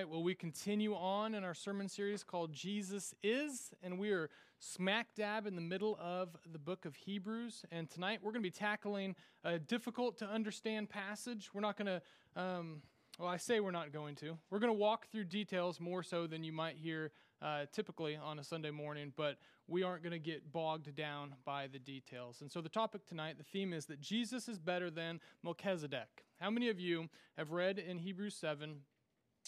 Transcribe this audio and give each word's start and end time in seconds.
right, 0.00 0.08
well, 0.08 0.22
we 0.22 0.34
continue 0.34 0.94
on 0.94 1.34
in 1.34 1.44
our 1.44 1.52
sermon 1.52 1.86
series 1.86 2.24
called 2.24 2.54
Jesus 2.54 3.14
Is, 3.22 3.74
and 3.82 3.98
we 3.98 4.12
are 4.12 4.30
smack 4.58 5.08
dab 5.14 5.46
in 5.46 5.54
the 5.54 5.60
middle 5.60 5.98
of 6.00 6.34
the 6.50 6.58
book 6.58 6.86
of 6.86 6.94
Hebrews. 6.94 7.66
And 7.70 7.90
tonight 7.90 8.20
we're 8.22 8.32
going 8.32 8.42
to 8.42 8.46
be 8.46 8.50
tackling 8.50 9.14
a 9.44 9.58
difficult 9.58 10.16
to 10.20 10.26
understand 10.26 10.88
passage. 10.88 11.50
We're 11.52 11.60
not 11.60 11.76
going 11.76 12.00
to, 12.00 12.40
um, 12.40 12.80
well, 13.18 13.28
I 13.28 13.36
say 13.36 13.60
we're 13.60 13.72
not 13.72 13.92
going 13.92 14.14
to. 14.16 14.38
We're 14.48 14.58
going 14.58 14.72
to 14.72 14.78
walk 14.78 15.06
through 15.12 15.24
details 15.24 15.80
more 15.80 16.02
so 16.02 16.26
than 16.26 16.42
you 16.44 16.52
might 16.52 16.76
hear 16.76 17.12
uh, 17.42 17.66
typically 17.70 18.16
on 18.16 18.38
a 18.38 18.44
Sunday 18.44 18.70
morning, 18.70 19.12
but 19.18 19.36
we 19.68 19.82
aren't 19.82 20.02
going 20.02 20.12
to 20.12 20.18
get 20.18 20.50
bogged 20.50 20.96
down 20.96 21.34
by 21.44 21.66
the 21.66 21.78
details. 21.78 22.40
And 22.40 22.50
so 22.50 22.62
the 22.62 22.70
topic 22.70 23.04
tonight, 23.04 23.36
the 23.36 23.44
theme 23.44 23.74
is 23.74 23.84
that 23.86 24.00
Jesus 24.00 24.48
is 24.48 24.58
better 24.58 24.90
than 24.90 25.20
Melchizedek. 25.44 26.24
How 26.40 26.48
many 26.48 26.70
of 26.70 26.80
you 26.80 27.10
have 27.36 27.50
read 27.50 27.78
in 27.78 27.98
Hebrews 27.98 28.34
7 28.34 28.76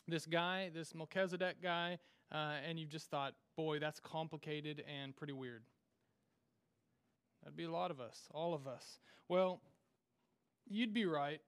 this 0.09 0.27
guy, 0.27 0.71
this 0.75 0.95
Melchizedek 0.95 1.63
guy, 1.63 1.99
uh, 2.33 2.55
and 2.69 2.79
you've 2.79 2.91
just 2.91 3.11
thought, 3.11 3.35
boy, 3.57 3.79
that's 3.79 4.00
complicated 4.00 4.83
and 4.89 5.14
pretty 5.14 5.33
weird. 5.33 5.63
That'd 7.43 7.57
be 7.57 7.64
a 7.64 7.71
lot 7.71 7.91
of 7.91 8.00
us, 8.00 8.29
all 8.33 8.55
of 8.55 8.67
us. 8.67 8.99
Well, 9.29 9.61
you'd 10.69 10.95
be 10.95 11.05
right. 11.05 11.41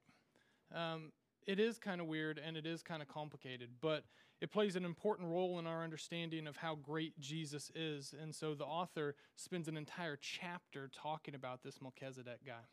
Um, 0.75 1.13
it 1.47 1.61
is 1.61 1.79
kind 1.79 2.01
of 2.01 2.07
weird 2.07 2.41
and 2.45 2.57
it 2.57 2.67
is 2.67 2.83
kind 2.83 3.03
of 3.03 3.09
complicated, 3.09 3.71
but 3.81 4.05
it 4.41 4.51
plays 4.51 4.77
an 4.77 4.85
important 4.85 5.29
role 5.29 5.59
in 5.59 5.67
our 5.67 5.85
understanding 5.85 6.47
of 6.47 6.57
how 6.57 6.75
great 6.75 7.19
Jesus 7.21 7.71
is. 7.75 8.15
And 8.21 8.35
so 8.35 8.55
the 8.55 8.65
author 8.65 9.15
spends 9.37 9.69
an 9.69 9.77
entire 9.77 10.19
chapter 10.21 10.91
talking 10.95 11.35
about 11.35 11.63
this 11.63 11.81
Melchizedek 11.81 12.45
guy. 12.47 12.65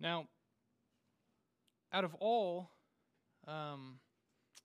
Now, 0.00 0.26
out 1.92 2.04
of 2.04 2.14
all 2.14 2.70
um, 3.46 3.98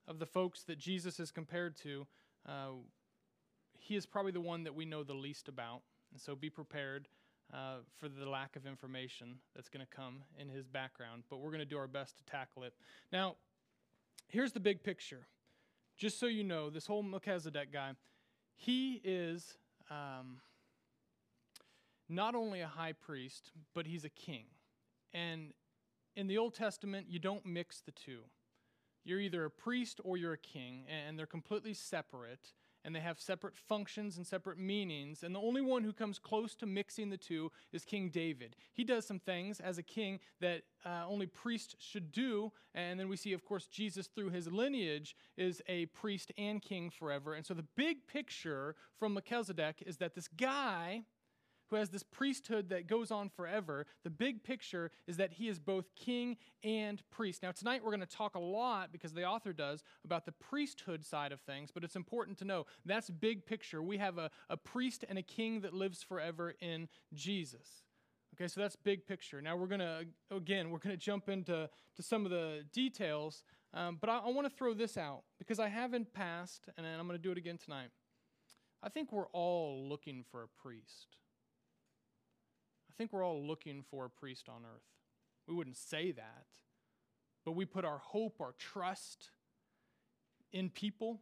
of 0.08 0.20
the 0.20 0.26
folks 0.26 0.64
that 0.64 0.77
Jesus 0.77 1.20
is 1.20 1.32
compared 1.32 1.76
to, 1.77 2.05
uh, 2.48 2.70
he 3.77 3.96
is 3.96 4.05
probably 4.05 4.32
the 4.32 4.41
one 4.41 4.63
that 4.63 4.76
we 4.76 4.85
know 4.85 5.04
the 5.04 5.13
least 5.13 5.48
about. 5.48 5.82
And 6.12 6.21
so 6.21 6.35
be 6.35 6.49
prepared 6.49 7.07
uh, 7.54 7.77
for 7.99 8.07
the 8.07 8.27
lack 8.27 8.55
of 8.55 8.65
information 8.65 9.35
that's 9.55 9.70
going 9.70 9.85
to 9.85 9.96
come 9.96 10.24
in 10.40 10.49
his 10.49 10.68
background. 10.68 11.24
But 11.30 11.38
we're 11.38 11.49
going 11.49 11.60
to 11.60 11.65
do 11.65 11.77
our 11.77 11.88
best 11.88 12.18
to 12.18 12.24
tackle 12.24 12.63
it. 12.63 12.74
Now, 13.12 13.35
here's 14.27 14.52
the 14.52 14.60
big 14.60 14.84
picture. 14.84 15.27
Just 15.98 16.20
so 16.20 16.26
you 16.26 16.43
know, 16.43 16.70
this 16.70 16.87
whole 16.87 17.04
Melchizedek 17.04 17.71
guy, 17.71 17.91
he 18.55 19.02
is 19.04 19.58
um, 19.90 20.37
not 22.10 22.35
only 22.35 22.62
a 22.62 22.68
high 22.68 22.93
priest, 22.93 23.52
but 23.74 23.85
he's 23.85 24.04
a 24.04 24.10
king. 24.10 24.46
And 25.13 25.54
in 26.15 26.27
the 26.27 26.37
Old 26.37 26.54
Testament, 26.54 27.08
you 27.10 27.20
don't 27.20 27.46
mix 27.46 27.82
the 27.82 27.91
two. 27.91 28.20
You're 29.06 29.20
either 29.20 29.46
a 29.46 29.52
priest 29.52 30.02
or 30.04 30.18
you're 30.18 30.34
a 30.34 30.38
king, 30.38 30.84
and 30.90 31.18
they're 31.18 31.28
completely 31.28 31.76
separate, 31.76 32.54
and 32.84 32.96
they 32.96 33.00
have 33.00 33.20
separate 33.20 33.56
functions 33.56 34.18
and 34.18 34.26
separate 34.26 34.58
meanings. 34.58 35.24
And 35.24 35.34
the 35.34 35.40
only 35.40 35.62
one 35.62 35.84
who 35.84 35.94
comes 35.94 36.20
close 36.20 36.56
to 36.56 36.66
mixing 36.66 37.10
the 37.12 37.18
two 37.18 37.52
is 37.72 37.86
King 37.86 38.10
David. 38.10 38.56
He 38.74 38.84
does 38.84 39.06
some 39.06 39.20
things 39.20 39.60
as 39.60 39.78
a 39.78 39.84
king 39.84 40.20
that 40.42 40.64
uh, 40.86 41.04
only 41.08 41.28
priests 41.28 41.76
should 41.80 42.12
do. 42.12 42.52
And 42.74 43.00
then 43.00 43.08
we 43.08 43.16
see, 43.16 43.34
of 43.34 43.46
course, 43.46 43.68
Jesus 43.68 44.08
through 44.08 44.30
his 44.30 44.52
lineage 44.52 45.16
is 45.38 45.62
a 45.68 45.86
priest 45.88 46.32
and 46.38 46.62
king 46.62 46.90
forever. 46.90 47.36
And 47.36 47.46
so 47.46 47.54
the 47.54 47.66
big 47.76 48.08
picture 48.08 48.76
from 49.00 49.14
Melchizedek 49.14 49.84
is 49.86 49.98
that 49.98 50.14
this 50.14 50.28
guy 50.28 51.06
who 51.70 51.76
has 51.76 51.90
this 51.90 52.04
priesthood 52.04 52.70
that 52.70 52.88
goes 52.88 53.12
on 53.12 53.30
forever, 53.30 53.85
the 54.04 54.10
big 54.10 54.44
picture 54.44 54.91
is 55.08 55.18
that 55.18 55.34
he 55.34 55.48
is 55.48 55.60
both 55.60 55.96
king 55.96 56.38
and 56.63 57.02
priest. 57.10 57.41
Now, 57.44 57.52
tonight 57.52 57.84
we're 57.84 57.91
going 57.91 57.99
to 58.02 58.05
talk 58.05 58.35
a 58.35 58.40
lot, 58.40 58.91
because 58.91 59.13
the 59.13 59.26
author 59.26 59.54
does, 59.54 59.84
about 60.04 60.26
the 60.26 60.32
priesthood 60.32 61.05
side 61.05 61.32
of 61.32 61.41
things, 61.41 61.71
but 61.74 61.84
it's 61.84 61.96
important 61.96 62.38
to 62.40 62.46
know 62.46 62.66
that's 62.86 63.10
big 63.10 63.46
picture. 63.46 63.82
We 63.82 63.98
have 63.98 64.18
a, 64.18 64.30
a 64.50 64.58
priest 64.58 65.06
and 65.08 65.18
a 65.18 65.24
king 65.24 65.62
that 65.62 65.74
lives 65.74 66.03
forever 66.03 66.56
in 66.59 66.88
Jesus. 67.13 67.84
Okay, 68.36 68.47
so 68.50 68.59
that's 68.59 68.76
big 68.76 69.08
picture. 69.08 69.42
Now 69.42 69.56
we're 69.56 69.68
going 69.68 69.80
to, 69.80 70.06
again, 70.30 70.70
we're 70.70 70.80
going 70.80 70.96
to 70.96 71.02
jump 71.02 71.30
into 71.30 71.70
to 71.96 72.03
some 72.03 72.26
of 72.26 72.32
the 72.32 72.66
details, 72.74 73.44
um, 73.74 73.97
but 74.00 74.09
I, 74.09 74.18
I 74.18 74.30
want 74.30 74.50
to 74.50 74.53
throw 74.53 74.74
this 74.74 74.97
out 74.97 75.24
because 75.40 75.59
I 75.59 75.70
haven't 75.70 76.14
passed, 76.14 76.68
and 76.78 76.86
I'm 76.86 77.08
going 77.08 77.18
to 77.18 77.24
do 77.24 77.32
it 77.32 77.38
again 77.38 77.58
tonight. 77.58 77.90
I 78.84 78.90
think 78.90 79.12
we're 79.12 79.30
all 79.30 79.88
looking 79.88 80.24
for 80.30 80.44
a 80.44 80.47
priest. 80.47 81.18
I 82.96 82.98
think 82.98 83.12
we're 83.12 83.26
all 83.26 83.46
looking 83.46 83.84
for 83.92 84.06
a 84.06 84.10
priest 84.10 84.48
on 84.48 84.62
earth. 84.64 84.86
We 85.48 85.54
wouldn't 85.54 85.76
say 85.76 86.12
that, 86.14 86.46
but 87.44 87.52
we 87.52 87.66
put 87.66 87.84
our 87.84 87.98
hope, 87.98 88.40
our 88.40 88.54
trust 88.58 89.32
in 90.54 90.70
people 90.70 91.20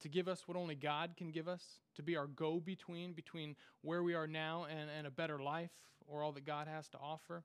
to 0.00 0.08
give 0.08 0.28
us 0.28 0.46
what 0.46 0.56
only 0.56 0.76
God 0.76 1.14
can 1.16 1.32
give 1.32 1.48
us, 1.48 1.80
to 1.96 2.02
be 2.02 2.16
our 2.16 2.28
go 2.28 2.60
between, 2.60 3.12
between 3.12 3.56
where 3.82 4.04
we 4.04 4.14
are 4.14 4.28
now 4.28 4.66
and, 4.70 4.88
and 4.96 5.04
a 5.04 5.10
better 5.10 5.40
life 5.40 5.72
or 6.06 6.22
all 6.22 6.30
that 6.30 6.46
God 6.46 6.68
has 6.68 6.88
to 6.90 6.98
offer. 6.98 7.42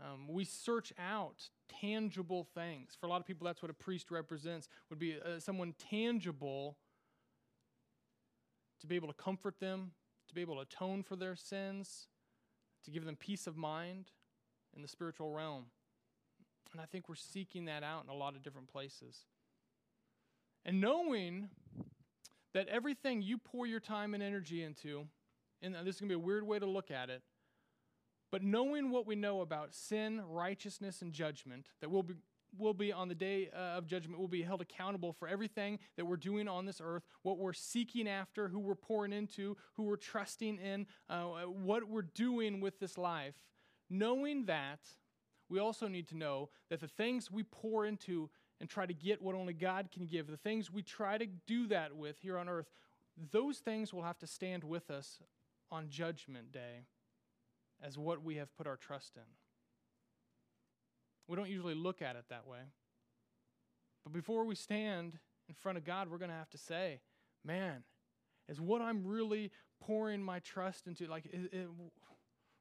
Um, 0.00 0.26
we 0.28 0.44
search 0.44 0.92
out 0.98 1.48
tangible 1.80 2.48
things. 2.54 2.96
For 2.98 3.06
a 3.06 3.08
lot 3.08 3.20
of 3.20 3.26
people, 3.26 3.46
that's 3.46 3.62
what 3.62 3.70
a 3.70 3.74
priest 3.74 4.10
represents, 4.10 4.68
would 4.90 4.98
be 4.98 5.14
uh, 5.14 5.38
someone 5.38 5.74
tangible 5.90 6.76
to 8.80 8.86
be 8.88 8.96
able 8.96 9.08
to 9.08 9.14
comfort 9.14 9.60
them, 9.60 9.92
to 10.26 10.34
be 10.34 10.40
able 10.40 10.56
to 10.56 10.62
atone 10.62 11.04
for 11.04 11.14
their 11.14 11.36
sins, 11.36 12.08
to 12.86 12.90
give 12.90 13.04
them 13.04 13.16
peace 13.16 13.46
of 13.46 13.56
mind 13.56 14.06
in 14.74 14.82
the 14.82 14.88
spiritual 14.88 15.30
realm. 15.30 15.66
And 16.72 16.80
I 16.80 16.84
think 16.86 17.08
we're 17.08 17.14
seeking 17.14 17.66
that 17.66 17.82
out 17.82 18.04
in 18.04 18.10
a 18.10 18.14
lot 18.14 18.34
of 18.34 18.42
different 18.42 18.72
places. 18.72 19.26
And 20.64 20.80
knowing 20.80 21.48
that 22.54 22.68
everything 22.68 23.22
you 23.22 23.38
pour 23.38 23.66
your 23.66 23.80
time 23.80 24.14
and 24.14 24.22
energy 24.22 24.62
into, 24.62 25.06
and 25.62 25.74
this 25.74 25.96
is 25.96 26.00
going 26.00 26.08
to 26.08 26.16
be 26.16 26.22
a 26.22 26.26
weird 26.26 26.46
way 26.46 26.58
to 26.58 26.66
look 26.66 26.90
at 26.90 27.10
it, 27.10 27.22
but 28.32 28.42
knowing 28.42 28.90
what 28.90 29.06
we 29.06 29.14
know 29.14 29.40
about 29.40 29.74
sin, 29.74 30.20
righteousness, 30.28 31.02
and 31.02 31.12
judgment, 31.12 31.68
that 31.80 31.90
we'll 31.90 32.02
be, 32.02 32.14
will 32.56 32.74
be 32.74 32.92
on 32.92 33.08
the 33.08 33.14
day 33.14 33.50
uh, 33.54 33.78
of 33.78 33.86
judgment, 33.86 34.20
will 34.20 34.28
be 34.28 34.42
held 34.42 34.60
accountable 34.60 35.12
for 35.12 35.28
everything 35.28 35.78
that 35.96 36.04
we're 36.04 36.16
doing 36.16 36.48
on 36.48 36.66
this 36.66 36.80
earth, 36.82 37.04
what 37.22 37.38
we're 37.38 37.52
seeking 37.52 38.08
after, 38.08 38.48
who 38.48 38.58
we're 38.58 38.74
pouring 38.74 39.12
into, 39.12 39.56
who 39.74 39.84
we're 39.84 39.96
trusting 39.96 40.58
in, 40.58 40.86
uh, 41.08 41.24
what 41.44 41.88
we're 41.88 42.02
doing 42.02 42.60
with 42.60 42.78
this 42.78 42.96
life. 42.96 43.34
Knowing 43.88 44.46
that, 44.46 44.80
we 45.48 45.58
also 45.58 45.86
need 45.86 46.08
to 46.08 46.16
know 46.16 46.48
that 46.70 46.80
the 46.80 46.88
things 46.88 47.30
we 47.30 47.42
pour 47.44 47.86
into 47.86 48.30
and 48.60 48.68
try 48.68 48.86
to 48.86 48.94
get 48.94 49.22
what 49.22 49.34
only 49.34 49.52
God 49.52 49.90
can 49.92 50.06
give, 50.06 50.26
the 50.26 50.36
things 50.36 50.70
we 50.70 50.82
try 50.82 51.18
to 51.18 51.26
do 51.46 51.66
that 51.68 51.94
with 51.94 52.18
here 52.20 52.38
on 52.38 52.48
earth, 52.48 52.66
those 53.30 53.58
things 53.58 53.92
will 53.92 54.02
have 54.02 54.18
to 54.18 54.26
stand 54.26 54.64
with 54.64 54.90
us 54.90 55.20
on 55.70 55.88
Judgment 55.88 56.52
Day 56.52 56.86
as 57.82 57.98
what 57.98 58.24
we 58.24 58.36
have 58.36 58.54
put 58.56 58.66
our 58.66 58.76
trust 58.76 59.16
in. 59.16 59.22
We 61.28 61.36
don't 61.36 61.50
usually 61.50 61.74
look 61.74 62.02
at 62.02 62.16
it 62.16 62.24
that 62.30 62.46
way. 62.46 62.58
But 64.04 64.12
before 64.12 64.44
we 64.44 64.54
stand 64.54 65.18
in 65.48 65.54
front 65.54 65.78
of 65.78 65.84
God, 65.84 66.08
we're 66.10 66.18
going 66.18 66.30
to 66.30 66.36
have 66.36 66.50
to 66.50 66.58
say, 66.58 67.00
man, 67.44 67.82
is 68.48 68.60
what 68.60 68.80
I'm 68.80 69.04
really 69.04 69.50
pouring 69.80 70.22
my 70.22 70.38
trust 70.38 70.86
into, 70.86 71.06
like 71.06 71.26
is, 71.32 71.46
is, 71.52 71.68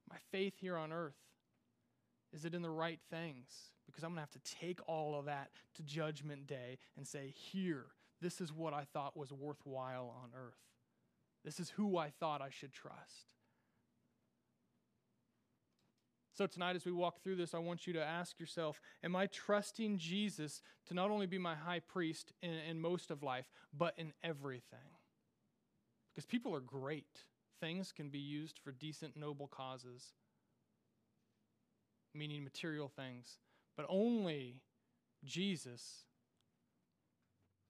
my 0.10 0.18
faith 0.32 0.54
here 0.60 0.78
on 0.78 0.92
earth, 0.92 1.16
is 2.34 2.46
it 2.46 2.54
in 2.54 2.62
the 2.62 2.70
right 2.70 3.00
things? 3.10 3.48
Because 3.86 4.04
I'm 4.04 4.10
going 4.12 4.18
to 4.18 4.22
have 4.22 4.44
to 4.44 4.56
take 4.60 4.80
all 4.88 5.18
of 5.18 5.26
that 5.26 5.52
to 5.76 5.84
Judgment 5.84 6.48
Day 6.48 6.78
and 6.98 7.08
say, 7.08 7.34
here, 7.36 7.86
this 8.22 8.42
is 8.42 8.52
what 8.52 8.74
I 8.74 8.86
thought 8.94 9.16
was 9.16 9.32
worthwhile 9.32 10.14
on 10.24 10.30
earth. 10.36 10.58
This 11.44 11.60
is 11.60 11.70
who 11.72 11.98
I 11.98 12.10
thought 12.10 12.42
I 12.42 12.50
should 12.50 12.74
trust. 12.74 13.35
So, 16.36 16.46
tonight, 16.48 16.76
as 16.76 16.84
we 16.84 16.92
walk 16.92 17.24
through 17.24 17.38
this, 17.38 17.54
I 17.54 17.60
want 17.60 17.88
you 17.88 17.94
to 17.94 18.04
ask 18.04 18.42
yourself 18.42 18.82
Am 19.04 19.16
I 19.16 19.28
trusting 19.28 19.98
Jesus 19.98 20.62
to 20.88 20.94
not 20.94 21.10
only 21.10 21.28
be 21.28 21.38
my 21.38 21.56
high 21.56 21.80
priest 21.80 22.34
in, 22.42 22.52
in 22.52 22.82
most 22.82 23.10
of 23.10 23.24
life, 23.24 23.46
but 23.76 23.94
in 23.98 24.12
everything? 24.22 24.80
Because 26.14 26.26
people 26.26 26.54
are 26.54 26.60
great, 26.60 27.24
things 27.62 27.94
can 27.94 28.10
be 28.10 28.20
used 28.20 28.60
for 28.60 28.74
decent, 28.74 29.16
noble 29.16 29.48
causes, 29.48 30.12
meaning 32.14 32.44
material 32.44 32.90
things, 32.90 33.40
but 33.78 33.86
only 33.88 34.62
Jesus 35.24 36.04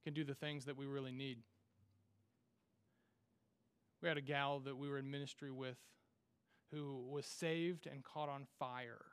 can 0.03 0.15
do 0.15 0.23
the 0.23 0.33
things 0.33 0.65
that 0.65 0.77
we 0.77 0.88
really 0.88 1.11
need. 1.11 1.38
We 4.01 4.09
had 4.09 4.18
a 4.18 4.21
gal 4.21 4.59
that 4.61 4.75
we 4.75 4.89
were 4.89 4.97
in 4.97 5.09
ministry 5.09 5.51
with 5.51 5.77
who 6.75 7.06
was 7.10 7.25
saved 7.25 7.88
and 7.88 8.04
caught 8.04 8.30
on 8.30 8.45
fire. 8.60 9.06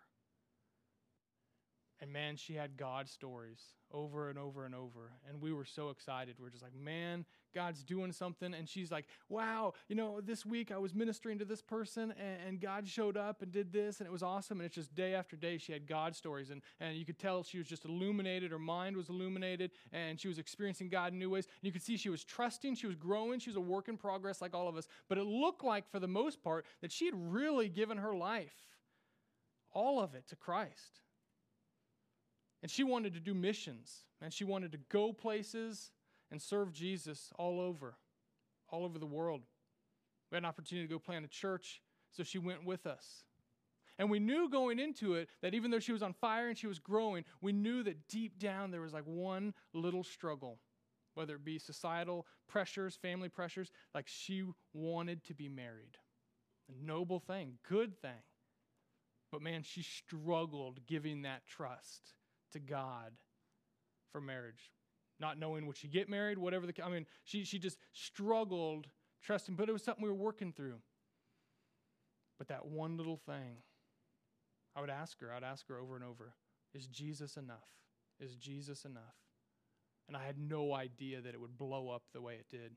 And 2.01 2.13
man, 2.13 2.37
she 2.37 2.55
had 2.55 2.77
God 2.77 3.09
stories 3.09 3.61
over 3.93 4.29
and 4.29 4.39
over 4.39 4.67
and 4.67 4.75
over. 4.75 5.13
And 5.29 5.41
we 5.41 5.53
were 5.53 5.65
so 5.65 5.91
excited. 5.91 6.35
We 6.41 6.47
are 6.49 6.51
just 6.51 6.65
like, 6.65 6.75
man, 6.75 7.25
God's 7.55 7.83
doing 7.83 8.13
something. 8.13 8.55
And 8.55 8.69
she's 8.69 8.91
like, 8.91 9.07
wow, 9.29 9.75
you 9.89 9.97
know, 9.97 10.21
this 10.21 10.45
week 10.45 10.71
I 10.73 10.79
was 10.79 10.95
ministering 10.95 11.39
to 11.39 11.45
this 11.45 11.63
person 11.63 12.15
and, 12.19 12.49
and, 12.49 12.61
God 12.61 12.87
showed 12.87 13.17
up 13.17 13.43
and 13.43 13.51
did 13.51 13.73
this 13.73 13.99
and 13.99 14.07
it 14.07 14.13
was 14.13 14.23
awesome. 14.23 14.61
And 14.61 14.67
it's 14.67 14.75
just 14.75 14.95
day 14.95 15.15
after 15.15 15.37
day 15.37 15.59
she 15.59 15.73
had 15.73 15.87
God 15.87 16.15
stories. 16.15 16.51
And, 16.51 16.63
and 16.81 16.97
you 16.97 17.05
could 17.05 17.19
tell 17.19 17.43
she 17.43 17.59
was 17.59 17.67
just 17.67 17.85
illuminated. 17.85 18.51
Her 18.51 18.59
mind 18.59 18.97
was 18.97 19.09
illuminated 19.09 19.73
and 19.93 20.21
she 20.21 20.29
was 20.29 20.39
experiencing 20.39 20.89
God 20.89 21.13
in 21.13 21.19
new 21.19 21.31
ways. 21.31 21.47
And 21.47 21.67
you 21.67 21.73
could 21.73 21.83
see 21.83 21.97
she 21.97 22.09
was 22.09 22.25
trusting, 22.25 22.77
she 22.77 22.87
was 22.87 22.97
growing, 22.97 23.41
she 23.41 23.51
was 23.51 23.57
a 23.57 23.61
work 23.61 23.89
in 23.89 23.97
progress 23.97 24.41
like 24.41 24.55
all 24.55 24.69
of 24.69 24.77
us. 24.77 24.87
But 25.09 25.19
it 25.19 25.25
looked 25.25 25.65
like, 25.65 25.91
for 25.91 25.99
the 25.99 26.09
most 26.09 26.43
part, 26.43 26.67
that 26.81 26.93
she 26.93 27.07
had 27.07 27.15
really 27.17 27.69
given 27.69 27.99
her 27.99 28.15
life, 28.15 28.55
all 29.73 30.01
of 30.01 30.15
it, 30.15 30.29
to 30.29 30.37
Christ. 30.37 31.01
And 32.63 32.71
she 32.71 32.85
wanted 32.85 33.15
to 33.15 33.21
do 33.21 33.35
missions, 33.35 34.05
and 34.21 34.33
she 34.33 34.45
wanted 34.45 34.73
to 34.73 34.79
go 34.89 35.13
places 35.13 35.91
and 36.33 36.41
serve 36.41 36.73
Jesus 36.73 37.31
all 37.39 37.61
over, 37.61 37.95
all 38.71 38.85
over 38.85 38.99
the 38.99 39.07
world. 39.07 39.43
We 40.31 40.37
had 40.37 40.43
an 40.43 40.49
opportunity 40.49 40.89
to 40.89 40.93
go 40.93 40.99
plant 40.99 41.27
a 41.27 41.29
church, 41.29 41.83
so 42.11 42.25
she 42.25 42.39
went 42.39 42.65
with 42.65 42.87
us. 42.87 43.25
And 43.99 44.11
we 44.11 44.19
knew 44.19 44.49
going 44.49 44.79
into 44.79 45.15
it 45.15 45.29
that 45.43 45.53
even 45.53 45.71
though 45.71 45.79
she 45.79 45.93
was 45.93 46.03
on 46.03 46.15
fire 46.15 46.49
and 46.49 46.57
she 46.57 46.67
was 46.67 46.79
growing, 46.79 47.25
we 47.43 47.53
knew 47.53 47.83
that 47.83 48.09
deep 48.09 48.39
down 48.39 48.71
there 48.71 48.81
was 48.81 48.95
like 48.95 49.05
one 49.05 49.53
little 49.75 50.03
struggle, 50.03 50.59
whether 51.15 51.35
it 51.35 51.45
be 51.45 51.59
societal 51.59 52.27
pressures, 52.49 52.97
family 52.97 53.29
pressures, 53.29 53.71
like 53.95 54.09
she 54.09 54.43
wanted 54.73 55.23
to 55.25 55.35
be 55.35 55.51
married. 55.51 55.99
A 56.71 56.85
noble 56.85 57.21
thing, 57.21 57.59
good 57.69 58.01
thing. 58.01 58.23
But 59.31 59.43
man, 59.43 59.63
she 59.63 59.83
struggled 59.83 60.87
giving 60.87 61.23
that 61.23 61.47
trust 61.47 62.15
to 62.53 62.59
God 62.59 63.13
for 64.11 64.21
marriage. 64.23 64.73
Not 65.23 65.39
knowing 65.39 65.69
would 65.69 65.77
she 65.77 65.87
get 65.87 66.09
married, 66.09 66.37
whatever 66.37 66.67
the 66.67 66.75
I 66.85 66.91
mean, 66.91 67.07
she 67.23 67.45
she 67.45 67.61
just 67.61 67.79
struggled 67.93 68.89
trusting, 69.23 69.55
but 69.55 69.69
it 69.69 69.73
was 69.73 69.85
something 69.85 70.03
we 70.03 70.09
were 70.11 70.17
working 70.17 70.53
through. 70.53 70.81
But 72.39 72.49
that 72.49 72.67
one 72.67 72.97
little 72.97 73.17
thing, 73.17 73.59
I 74.75 74.81
would 74.81 74.91
ask 74.91 75.21
her, 75.21 75.33
I'd 75.33 75.45
ask 75.45 75.69
her 75.69 75.79
over 75.79 75.95
and 75.95 76.05
over, 76.05 76.35
is 76.75 76.89
Jesus 76.89 77.37
enough? 77.37 77.71
Is 78.19 78.35
Jesus 78.35 78.85
enough? 78.85 79.15
And 80.09 80.17
I 80.17 80.27
had 80.27 80.39
no 80.39 80.75
idea 80.75 81.21
that 81.21 81.35
it 81.35 81.41
would 81.41 81.57
blow 81.57 81.89
up 81.89 82.03
the 82.13 82.21
way 82.21 82.35
it 82.35 82.47
did. 82.51 82.73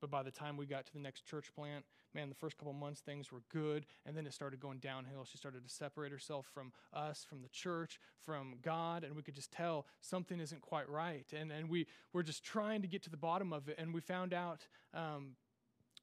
But 0.00 0.10
by 0.10 0.22
the 0.22 0.30
time 0.30 0.56
we 0.56 0.66
got 0.66 0.86
to 0.86 0.92
the 0.92 0.98
next 1.00 1.26
church 1.26 1.52
plant, 1.54 1.84
man, 2.14 2.28
the 2.28 2.34
first 2.34 2.58
couple 2.58 2.72
months 2.72 3.00
things 3.00 3.32
were 3.32 3.42
good. 3.52 3.86
And 4.04 4.16
then 4.16 4.26
it 4.26 4.32
started 4.32 4.60
going 4.60 4.78
downhill. 4.78 5.24
She 5.24 5.38
started 5.38 5.64
to 5.64 5.72
separate 5.72 6.12
herself 6.12 6.46
from 6.52 6.72
us, 6.92 7.24
from 7.28 7.42
the 7.42 7.48
church, 7.48 8.00
from 8.24 8.56
God. 8.62 9.04
And 9.04 9.16
we 9.16 9.22
could 9.22 9.34
just 9.34 9.52
tell 9.52 9.86
something 10.00 10.40
isn't 10.40 10.62
quite 10.62 10.88
right. 10.88 11.26
And, 11.38 11.50
and 11.50 11.68
we 11.68 11.86
were 12.12 12.22
just 12.22 12.44
trying 12.44 12.82
to 12.82 12.88
get 12.88 13.02
to 13.04 13.10
the 13.10 13.16
bottom 13.16 13.52
of 13.52 13.68
it. 13.68 13.76
And 13.78 13.94
we 13.94 14.00
found 14.00 14.32
out 14.32 14.66
um, 14.94 15.36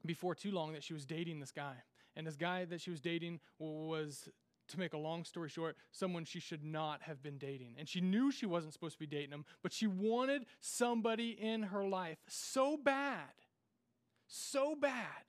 before 0.06 0.36
too 0.36 0.52
long 0.52 0.74
that 0.74 0.84
she 0.84 0.94
was 0.94 1.06
dating 1.06 1.40
this 1.40 1.52
guy. 1.52 1.76
And 2.16 2.28
this 2.28 2.36
guy 2.36 2.66
that 2.66 2.82
she 2.82 2.92
was 2.92 3.02
dating 3.02 3.40
was 3.58 4.30
to 4.70 4.80
make 4.80 4.94
a 4.94 4.98
long 4.98 5.24
story 5.26 5.50
short, 5.50 5.76
someone 5.92 6.26
she 6.26 6.40
should 6.40 6.64
not 6.64 7.02
have 7.02 7.22
been 7.22 7.38
dating. 7.38 7.76
And 7.78 7.88
she 7.88 8.02
knew 8.02 8.32
she 8.32 8.46
wasn't 8.46 8.74
supposed 8.74 8.96
to 8.96 9.00
be 9.00 9.08
dating 9.08 9.32
him, 9.32 9.46
but 9.62 9.74
she 9.74 9.88
wanted 9.88 10.46
somebody 10.62 11.32
in 11.32 11.64
her 11.64 11.86
life 11.86 12.18
so 12.28 12.78
bad 12.78 13.30
so 14.28 14.76
bad 14.76 15.26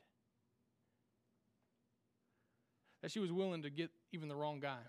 that 3.03 3.11
she 3.11 3.21
was 3.21 3.31
willing 3.31 3.63
to 3.63 3.71
get 3.71 3.91
even 4.13 4.29
the 4.29 4.37
wrong 4.37 4.61
guy. 4.61 4.81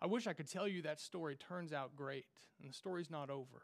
I 0.00 0.06
wish 0.06 0.26
I 0.26 0.32
could 0.32 0.48
tell 0.48 0.68
you 0.68 0.82
that 0.82 1.00
story 1.00 1.34
turns 1.34 1.72
out 1.72 1.96
great, 1.96 2.26
and 2.60 2.70
the 2.70 2.74
story's 2.74 3.10
not 3.10 3.30
over. 3.30 3.62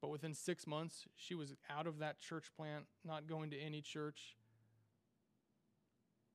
But 0.00 0.08
within 0.08 0.32
six 0.34 0.66
months, 0.66 1.04
she 1.14 1.34
was 1.34 1.54
out 1.68 1.86
of 1.86 1.98
that 1.98 2.20
church 2.20 2.46
plant, 2.56 2.86
not 3.04 3.26
going 3.26 3.50
to 3.50 3.58
any 3.58 3.82
church, 3.82 4.34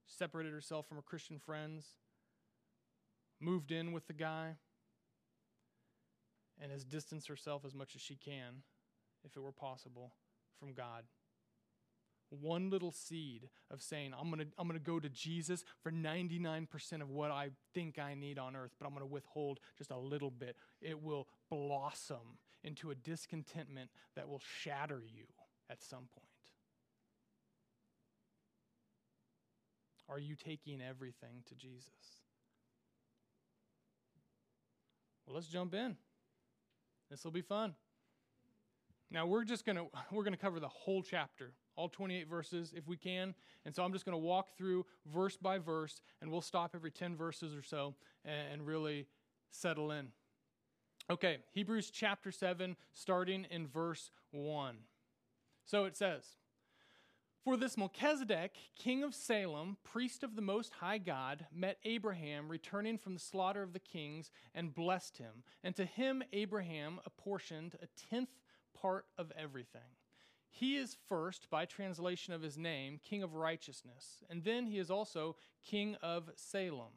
separated 0.06 0.54
herself 0.54 0.88
from 0.88 0.98
her 0.98 1.04
Christian 1.04 1.40
friends, 1.40 1.86
moved 3.40 3.72
in 3.72 3.92
with 3.92 4.06
the 4.08 4.14
guy, 4.14 4.58
and 6.62 6.72
has 6.72 6.86
distanced 6.86 7.28
herself 7.28 7.66
as 7.66 7.74
much 7.74 7.96
as 7.96 8.02
she 8.02 8.16
can, 8.16 8.62
if 9.24 9.36
it 9.36 9.42
were 9.42 9.52
possible, 9.52 10.14
from 10.60 10.74
God. 10.74 11.04
One 12.30 12.70
little 12.70 12.92
seed 12.92 13.50
of 13.72 13.82
saying, 13.82 14.14
I'm 14.20 14.30
going 14.30 14.40
to 14.40 14.48
I'm 14.58 14.68
going 14.68 14.80
to 14.80 14.86
go 14.86 15.00
to 15.00 15.10
Jesus 15.10 15.64
for 15.82 15.92
99% 15.92 17.02
of 17.02 17.10
what 17.10 17.32
I 17.32 17.50
think 17.74 18.00
I 18.00 18.16
need 18.16 18.40
on 18.40 18.56
earth, 18.56 18.72
but 18.80 18.86
I'm 18.86 18.94
going 18.94 19.08
to 19.08 19.14
withhold 19.14 19.60
just 19.78 19.92
a 19.92 19.98
little 19.98 20.32
bit. 20.32 20.58
It 20.82 21.02
will 21.02 21.28
blossom 21.50 22.40
into 22.64 22.92
a 22.92 22.96
discontentment 22.96 23.92
that 24.16 24.28
will 24.28 24.42
shatter 24.62 25.02
you 25.06 25.26
at 25.70 25.82
some 25.84 26.08
point. 26.14 26.26
Are 30.10 30.20
you 30.20 30.36
taking 30.36 30.82
everything 30.82 31.44
to 31.48 31.56
Jesus? 31.56 31.90
Well, 35.26 35.36
let's 35.36 35.48
jump 35.48 35.74
in. 35.74 35.96
This 37.10 37.24
will 37.24 37.32
be 37.32 37.42
fun. 37.42 37.76
Now 39.12 39.26
we're 39.26 39.44
just 39.44 39.66
going 39.66 39.76
to 39.78 39.86
we're 40.12 40.24
going 40.24 40.34
to 40.34 40.40
cover 40.40 40.60
the 40.60 40.68
whole 40.68 41.02
chapter, 41.02 41.54
all 41.76 41.90
28 41.90 42.28
verses 42.28 42.74
if 42.76 42.88
we 42.88 42.98
can. 42.98 43.34
And 43.66 43.76
so 43.76 43.84
I'm 43.84 43.94
just 43.94 44.06
going 44.06 44.14
to 44.14 44.26
walk 44.26 44.58
through 44.58 44.86
verse 45.14 45.38
by 45.38 45.58
verse 45.58 46.02
and 46.22 46.32
we'll 46.32 46.42
stop 46.42 46.72
every 46.76 46.92
10 46.92 47.16
verses 47.16 47.56
or 47.56 47.64
so 47.64 47.96
and 48.24 48.66
really 48.66 49.08
settle 49.52 49.92
in. 49.92 50.08
Okay, 51.10 51.38
Hebrews 51.52 51.92
chapter 51.92 52.32
7 52.32 52.76
starting 52.94 53.46
in 53.52 53.68
verse 53.68 54.10
1. 54.32 54.78
So 55.66 55.86
it 55.86 55.96
says, 55.96 56.24
for 57.46 57.58
this 57.58 57.78
Melchizedek, 57.78 58.56
king 58.76 59.04
of 59.04 59.14
Salem, 59.14 59.78
priest 59.84 60.24
of 60.24 60.36
the 60.36 60.42
Most 60.42 60.74
High 60.74 60.98
God, 60.98 61.46
met 61.54 61.78
Abraham 61.86 62.50
returning 62.50 62.98
from 62.98 63.14
the 63.14 63.20
slaughter 63.20 63.62
of 63.62 63.72
the 63.72 63.80
kings 63.80 64.32
and 64.56 64.74
blessed 64.74 65.18
him. 65.18 65.44
And 65.64 65.76
to 65.76 65.86
him 65.86 66.24
Abraham 66.34 67.00
apportioned 67.06 67.76
a 67.84 67.88
tenth 68.10 68.32
part 68.80 69.06
of 69.18 69.32
everything. 69.38 69.82
He 70.50 70.78
is 70.78 70.96
first, 71.10 71.50
by 71.50 71.66
translation 71.66 72.34
of 72.34 72.42
his 72.42 72.58
name, 72.58 73.00
King 73.04 73.24
of 73.24 73.36
Righteousness, 73.36 74.24
and 74.30 74.44
then 74.44 74.68
he 74.68 74.78
is 74.80 74.90
also 74.90 75.36
King 75.66 75.96
of 76.02 76.30
Salem, 76.36 76.94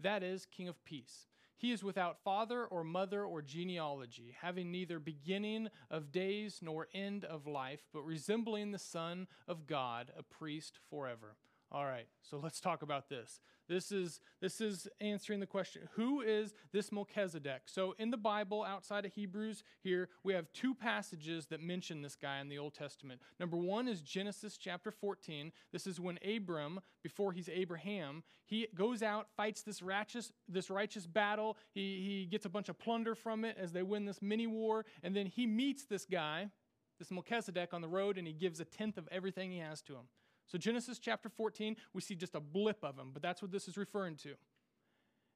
that 0.00 0.22
is, 0.22 0.46
King 0.46 0.66
of 0.68 0.82
Peace. 0.84 1.26
He 1.56 1.72
is 1.72 1.84
without 1.84 2.22
father 2.24 2.64
or 2.64 2.82
mother 2.82 3.22
or 3.22 3.42
genealogy, 3.42 4.34
having 4.40 4.72
neither 4.72 4.98
beginning 4.98 5.68
of 5.90 6.10
days 6.10 6.60
nor 6.62 6.88
end 6.94 7.24
of 7.24 7.46
life, 7.46 7.82
but 7.92 8.00
resembling 8.00 8.72
the 8.72 8.78
Son 8.78 9.26
of 9.46 9.66
God, 9.66 10.10
a 10.16 10.22
priest 10.22 10.78
forever. 10.88 11.36
All 11.72 11.84
right, 11.84 12.08
so 12.22 12.40
let's 12.42 12.60
talk 12.60 12.82
about 12.82 13.08
this. 13.08 13.38
This 13.68 13.92
is 13.92 14.20
this 14.40 14.60
is 14.60 14.88
answering 15.00 15.38
the 15.38 15.46
question, 15.46 15.82
who 15.92 16.20
is 16.20 16.52
this 16.72 16.90
Melchizedek? 16.90 17.62
So 17.66 17.94
in 17.96 18.10
the 18.10 18.16
Bible 18.16 18.64
outside 18.64 19.04
of 19.04 19.12
Hebrews 19.12 19.62
here, 19.80 20.08
we 20.24 20.32
have 20.32 20.52
two 20.52 20.74
passages 20.74 21.46
that 21.46 21.62
mention 21.62 22.02
this 22.02 22.16
guy 22.16 22.40
in 22.40 22.48
the 22.48 22.58
Old 22.58 22.74
Testament. 22.74 23.20
Number 23.38 23.56
1 23.56 23.86
is 23.86 24.00
Genesis 24.00 24.58
chapter 24.58 24.90
14. 24.90 25.52
This 25.70 25.86
is 25.86 26.00
when 26.00 26.18
Abram, 26.26 26.80
before 27.04 27.30
he's 27.30 27.48
Abraham, 27.48 28.24
he 28.46 28.66
goes 28.74 29.04
out, 29.04 29.28
fights 29.36 29.62
this 29.62 29.80
righteous 29.80 30.32
this 30.48 30.70
righteous 30.70 31.06
battle. 31.06 31.56
He 31.72 32.02
he 32.04 32.26
gets 32.26 32.46
a 32.46 32.50
bunch 32.50 32.68
of 32.68 32.80
plunder 32.80 33.14
from 33.14 33.44
it 33.44 33.56
as 33.56 33.70
they 33.70 33.84
win 33.84 34.06
this 34.06 34.20
mini 34.20 34.48
war, 34.48 34.84
and 35.04 35.14
then 35.14 35.26
he 35.26 35.46
meets 35.46 35.84
this 35.84 36.04
guy, 36.04 36.50
this 36.98 37.12
Melchizedek 37.12 37.72
on 37.72 37.80
the 37.80 37.88
road 37.88 38.18
and 38.18 38.26
he 38.26 38.32
gives 38.32 38.58
a 38.58 38.64
tenth 38.64 38.98
of 38.98 39.06
everything 39.12 39.52
he 39.52 39.58
has 39.58 39.80
to 39.82 39.92
him. 39.92 40.08
So, 40.50 40.58
Genesis 40.58 40.98
chapter 40.98 41.28
14, 41.28 41.76
we 41.94 42.00
see 42.00 42.14
just 42.14 42.34
a 42.34 42.40
blip 42.40 42.82
of 42.82 42.98
him, 42.98 43.10
but 43.12 43.22
that's 43.22 43.40
what 43.40 43.52
this 43.52 43.68
is 43.68 43.76
referring 43.76 44.16
to. 44.16 44.34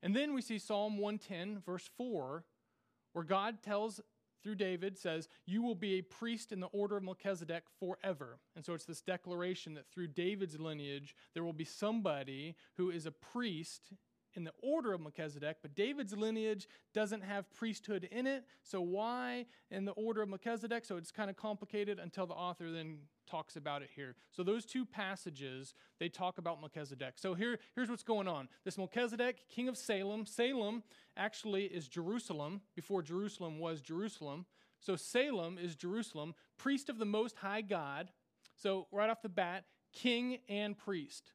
And 0.03 0.15
then 0.15 0.35
we 0.35 0.43
see 0.43 0.59
Psalm 0.59 0.99
110, 0.99 1.63
verse 1.65 1.89
4, 1.97 2.45
where 3.13 3.25
God 3.25 3.63
tells 3.63 4.01
through 4.43 4.57
David, 4.57 4.99
says, 4.99 5.29
You 5.47 5.63
will 5.63 5.75
be 5.75 5.95
a 5.95 6.03
priest 6.03 6.53
in 6.53 6.61
the 6.61 6.67
order 6.67 6.97
of 6.97 7.03
Melchizedek 7.03 7.65
forever. 7.81 8.39
And 8.55 8.65
so 8.65 8.75
it's 8.75 8.85
this 8.85 9.01
declaration 9.01 9.75
that 9.75 9.89
through 9.91 10.09
David's 10.09 10.61
lineage, 10.61 11.17
there 11.33 11.45
will 11.45 11.55
be 11.55 11.65
somebody 11.65 12.55
who 12.77 12.91
is 12.91 13.07
a 13.07 13.11
priest 13.11 13.93
in 14.35 14.45
the 14.45 14.53
order 14.63 14.93
of 14.93 15.01
Melchizedek, 15.01 15.59
but 15.63 15.75
David's 15.75 16.17
lineage 16.17 16.69
doesn't 16.93 17.23
have 17.23 17.53
priesthood 17.55 18.09
in 18.11 18.27
it. 18.27 18.45
So, 18.63 18.81
why 18.81 19.47
in 19.71 19.85
the 19.85 19.93
order 19.93 20.23
of 20.23 20.29
Melchizedek? 20.29 20.85
So, 20.85 20.97
it's 20.97 21.11
kind 21.11 21.31
of 21.31 21.37
complicated 21.37 21.99
until 21.99 22.27
the 22.27 22.35
author 22.35 22.71
then 22.71 22.99
talks 23.27 23.57
about 23.57 23.83
it 23.83 23.91
here. 23.95 24.15
So 24.31 24.43
those 24.43 24.65
two 24.65 24.85
passages, 24.85 25.75
they 25.99 26.09
talk 26.09 26.39
about 26.39 26.61
Melchizedek. 26.61 27.15
So 27.17 27.35
here, 27.35 27.59
here's 27.75 27.89
what's 27.89 28.03
going 28.03 28.29
on. 28.29 28.49
This 28.65 28.79
Melchizedek, 28.79 29.49
king 29.49 29.69
of 29.69 29.77
Salem, 29.77 30.27
Salem 30.27 30.83
actually 31.17 31.65
is 31.65 31.89
Jerusalem 31.89 32.61
before 32.75 33.03
Jerusalem 33.03 33.59
was 33.59 33.81
Jerusalem. 33.81 34.47
So 34.81 34.97
Salem 34.97 35.59
is 35.59 35.75
Jerusalem, 35.75 36.35
priest 36.59 36.89
of 36.89 36.99
the 36.99 37.07
most 37.07 37.37
high 37.37 37.63
God. 37.63 38.11
So 38.57 38.87
right 38.93 39.11
off 39.11 39.23
the 39.23 39.29
bat, 39.29 39.65
king 39.93 40.39
and 40.49 40.77
priest. 40.77 41.33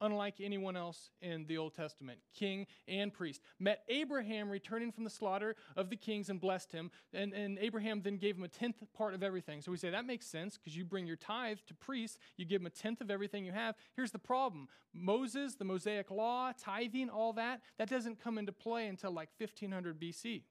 Unlike 0.00 0.40
anyone 0.40 0.76
else 0.76 1.10
in 1.20 1.46
the 1.46 1.58
Old 1.58 1.74
Testament, 1.74 2.18
king 2.34 2.66
and 2.88 3.12
priest. 3.12 3.40
Met 3.58 3.82
Abraham 3.88 4.48
returning 4.48 4.92
from 4.92 5.04
the 5.04 5.10
slaughter 5.10 5.56
of 5.76 5.90
the 5.90 5.96
kings 5.96 6.28
and 6.28 6.40
blessed 6.40 6.72
him. 6.72 6.90
And, 7.12 7.32
and 7.32 7.58
Abraham 7.58 8.02
then 8.02 8.16
gave 8.16 8.36
him 8.36 8.44
a 8.44 8.48
tenth 8.48 8.76
part 8.94 9.14
of 9.14 9.22
everything. 9.22 9.62
So 9.62 9.70
we 9.70 9.76
say 9.76 9.90
that 9.90 10.06
makes 10.06 10.26
sense 10.26 10.56
because 10.56 10.76
you 10.76 10.84
bring 10.84 11.06
your 11.06 11.16
tithe 11.16 11.58
to 11.66 11.74
priests, 11.74 12.18
you 12.36 12.44
give 12.44 12.60
them 12.60 12.66
a 12.66 12.70
tenth 12.70 13.00
of 13.00 13.10
everything 13.10 13.44
you 13.44 13.52
have. 13.52 13.74
Here's 13.94 14.10
the 14.12 14.18
problem 14.18 14.68
Moses, 14.92 15.54
the 15.54 15.64
Mosaic 15.64 16.10
law, 16.10 16.52
tithing, 16.58 17.10
all 17.10 17.32
that, 17.34 17.60
that 17.78 17.88
doesn't 17.88 18.22
come 18.22 18.38
into 18.38 18.52
play 18.52 18.86
until 18.86 19.12
like 19.12 19.28
1500 19.38 20.00
BC. 20.00 20.42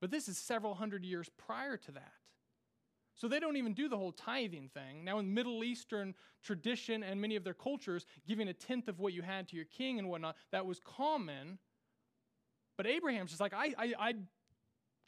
But 0.00 0.10
this 0.10 0.28
is 0.28 0.38
several 0.38 0.74
hundred 0.74 1.04
years 1.04 1.28
prior 1.36 1.76
to 1.76 1.92
that. 1.92 2.12
So 3.18 3.26
they 3.26 3.40
don't 3.40 3.56
even 3.56 3.74
do 3.74 3.88
the 3.88 3.96
whole 3.96 4.12
tithing 4.12 4.70
thing. 4.72 5.04
Now, 5.04 5.18
in 5.18 5.34
Middle 5.34 5.64
Eastern 5.64 6.14
tradition 6.44 7.02
and 7.02 7.20
many 7.20 7.34
of 7.34 7.42
their 7.42 7.52
cultures, 7.52 8.06
giving 8.28 8.46
a 8.46 8.52
tenth 8.52 8.86
of 8.86 9.00
what 9.00 9.12
you 9.12 9.22
had 9.22 9.48
to 9.48 9.56
your 9.56 9.64
king 9.64 9.98
and 9.98 10.08
whatnot, 10.08 10.36
that 10.52 10.64
was 10.64 10.80
common. 10.84 11.58
But 12.76 12.86
Abraham's 12.86 13.30
just 13.30 13.40
like, 13.40 13.52
I, 13.52 13.74
I, 13.76 13.94
I 13.98 14.14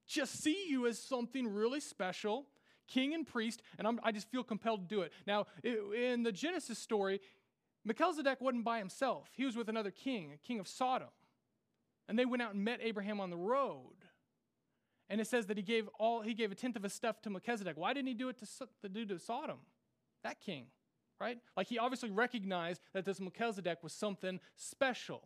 just 0.09 0.43
see 0.43 0.67
you 0.69 0.89
as 0.89 0.99
something 0.99 1.47
really 1.47 1.79
special, 1.79 2.47
king 2.89 3.15
and 3.15 3.25
priest, 3.25 3.63
and 3.79 3.87
I'm, 3.87 4.01
i 4.03 4.11
just 4.11 4.29
feel 4.29 4.43
compelled 4.43 4.89
to 4.89 4.95
do 4.95 5.03
it. 5.03 5.13
Now, 5.25 5.47
in 5.63 6.25
the 6.25 6.33
Genesis 6.33 6.81
story, 6.81 7.21
Melchizedek 7.85 8.41
wasn't 8.41 8.65
by 8.65 8.79
himself, 8.79 9.29
he 9.37 9.47
was 9.47 9.57
with 9.57 9.69
another 9.69 9.93
king, 9.93 10.33
a 10.33 10.37
king 10.37 10.59
of 10.59 10.67
Sodom. 10.67 11.09
And 12.09 12.19
they 12.19 12.25
went 12.25 12.43
out 12.43 12.55
and 12.55 12.65
met 12.65 12.81
Abraham 12.83 13.21
on 13.21 13.31
the 13.31 13.37
road. 13.37 13.95
And 15.11 15.21
it 15.21 15.27
says 15.27 15.47
that 15.47 15.57
he 15.57 15.63
gave 15.63 15.89
all 15.99 16.23
he 16.23 16.35
gave 16.35 16.53
a 16.53 16.55
tenth 16.55 16.77
of 16.77 16.85
his 16.85 16.93
stuff 16.93 17.21
to 17.23 17.31
Melchizedek. 17.31 17.77
Why 17.77 17.93
didn't 17.93 18.09
he 18.09 18.15
do 18.15 18.29
it 18.29 18.39
to 18.39 18.47
the 18.81 18.89
dude 18.89 19.09
to 19.09 19.19
Sodom? 19.19 19.59
That 20.23 20.41
king, 20.41 20.67
right? 21.21 21.39
Like 21.57 21.67
he 21.67 21.79
obviously 21.79 22.11
recognized 22.11 22.81
that 22.95 23.05
this 23.05 23.21
Melchizedek 23.21 23.83
was 23.83 23.93
something 23.93 24.39
special. 24.55 25.23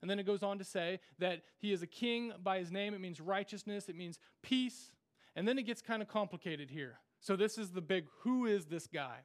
And 0.00 0.10
then 0.10 0.20
it 0.20 0.26
goes 0.26 0.42
on 0.44 0.58
to 0.58 0.64
say 0.64 1.00
that 1.18 1.42
he 1.58 1.72
is 1.72 1.82
a 1.82 1.86
king 1.86 2.32
by 2.42 2.58
his 2.58 2.70
name. 2.70 2.94
It 2.94 3.00
means 3.00 3.20
righteousness, 3.20 3.88
it 3.88 3.96
means 3.96 4.20
peace. 4.42 4.92
And 5.34 5.46
then 5.46 5.58
it 5.58 5.64
gets 5.64 5.82
kind 5.82 6.00
of 6.00 6.08
complicated 6.08 6.70
here. 6.70 7.00
So 7.20 7.34
this 7.34 7.58
is 7.58 7.70
the 7.70 7.80
big 7.80 8.04
who 8.20 8.46
is 8.46 8.66
this 8.66 8.86
guy? 8.86 9.16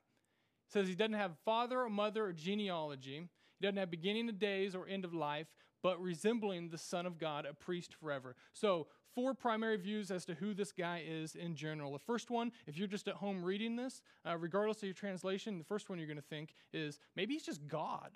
It 0.67 0.74
says 0.74 0.88
he 0.88 0.96
doesn't 0.96 1.13
have 1.13 1.34
father 1.46 1.81
or 1.81 1.89
mother 1.89 2.25
or 2.25 2.34
genealogy. 2.34 3.27
He 3.60 3.67
doesn't 3.67 3.77
have 3.77 3.91
beginning 3.91 4.29
of 4.29 4.39
days 4.39 4.74
or 4.74 4.88
end 4.88 5.05
of 5.05 5.13
life, 5.13 5.48
but 5.84 6.01
resembling 6.01 6.70
the 6.70 6.77
Son 6.77 7.05
of 7.05 7.20
God, 7.20 7.46
a 7.46 7.53
priest 7.53 7.93
forever. 7.93 8.36
So 8.53 8.88
four 9.15 9.34
primary 9.34 9.77
views 9.77 10.12
as 10.12 10.25
to 10.25 10.34
who 10.36 10.53
this 10.53 10.72
guy 10.72 11.03
is 11.06 11.36
in 11.36 11.56
general. 11.56 11.91
The 11.91 12.00
first 12.00 12.30
one, 12.30 12.51
if 12.68 12.77
you're 12.77 12.88
just 12.88 13.08
at 13.08 13.15
home 13.15 13.44
reading 13.44 13.75
this, 13.75 14.01
uh, 14.27 14.38
regardless 14.38 14.77
of 14.77 14.84
your 14.84 14.94
translation, 14.94 15.58
the 15.58 15.63
first 15.63 15.89
one 15.89 15.98
you're 15.98 16.08
going 16.08 16.18
to 16.18 16.24
think 16.24 16.53
is 16.74 17.00
maybe 17.15 17.34
he's 17.34 17.46
just 17.46 17.68
God. 17.68 18.12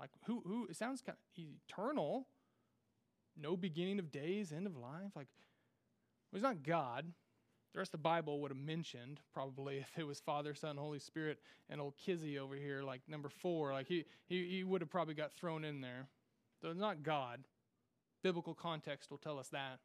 Like 0.00 0.10
who? 0.26 0.42
Who? 0.46 0.66
It 0.68 0.76
sounds 0.76 1.02
kind 1.02 1.16
of 1.16 1.44
eternal. 1.44 2.26
No 3.36 3.56
beginning 3.56 3.98
of 3.98 4.12
days, 4.12 4.52
end 4.52 4.66
of 4.66 4.76
life. 4.76 5.12
Like 5.16 5.28
well, 6.30 6.38
he's 6.38 6.42
not 6.42 6.62
God. 6.62 7.06
The 7.72 7.78
rest 7.78 7.88
of 7.88 8.00
the 8.00 8.04
Bible 8.04 8.40
would 8.40 8.50
have 8.50 8.58
mentioned 8.58 9.20
probably 9.32 9.78
if 9.78 9.98
it 9.98 10.06
was 10.06 10.20
Father, 10.20 10.54
Son, 10.54 10.76
Holy 10.76 10.98
Spirit, 10.98 11.38
and 11.68 11.80
old 11.80 11.96
Kizzy 11.96 12.38
over 12.38 12.54
here, 12.54 12.82
like 12.82 13.02
number 13.08 13.28
four. 13.28 13.72
Like 13.72 13.88
he 13.88 14.04
he, 14.26 14.48
he 14.48 14.64
would 14.64 14.80
have 14.80 14.90
probably 14.90 15.14
got 15.14 15.32
thrown 15.32 15.64
in 15.64 15.80
there. 15.80 16.08
So 16.60 16.70
it's 16.70 16.80
not 16.80 17.02
God. 17.02 17.44
Biblical 18.24 18.54
context 18.54 19.10
will 19.10 19.18
tell 19.18 19.38
us 19.38 19.48
that. 19.50 19.78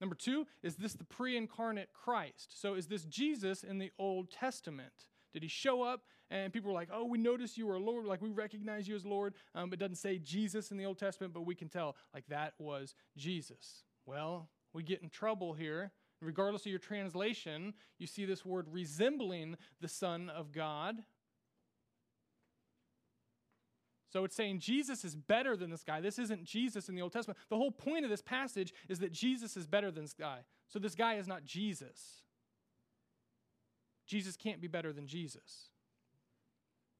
Number 0.00 0.14
two, 0.14 0.46
is 0.62 0.76
this 0.76 0.92
the 0.92 1.04
pre 1.04 1.36
incarnate 1.36 1.88
Christ? 1.92 2.60
So 2.60 2.74
is 2.74 2.86
this 2.86 3.04
Jesus 3.04 3.64
in 3.64 3.78
the 3.78 3.90
Old 3.98 4.30
Testament? 4.30 5.08
Did 5.32 5.42
he 5.42 5.48
show 5.48 5.82
up 5.82 6.02
and 6.30 6.52
people 6.52 6.70
were 6.70 6.74
like, 6.74 6.90
oh, 6.92 7.04
we 7.04 7.18
notice 7.18 7.56
you 7.56 7.68
are 7.70 7.78
Lord, 7.78 8.04
like 8.04 8.20
we 8.20 8.30
recognize 8.30 8.86
you 8.86 8.94
as 8.94 9.06
Lord? 9.06 9.34
Um, 9.54 9.72
it 9.72 9.78
doesn't 9.78 9.96
say 9.96 10.18
Jesus 10.18 10.70
in 10.70 10.76
the 10.76 10.84
Old 10.84 10.98
Testament, 10.98 11.32
but 11.32 11.46
we 11.46 11.54
can 11.54 11.68
tell, 11.68 11.96
like 12.12 12.26
that 12.28 12.52
was 12.58 12.94
Jesus. 13.16 13.84
Well, 14.04 14.50
we 14.74 14.82
get 14.82 15.02
in 15.02 15.08
trouble 15.08 15.54
here. 15.54 15.92
Regardless 16.22 16.62
of 16.62 16.70
your 16.70 16.78
translation, 16.78 17.74
you 17.98 18.06
see 18.06 18.24
this 18.24 18.44
word 18.44 18.66
resembling 18.70 19.56
the 19.80 19.88
Son 19.88 20.30
of 20.30 20.52
God. 20.52 20.96
So 24.16 24.24
it's 24.24 24.34
saying 24.34 24.60
Jesus 24.60 25.04
is 25.04 25.14
better 25.14 25.58
than 25.58 25.68
this 25.68 25.84
guy. 25.84 26.00
This 26.00 26.18
isn't 26.18 26.42
Jesus 26.42 26.88
in 26.88 26.94
the 26.94 27.02
Old 27.02 27.12
Testament. 27.12 27.38
The 27.50 27.56
whole 27.58 27.70
point 27.70 28.02
of 28.02 28.10
this 28.10 28.22
passage 28.22 28.72
is 28.88 28.98
that 29.00 29.12
Jesus 29.12 29.58
is 29.58 29.66
better 29.66 29.90
than 29.90 30.04
this 30.04 30.14
guy. 30.14 30.38
So 30.68 30.78
this 30.78 30.94
guy 30.94 31.16
is 31.16 31.28
not 31.28 31.44
Jesus. 31.44 32.22
Jesus 34.06 34.34
can't 34.34 34.58
be 34.58 34.68
better 34.68 34.90
than 34.90 35.06
Jesus. 35.06 35.68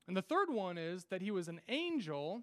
And 0.07 0.15
the 0.15 0.21
third 0.21 0.51
one 0.51 0.77
is 0.77 1.07
that 1.07 1.23
he 1.23 1.31
was 1.31 1.49
an 1.49 1.63
angel. 1.71 2.43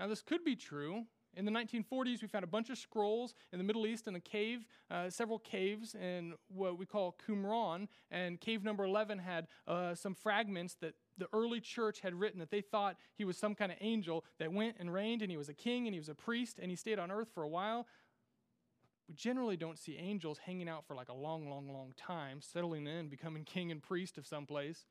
Now, 0.00 0.08
this 0.08 0.20
could 0.20 0.42
be 0.42 0.56
true. 0.56 1.04
In 1.36 1.44
the 1.44 1.52
1940s, 1.52 2.22
we 2.22 2.26
found 2.26 2.42
a 2.42 2.48
bunch 2.48 2.70
of 2.70 2.78
scrolls 2.78 3.34
in 3.52 3.58
the 3.58 3.64
Middle 3.64 3.86
East 3.86 4.08
in 4.08 4.16
a 4.16 4.20
cave, 4.20 4.66
uh, 4.90 5.08
several 5.10 5.38
caves 5.38 5.94
in 5.94 6.34
what 6.48 6.76
we 6.76 6.86
call 6.86 7.16
Qumran. 7.24 7.86
And 8.10 8.40
cave 8.40 8.64
number 8.64 8.82
11 8.82 9.20
had 9.20 9.46
uh, 9.68 9.94
some 9.94 10.16
fragments 10.16 10.74
that 10.80 10.94
the 11.20 11.28
early 11.32 11.60
church 11.60 12.00
had 12.00 12.14
written 12.14 12.40
that 12.40 12.50
they 12.50 12.60
thought 12.60 12.96
he 13.16 13.24
was 13.24 13.36
some 13.36 13.54
kind 13.54 13.70
of 13.70 13.78
angel 13.80 14.24
that 14.38 14.52
went 14.52 14.76
and 14.80 14.92
reigned, 14.92 15.22
and 15.22 15.30
he 15.30 15.36
was 15.36 15.48
a 15.48 15.54
king, 15.54 15.86
and 15.86 15.94
he 15.94 16.00
was 16.00 16.08
a 16.08 16.14
priest, 16.14 16.58
and 16.58 16.70
he 16.70 16.76
stayed 16.76 16.98
on 16.98 17.10
earth 17.10 17.28
for 17.32 17.42
a 17.42 17.48
while. 17.48 17.86
We 19.08 19.14
generally 19.14 19.56
don't 19.56 19.78
see 19.78 19.96
angels 19.96 20.38
hanging 20.38 20.68
out 20.68 20.86
for 20.86 20.94
like 20.94 21.08
a 21.08 21.14
long, 21.14 21.48
long, 21.48 21.72
long 21.72 21.92
time, 21.96 22.40
settling 22.40 22.86
in, 22.86 23.08
becoming 23.08 23.44
king 23.44 23.70
and 23.70 23.82
priest 23.82 24.18
of 24.18 24.26
some 24.26 24.46
place. 24.46 24.86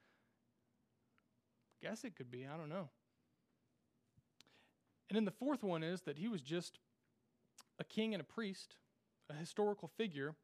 Guess 1.81 2.03
it 2.03 2.15
could 2.15 2.29
be, 2.29 2.45
I 2.45 2.57
don't 2.57 2.69
know. 2.69 2.89
And 5.09 5.15
then 5.15 5.25
the 5.25 5.31
fourth 5.31 5.63
one 5.63 5.83
is 5.83 6.01
that 6.01 6.17
he 6.17 6.27
was 6.27 6.41
just 6.41 6.79
a 7.79 7.83
king 7.83 8.13
and 8.13 8.21
a 8.21 8.25
priest, 8.25 8.75
a 9.29 9.33
historical 9.33 9.87
figure. 9.87 10.35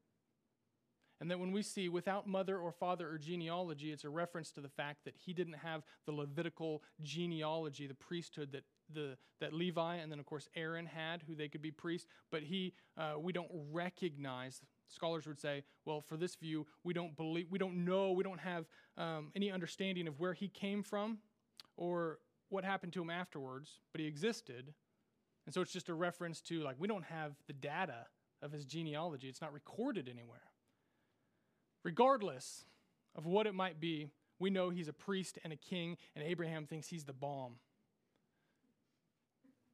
And 1.21 1.31
that 1.31 1.39
when 1.39 1.51
we 1.51 1.61
see 1.61 1.87
without 1.87 2.27
mother 2.27 2.57
or 2.57 2.71
father 2.71 3.09
or 3.09 3.17
genealogy, 3.17 3.91
it's 3.91 4.03
a 4.03 4.09
reference 4.09 4.51
to 4.51 4.61
the 4.61 4.69
fact 4.69 5.05
that 5.05 5.15
he 5.15 5.33
didn't 5.33 5.53
have 5.53 5.83
the 6.05 6.11
Levitical 6.11 6.83
genealogy, 7.01 7.87
the 7.87 7.93
priesthood 7.93 8.51
that 8.51 8.63
the 8.93 9.17
that 9.39 9.51
Levi 9.51 9.95
and 9.95 10.11
then 10.11 10.19
of 10.19 10.25
course 10.25 10.47
Aaron 10.55 10.85
had, 10.85 11.23
who 11.23 11.35
they 11.35 11.47
could 11.47 11.61
be 11.61 11.71
priests. 11.71 12.07
But 12.31 12.43
he, 12.43 12.73
uh, 12.97 13.13
we 13.19 13.31
don't 13.31 13.49
recognize. 13.71 14.61
Scholars 14.87 15.25
would 15.25 15.39
say, 15.39 15.63
well, 15.85 16.01
for 16.01 16.17
this 16.17 16.35
view, 16.35 16.67
we 16.83 16.93
don't 16.93 17.15
believe, 17.17 17.47
we 17.49 17.57
don't 17.57 17.83
know, 17.85 18.11
we 18.11 18.23
don't 18.23 18.39
have 18.39 18.65
um, 18.97 19.31
any 19.35 19.51
understanding 19.51 20.07
of 20.07 20.19
where 20.19 20.33
he 20.33 20.47
came 20.47 20.83
from, 20.83 21.17
or 21.75 22.19
what 22.49 22.63
happened 22.63 22.93
to 22.93 23.01
him 23.01 23.09
afterwards, 23.09 23.79
but 23.91 23.99
he 23.99 24.05
existed. 24.05 24.73
And 25.45 25.53
so 25.53 25.61
it's 25.61 25.71
just 25.71 25.89
a 25.89 25.93
reference 25.93 26.39
to, 26.41 26.61
like, 26.61 26.75
we 26.79 26.87
don't 26.87 27.05
have 27.05 27.33
the 27.47 27.53
data 27.53 28.05
of 28.41 28.51
his 28.51 28.65
genealogy, 28.65 29.27
it's 29.27 29.41
not 29.41 29.53
recorded 29.53 30.07
anywhere. 30.07 30.41
Regardless 31.85 32.65
of 33.15 33.27
what 33.27 33.45
it 33.45 33.53
might 33.53 33.79
be, 33.79 34.09
we 34.39 34.49
know 34.49 34.71
he's 34.71 34.87
a 34.87 34.93
priest 34.93 35.37
and 35.43 35.53
a 35.53 35.55
king, 35.55 35.97
and 36.15 36.25
Abraham 36.25 36.65
thinks 36.65 36.87
he's 36.87 37.05
the 37.05 37.13
bomb. 37.13 37.53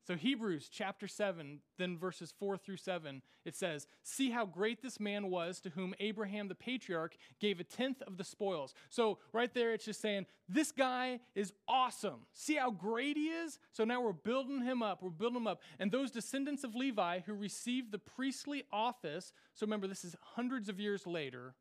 So, 0.06 0.15
Hebrews 0.15 0.68
chapter 0.70 1.08
7, 1.08 1.60
then 1.77 1.98
verses 1.98 2.34
4 2.38 2.58
through 2.58 2.77
7, 2.77 3.22
it 3.46 3.56
says, 3.56 3.88
See 4.03 4.32
how 4.32 4.46
great 4.46 4.82
this 4.82 5.00
man 5.00 5.30
was 5.30 5.62
to 5.62 5.70
whom 5.70 5.94
Abraham 6.00 6.48
the 6.48 6.56
patriarch 6.56 7.15
gave 7.39 7.60
a 7.60 7.63
tenth 7.63 8.01
of 8.01 8.18
the 8.18 8.24
spoils. 8.24 8.74
So, 8.89 9.20
right 9.32 9.53
there, 9.53 9.74
it's 9.74 9.86
just 9.86 10.01
saying, 10.01 10.25
This 10.50 10.72
guy 10.72 11.20
is 11.36 11.53
awesome. 11.68 12.25
See 12.34 12.56
how 12.56 12.72
great 12.72 13.15
he 13.15 13.27
is? 13.27 13.60
So 13.72 13.86
now 13.86 14.01
we're 14.01 14.12
building 14.12 14.63
him 14.63 14.82
up. 14.82 15.03
We're 15.03 15.12
building 15.12 15.38
him 15.38 15.48
up. 15.48 15.62
And 15.80 15.91
those 15.91 16.12
descendants 16.12 16.63
of 16.63 16.75
Levi 16.75 17.20
who 17.25 17.34
received 17.34 17.91
the 17.91 18.00
priestly 18.00 18.63
office, 18.72 19.32
so 19.53 19.65
remember, 19.65 19.88
this 19.88 20.03
is 20.03 20.15
hundreds 20.22 20.68
of 20.68 20.80
years 20.80 21.06
later, 21.06 21.53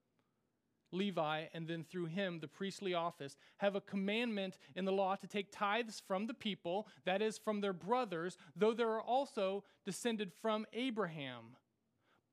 Levi, 0.93 1.45
and 1.55 1.67
then 1.67 1.85
through 1.85 2.07
him, 2.07 2.41
the 2.41 2.49
priestly 2.49 2.95
office, 2.95 3.37
have 3.59 3.75
a 3.75 3.81
commandment 3.81 4.59
in 4.75 4.85
the 4.85 4.93
law 4.93 5.17
to 5.17 5.27
take 5.27 5.53
tithes 5.53 6.03
from 6.07 6.27
the 6.27 6.35
people, 6.35 6.89
that 7.05 7.23
is, 7.23 7.39
from 7.39 7.61
their 7.61 7.73
brothers, 7.73 8.37
though 8.57 8.73
they 8.73 8.83
are 8.83 9.01
also 9.01 9.65
descended 9.85 10.33
from 10.33 10.67
Abraham. 10.73 11.57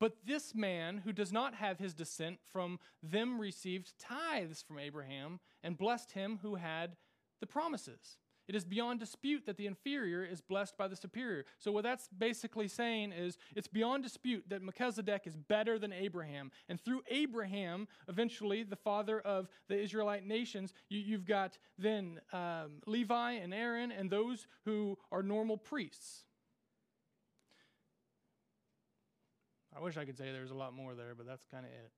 But 0.00 0.26
this 0.26 0.54
man 0.54 0.98
who 0.98 1.12
does 1.12 1.32
not 1.32 1.54
have 1.54 1.78
his 1.78 1.94
descent 1.94 2.38
from 2.52 2.78
them 3.02 3.40
received 3.40 3.98
tithes 3.98 4.62
from 4.62 4.78
Abraham 4.78 5.40
and 5.62 5.76
blessed 5.76 6.12
him 6.12 6.38
who 6.42 6.54
had 6.54 6.96
the 7.40 7.46
promises. 7.46 8.18
It 8.48 8.54
is 8.54 8.64
beyond 8.64 8.98
dispute 8.98 9.44
that 9.44 9.58
the 9.58 9.66
inferior 9.66 10.24
is 10.24 10.40
blessed 10.40 10.78
by 10.78 10.88
the 10.88 10.96
superior. 10.96 11.44
So, 11.58 11.70
what 11.70 11.84
that's 11.84 12.08
basically 12.08 12.66
saying 12.66 13.12
is 13.12 13.36
it's 13.54 13.68
beyond 13.68 14.02
dispute 14.02 14.44
that 14.48 14.62
Melchizedek 14.62 15.26
is 15.26 15.36
better 15.36 15.78
than 15.78 15.92
Abraham. 15.92 16.50
And 16.68 16.80
through 16.80 17.02
Abraham, 17.08 17.86
eventually, 18.08 18.62
the 18.62 18.76
father 18.76 19.20
of 19.20 19.48
the 19.68 19.78
Israelite 19.78 20.26
nations, 20.26 20.72
you, 20.88 21.16
have 21.16 21.26
got 21.26 21.58
then 21.78 22.20
um, 22.32 22.80
Levi 22.86 23.32
and 23.32 23.52
Aaron 23.52 23.92
and 23.92 24.10
those 24.10 24.46
who 24.64 24.96
are 25.12 25.22
normal 25.22 25.58
priests. 25.58 26.24
I 29.76 29.80
wish 29.80 29.96
I 29.96 30.06
could 30.06 30.16
say 30.16 30.32
there's 30.32 30.50
a 30.50 30.54
lot 30.54 30.72
more 30.72 30.94
there, 30.94 31.14
but 31.14 31.26
that's 31.26 31.44
kind 31.44 31.66
of 31.66 31.70
it. 31.70 31.92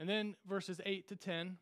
And 0.00 0.08
then 0.08 0.34
verses 0.46 0.80
8 0.84 1.08
to 1.08 1.16
10 1.16 1.58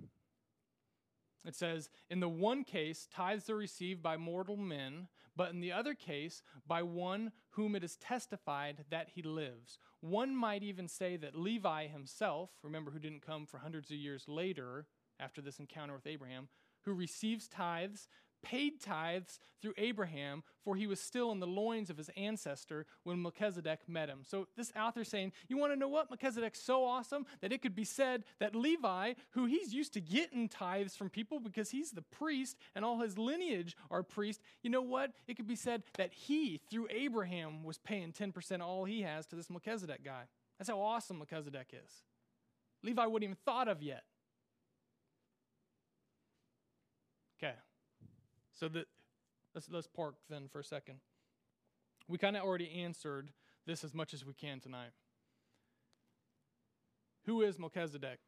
It 1.45 1.55
says, 1.55 1.89
In 2.11 2.21
the 2.21 2.29
one 2.29 2.65
case, 2.65 3.07
tithes 3.11 3.49
are 3.49 3.57
received 3.57 4.03
by 4.03 4.17
mortal 4.17 4.57
men, 4.57 5.09
but 5.37 5.51
in 5.51 5.61
the 5.61 5.73
other 5.73 5.95
case, 5.95 6.43
by 6.67 6.83
one 6.83 7.33
whom 7.51 7.75
it 7.75 7.85
is 7.85 7.97
testified 7.97 8.85
that 8.91 9.11
he 9.15 9.23
lives. 9.23 9.79
One 10.01 10.37
might 10.37 10.63
even 10.63 10.89
say 10.89 11.17
that 11.17 11.39
Levi 11.39 11.87
himself, 11.87 12.51
remember 12.63 12.91
who 12.91 12.99
didn't 12.99 13.27
come 13.27 13.47
for 13.47 13.59
hundreds 13.59 13.91
of 13.91 13.97
years 13.97 14.25
later 14.29 14.87
after 15.21 15.41
this 15.41 15.59
encounter 15.59 15.95
with 15.95 16.07
Abraham, 16.07 16.49
who 16.85 16.93
receives 16.93 17.49
tithes 17.49 18.09
paid 18.43 18.81
tithes 18.81 19.39
through 19.61 19.75
Abraham, 19.77 20.43
for 20.65 20.77
he 20.77 20.87
was 20.87 21.01
still 21.01 21.33
in 21.33 21.41
the 21.41 21.47
loins 21.47 21.91
of 21.91 21.97
his 21.97 22.11
ancestor 22.17 22.87
when 23.03 23.21
Melchizedek 23.21 23.89
met 23.89 24.09
him. 24.09 24.21
So 24.23 24.47
this 24.57 24.73
author 24.79 25.05
saying, 25.05 25.33
you 25.49 25.57
want 25.57 25.73
to 25.73 25.79
know 25.79 25.89
what? 25.89 26.11
Melchizedek's 26.11 26.63
so 26.63 26.85
awesome 26.85 27.27
that 27.41 27.53
it 27.53 27.63
could 27.63 27.75
be 27.75 27.85
said 27.85 28.25
that 28.39 28.55
Levi, 28.55 29.15
who 29.31 29.47
he's 29.47 29.75
used 29.75 29.93
to 29.95 30.01
getting 30.01 30.49
tithes 30.49 30.95
from 30.95 31.11
people 31.11 31.41
because 31.41 31.71
he's 31.71 31.91
the 31.91 32.03
priest 32.03 32.57
and 32.75 32.85
all 32.85 33.01
his 33.01 33.19
lineage 33.19 33.77
are 33.91 34.03
priests, 34.03 34.43
you 34.63 34.71
know 34.71 34.83
what? 34.83 35.13
It 35.27 35.37
could 35.37 35.49
be 35.49 35.57
said 35.57 35.83
that 35.97 36.13
he, 36.13 36.61
through 36.71 36.89
Abraham, 36.91 37.65
was 37.65 37.79
paying 37.79 38.13
10% 38.13 38.61
all 38.61 38.85
he 38.85 39.03
has 39.03 39.27
to 39.27 39.37
this 39.37 39.51
Melchizedek 39.51 40.05
guy. 40.05 40.25
That's 40.59 40.71
how 40.71 40.81
awesome 40.81 41.19
Melchizedek 41.19 41.75
is. 41.85 41.91
Levi 42.83 43.05
wouldn't 43.07 43.25
even 43.25 43.37
thought 43.45 43.69
of 43.69 43.83
yet. 43.83 44.05
Okay. 47.43 47.55
So 48.59 48.69
let's 49.55 49.69
let's 49.71 49.87
park 49.87 50.17
then 50.29 50.49
for 50.49 50.61
a 50.61 50.65
second. 50.65 50.97
We 52.09 52.19
kind 52.19 52.37
of 52.37 52.43
already 52.43 52.71
answered 52.83 53.31
this 53.67 53.85
as 53.85 53.95
much 53.95 54.15
as 54.15 54.25
we 54.25 54.33
can 54.33 54.61
tonight. 54.61 54.91
Who 57.27 57.43
is 57.43 57.59
Melchizedek? 57.59 58.19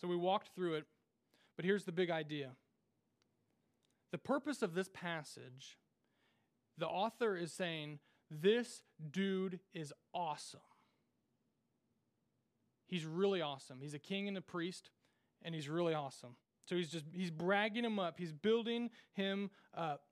So 0.00 0.08
we 0.08 0.16
walked 0.16 0.48
through 0.56 0.74
it, 0.74 0.86
but 1.54 1.64
here's 1.64 1.84
the 1.84 1.92
big 1.92 2.10
idea. 2.10 2.52
The 4.10 4.18
purpose 4.18 4.62
of 4.62 4.74
this 4.74 4.88
passage, 4.92 5.78
the 6.76 6.88
author 6.88 7.36
is 7.36 7.52
saying, 7.52 8.00
this 8.30 8.82
dude 9.08 9.60
is 9.72 9.92
awesome. 10.12 10.60
He's 12.86 13.04
really 13.04 13.40
awesome. 13.40 13.78
He's 13.80 13.94
a 13.94 13.98
king 13.98 14.26
and 14.26 14.36
a 14.36 14.40
priest, 14.40 14.90
and 15.42 15.54
he's 15.54 15.68
really 15.68 15.94
awesome. 15.94 16.36
So 16.66 16.76
he's 16.76 16.90
just 16.90 17.04
he's 17.12 17.30
bragging 17.30 17.84
him 17.84 17.98
up. 17.98 18.18
He's 18.18 18.32
building 18.32 18.90
him 19.14 19.50
up. 19.76 20.02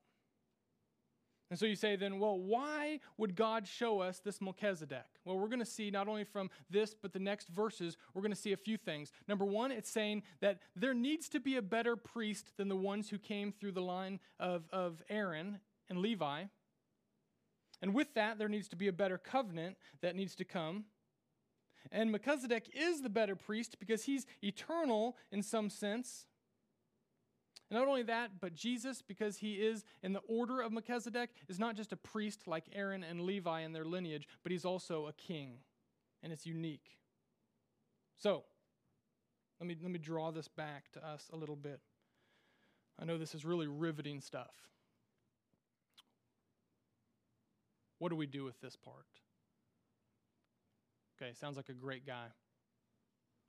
And 1.50 1.58
so 1.58 1.66
you 1.66 1.74
say 1.74 1.96
then, 1.96 2.20
well, 2.20 2.38
why 2.38 3.00
would 3.18 3.34
God 3.34 3.66
show 3.66 3.98
us 4.00 4.20
this 4.20 4.40
Melchizedek? 4.40 5.06
Well, 5.24 5.36
we're 5.36 5.48
going 5.48 5.58
to 5.58 5.64
see 5.64 5.90
not 5.90 6.06
only 6.06 6.22
from 6.22 6.48
this, 6.70 6.94
but 6.94 7.12
the 7.12 7.18
next 7.18 7.48
verses, 7.48 7.96
we're 8.14 8.22
going 8.22 8.30
to 8.30 8.36
see 8.36 8.52
a 8.52 8.56
few 8.56 8.76
things. 8.76 9.10
Number 9.26 9.44
one, 9.44 9.72
it's 9.72 9.90
saying 9.90 10.22
that 10.40 10.60
there 10.76 10.94
needs 10.94 11.28
to 11.30 11.40
be 11.40 11.56
a 11.56 11.62
better 11.62 11.96
priest 11.96 12.52
than 12.56 12.68
the 12.68 12.76
ones 12.76 13.10
who 13.10 13.18
came 13.18 13.50
through 13.50 13.72
the 13.72 13.82
line 13.82 14.20
of, 14.38 14.68
of 14.72 15.02
Aaron 15.10 15.58
and 15.88 15.98
Levi. 15.98 16.44
And 17.82 17.94
with 17.94 18.14
that, 18.14 18.38
there 18.38 18.48
needs 18.48 18.68
to 18.68 18.76
be 18.76 18.86
a 18.86 18.92
better 18.92 19.18
covenant 19.18 19.76
that 20.02 20.14
needs 20.14 20.36
to 20.36 20.44
come. 20.44 20.84
And 21.90 22.12
Melchizedek 22.12 22.70
is 22.74 23.00
the 23.00 23.08
better 23.08 23.34
priest 23.34 23.76
because 23.80 24.04
he's 24.04 24.24
eternal 24.40 25.16
in 25.32 25.42
some 25.42 25.68
sense. 25.68 26.26
And 27.70 27.78
not 27.78 27.86
only 27.86 28.02
that, 28.04 28.32
but 28.40 28.52
Jesus, 28.52 29.00
because 29.00 29.38
he 29.38 29.54
is 29.54 29.84
in 30.02 30.12
the 30.12 30.20
order 30.26 30.60
of 30.60 30.72
Melchizedek, 30.72 31.30
is 31.48 31.58
not 31.58 31.76
just 31.76 31.92
a 31.92 31.96
priest 31.96 32.48
like 32.48 32.64
Aaron 32.74 33.04
and 33.04 33.20
Levi 33.20 33.60
in 33.60 33.72
their 33.72 33.84
lineage, 33.84 34.26
but 34.42 34.50
he's 34.50 34.64
also 34.64 35.06
a 35.06 35.12
king. 35.12 35.58
And 36.22 36.32
it's 36.32 36.46
unique. 36.46 36.98
So, 38.16 38.42
let 39.60 39.68
me, 39.68 39.76
let 39.80 39.90
me 39.90 39.98
draw 39.98 40.32
this 40.32 40.48
back 40.48 40.90
to 40.92 41.06
us 41.06 41.30
a 41.32 41.36
little 41.36 41.56
bit. 41.56 41.80
I 42.98 43.04
know 43.04 43.18
this 43.18 43.34
is 43.34 43.44
really 43.44 43.68
riveting 43.68 44.20
stuff. 44.20 44.54
What 47.98 48.08
do 48.08 48.16
we 48.16 48.26
do 48.26 48.44
with 48.44 48.60
this 48.60 48.76
part? 48.76 49.06
Okay, 51.22 51.32
sounds 51.34 51.56
like 51.56 51.68
a 51.68 51.74
great 51.74 52.06
guy. 52.06 52.26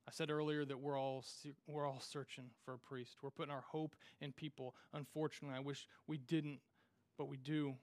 I 0.08 0.12
said 0.12 0.31
earlier 0.31 0.65
that 0.65 0.79
we're 0.79 1.00
all 1.00 1.24
we're 1.67 1.88
all 1.88 2.00
searching 2.00 2.46
for 2.65 2.74
a 2.74 2.79
priest. 2.79 3.17
We're 3.22 3.29
putting 3.29 3.53
our 3.53 3.63
hope 3.72 3.96
in 4.20 4.31
people. 4.31 4.75
Unfortunately, 4.93 5.55
I 5.55 5.62
wish 5.62 5.88
we 6.08 6.17
didn't, 6.17 6.60
but 7.17 7.27
we 7.27 7.38
do. 7.38 7.75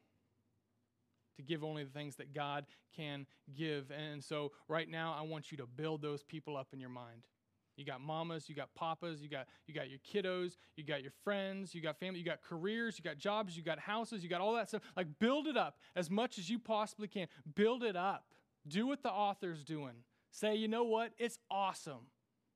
To 1.37 1.43
give 1.45 1.63
only 1.63 1.85
the 1.85 1.91
things 1.91 2.17
that 2.17 2.35
God 2.35 2.67
can 2.97 3.25
give. 3.57 3.93
And 3.93 4.25
so 4.25 4.51
right 4.67 4.91
now 4.91 5.17
I 5.17 5.23
want 5.23 5.53
you 5.53 5.59
to 5.59 5.67
build 5.67 6.03
those 6.03 6.25
people 6.25 6.57
up 6.57 6.69
in 6.73 6.81
your 6.81 6.91
mind. 6.91 7.29
You 7.77 7.85
got 7.85 8.01
mamas, 8.01 8.49
you 8.49 8.57
got 8.57 8.75
papas, 8.75 9.23
you 9.23 9.29
got 9.29 9.47
you 9.69 9.73
got 9.73 9.89
your 9.89 10.01
kiddos, 10.01 10.57
you 10.75 10.83
got 10.83 11.01
your 11.01 11.13
friends, 11.23 11.77
you 11.77 11.81
got 11.81 11.97
family, 12.01 12.19
you 12.19 12.25
got 12.25 12.43
careers, 12.43 12.99
you 12.99 13.05
got 13.05 13.19
jobs, 13.19 13.57
you 13.57 13.63
got 13.63 13.79
houses, 13.79 14.25
you 14.25 14.29
got 14.29 14.41
all 14.41 14.55
that 14.55 14.69
stuff. 14.69 14.83
Like 14.97 15.07
build 15.21 15.47
it 15.47 15.57
up 15.57 15.79
as 15.95 16.11
much 16.11 16.39
as 16.39 16.51
you 16.51 16.59
possibly 16.59 17.07
can. 17.07 17.29
Build 17.55 17.85
it 17.85 17.95
up. 17.95 18.25
Do 18.67 18.89
what 18.89 19.05
the 19.05 19.11
author's 19.11 19.63
doing. 19.63 19.95
Say, 20.31 20.57
you 20.57 20.69
know 20.69 20.85
what? 20.85 21.13
It's 21.19 21.39
awesome. 21.51 22.07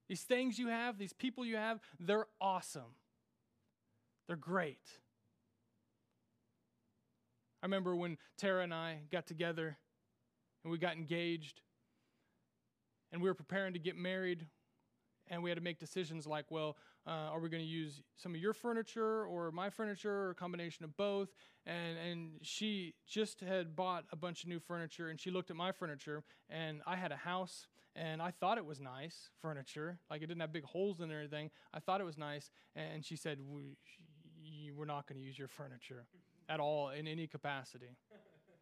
These 0.09 0.23
things 0.23 0.59
you 0.59 0.69
have, 0.69 0.99
these 0.99 1.13
people 1.13 1.45
you 1.45 1.57
have, 1.57 1.81
they're 1.99 2.27
awesome. 2.41 2.97
They're 4.27 4.37
great. 4.37 4.81
I 7.63 7.67
remember 7.67 7.95
when 7.95 8.19
Tara 8.39 8.65
and 8.65 8.75
I 8.75 8.99
got 9.11 9.27
together 9.27 9.79
and 10.65 10.73
we 10.73 10.79
got 10.79 10.97
engaged 10.97 11.63
and 13.13 13.23
we 13.23 13.29
were 13.29 13.35
preparing 13.35 13.73
to 13.75 13.79
get 13.79 13.97
married 13.97 14.47
and 15.29 15.43
we 15.43 15.51
had 15.51 15.57
to 15.57 15.63
make 15.63 15.79
decisions 15.79 16.27
like, 16.27 16.51
well, 16.51 16.77
uh, 17.07 17.31
are 17.33 17.41
we 17.41 17.49
going 17.49 17.63
to 17.63 17.69
use 17.69 18.01
some 18.17 18.35
of 18.35 18.41
your 18.41 18.53
furniture 18.53 19.25
or 19.25 19.51
my 19.51 19.71
furniture 19.71 20.13
or 20.13 20.31
a 20.31 20.35
combination 20.35 20.85
of 20.85 20.97
both? 20.97 21.29
And, 21.67 21.99
and 21.99 22.31
she 22.43 22.95
just 23.09 23.41
had 23.41 23.75
bought 23.75 24.05
a 24.13 24.17
bunch 24.17 24.45
of 24.45 24.49
new 24.49 24.61
furniture 24.61 25.09
and 25.09 25.21
she 25.21 25.31
looked 25.31 25.51
at 25.51 25.57
my 25.57 25.73
furniture 25.73 26.23
and 26.49 26.81
I 26.87 26.97
had 26.97 27.11
a 27.13 27.17
house 27.17 27.67
and 27.95 28.23
I 28.23 28.31
thought 28.31 28.57
it 28.57 28.65
was 28.65 28.81
nice 28.81 29.31
furniture. 29.41 29.99
Like 30.11 30.23
it 30.23 30.27
didn't 30.27 30.41
have 30.41 30.53
big 30.53 30.65
holes 30.65 31.01
in 31.01 31.11
it 31.11 31.15
or 31.15 31.19
anything. 31.19 31.51
I 31.75 31.81
thought 31.81 32.01
it 32.01 32.05
was 32.05 32.19
nice. 32.19 32.51
And 32.75 33.05
she 33.05 33.17
said, 33.17 33.39
We're 34.77 34.85
not 34.87 35.07
going 35.07 35.21
to 35.21 35.27
use 35.27 35.39
your 35.39 35.49
furniture 35.49 36.07
at 36.49 36.61
all 36.61 36.91
in 36.91 37.07
any 37.07 37.27
capacity. 37.27 37.97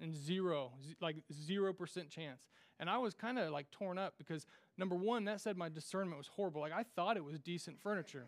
And 0.01 0.15
zero, 0.15 0.73
like 1.01 1.17
0% 1.33 2.09
chance. 2.09 2.41
And 2.79 2.89
I 2.89 2.97
was 2.97 3.15
kind 3.15 3.39
of 3.39 3.51
like 3.51 3.71
torn 3.71 3.99
up 3.99 4.15
because 4.17 4.47
number 4.81 4.97
one, 4.97 5.27
that 5.27 5.41
said 5.41 5.57
my 5.57 5.69
discernment 5.69 6.17
was 6.17 6.27
horrible. 6.27 6.63
Like 6.63 6.73
I 6.73 6.85
thought 6.97 7.17
it 7.17 7.25
was 7.25 7.39
decent 7.39 7.79
furniture. 7.81 8.27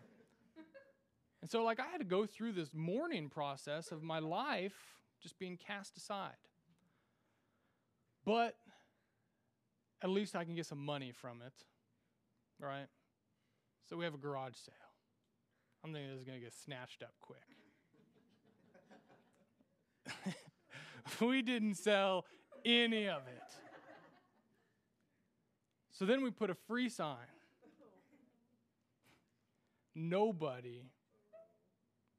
and 1.41 1.49
so, 1.49 1.63
like, 1.63 1.79
I 1.79 1.87
had 1.91 1.97
to 1.97 2.05
go 2.05 2.25
through 2.25 2.53
this 2.53 2.69
mourning 2.73 3.27
process 3.27 3.91
of 3.91 4.03
my 4.03 4.19
life 4.19 4.75
just 5.21 5.37
being 5.39 5.57
cast 5.57 5.97
aside. 5.97 6.37
But 8.23 8.55
at 10.01 10.09
least 10.09 10.35
I 10.35 10.45
can 10.45 10.55
get 10.55 10.65
some 10.65 10.85
money 10.85 11.11
from 11.11 11.41
it, 11.41 11.53
right? 12.59 12.87
So 13.89 13.97
we 13.97 14.05
have 14.05 14.13
a 14.13 14.17
garage 14.17 14.55
sale. 14.55 14.75
I'm 15.83 15.91
thinking 15.91 16.11
this 16.11 16.19
is 16.19 16.23
going 16.23 16.37
to 16.37 16.43
get 16.43 16.53
snatched 16.53 17.03
up 17.03 17.13
quick. 17.19 17.41
we 21.21 21.41
didn't 21.41 21.75
sell 21.75 22.25
any 22.63 23.09
of 23.09 23.23
it. 23.27 23.62
So 25.93 26.05
then 26.05 26.21
we 26.21 26.31
put 26.31 26.49
a 26.49 26.55
free 26.67 26.89
sign. 26.89 27.15
Nobody 29.95 30.83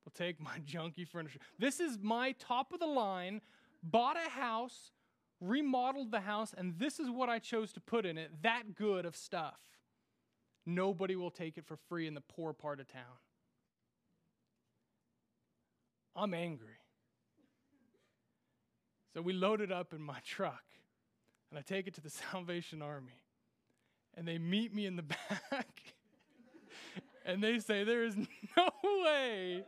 will 0.04 0.12
take 0.12 0.40
my 0.40 0.58
junky 0.66 1.06
furniture. 1.06 1.40
This 1.58 1.78
is 1.78 1.98
my 2.00 2.32
top 2.38 2.72
of 2.72 2.80
the 2.80 2.86
line, 2.86 3.40
bought 3.82 4.16
a 4.16 4.30
house 4.30 4.92
remodeled 5.44 6.10
the 6.10 6.20
house, 6.20 6.54
and 6.56 6.78
this 6.78 6.98
is 6.98 7.10
what 7.10 7.28
I 7.28 7.38
chose 7.38 7.72
to 7.72 7.80
put 7.80 8.06
in 8.06 8.18
it 8.18 8.30
that 8.42 8.74
good 8.74 9.04
of 9.04 9.16
stuff. 9.16 9.58
Nobody 10.66 11.14
will 11.14 11.30
take 11.30 11.58
it 11.58 11.66
for 11.66 11.76
free 11.76 12.06
in 12.06 12.14
the 12.14 12.22
poor 12.22 12.52
part 12.52 12.80
of 12.80 12.88
town. 12.88 13.02
I'm 16.16 16.32
angry. 16.32 16.78
So 19.12 19.20
we 19.20 19.32
load 19.32 19.60
it 19.60 19.70
up 19.70 19.92
in 19.92 20.00
my 20.00 20.18
truck, 20.24 20.64
and 21.50 21.58
I 21.58 21.62
take 21.62 21.86
it 21.86 21.94
to 21.94 22.00
the 22.00 22.10
Salvation 22.32 22.82
Army. 22.82 23.20
And 24.16 24.26
they 24.26 24.38
meet 24.38 24.74
me 24.74 24.86
in 24.86 24.96
the 24.96 25.02
back, 25.50 25.68
and 27.26 27.42
they 27.42 27.58
say, 27.58 27.84
There 27.84 28.04
is 28.04 28.16
no 28.56 28.70
way 29.02 29.64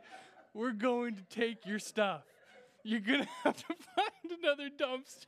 we're 0.53 0.71
going 0.71 1.15
to 1.15 1.23
take 1.23 1.65
your 1.65 1.79
stuff. 1.79 2.23
You're 2.83 3.01
going 3.01 3.21
to 3.23 3.29
have 3.43 3.57
to 3.57 3.75
find 3.95 4.39
another 4.41 4.69
dumpster 4.69 5.25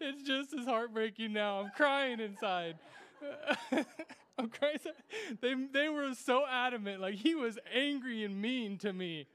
it's 0.00 0.22
just 0.22 0.52
as 0.54 0.66
heartbreaking 0.66 1.32
now. 1.32 1.60
I'm 1.60 1.70
crying 1.76 2.20
inside. 2.20 2.76
I'm 4.38 4.48
crying. 4.48 4.78
They, 5.40 5.54
they 5.72 5.88
were 5.88 6.14
so 6.14 6.44
adamant. 6.48 7.00
Like, 7.00 7.14
he 7.14 7.34
was 7.34 7.58
angry 7.74 8.24
and 8.24 8.40
mean 8.40 8.78
to 8.78 8.92
me 8.92 9.26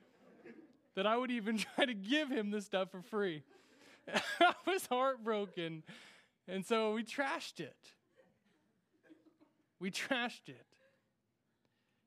that 0.96 1.06
I 1.06 1.18
would 1.18 1.32
even 1.32 1.58
try 1.58 1.86
to 1.86 1.94
give 1.94 2.30
him 2.30 2.52
the 2.52 2.62
stuff 2.62 2.92
for 2.92 3.02
free. 3.02 3.44
I 4.40 4.54
was 4.66 4.86
heartbroken. 4.86 5.84
And 6.48 6.66
so 6.66 6.94
we 6.94 7.04
trashed 7.04 7.60
it. 7.60 7.76
We 9.80 9.92
trashed 9.92 10.48
it. 10.48 10.66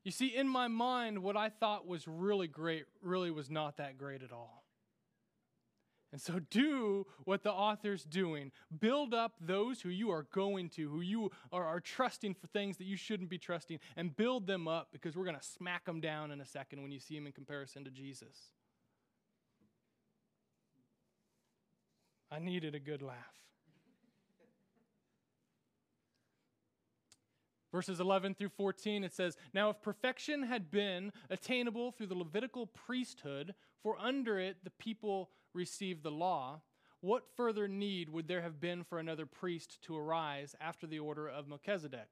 You 0.03 0.11
see, 0.11 0.27
in 0.35 0.47
my 0.47 0.67
mind, 0.67 1.19
what 1.19 1.37
I 1.37 1.49
thought 1.49 1.87
was 1.87 2.07
really 2.07 2.47
great 2.47 2.85
really 3.01 3.29
was 3.29 3.49
not 3.49 3.77
that 3.77 3.97
great 3.97 4.23
at 4.23 4.31
all. 4.31 4.61
And 6.11 6.19
so 6.19 6.39
do 6.39 7.05
what 7.23 7.43
the 7.43 7.53
author's 7.53 8.03
doing. 8.03 8.51
Build 8.79 9.13
up 9.13 9.33
those 9.39 9.79
who 9.79 9.89
you 9.89 10.11
are 10.11 10.23
going 10.33 10.69
to, 10.71 10.89
who 10.89 10.99
you 10.99 11.31
are, 11.53 11.63
are 11.63 11.79
trusting 11.79 12.33
for 12.33 12.47
things 12.47 12.77
that 12.77 12.83
you 12.83 12.97
shouldn't 12.97 13.29
be 13.29 13.37
trusting, 13.37 13.79
and 13.95 14.13
build 14.15 14.45
them 14.45 14.67
up 14.67 14.89
because 14.91 15.15
we're 15.15 15.23
going 15.23 15.37
to 15.37 15.43
smack 15.43 15.85
them 15.85 16.01
down 16.01 16.31
in 16.31 16.41
a 16.41 16.45
second 16.45 16.81
when 16.81 16.91
you 16.91 16.99
see 16.99 17.15
them 17.15 17.27
in 17.27 17.31
comparison 17.31 17.85
to 17.85 17.91
Jesus. 17.91 18.35
I 22.29 22.39
needed 22.39 22.75
a 22.75 22.79
good 22.79 23.01
laugh. 23.01 23.15
Verses 27.71 27.99
11 27.99 28.35
through 28.35 28.49
14, 28.49 29.03
it 29.03 29.13
says, 29.13 29.37
Now 29.53 29.69
if 29.69 29.81
perfection 29.81 30.43
had 30.43 30.69
been 30.69 31.11
attainable 31.29 31.91
through 31.91 32.07
the 32.07 32.15
Levitical 32.15 32.67
priesthood, 32.67 33.55
for 33.81 33.97
under 33.97 34.39
it 34.39 34.57
the 34.63 34.71
people 34.71 35.29
received 35.53 36.03
the 36.03 36.11
law, 36.11 36.61
what 36.99 37.23
further 37.35 37.67
need 37.67 38.09
would 38.09 38.27
there 38.27 38.41
have 38.41 38.59
been 38.59 38.83
for 38.83 38.99
another 38.99 39.25
priest 39.25 39.81
to 39.83 39.97
arise 39.97 40.55
after 40.59 40.85
the 40.85 40.99
order 40.99 41.27
of 41.27 41.47
Melchizedek, 41.47 42.09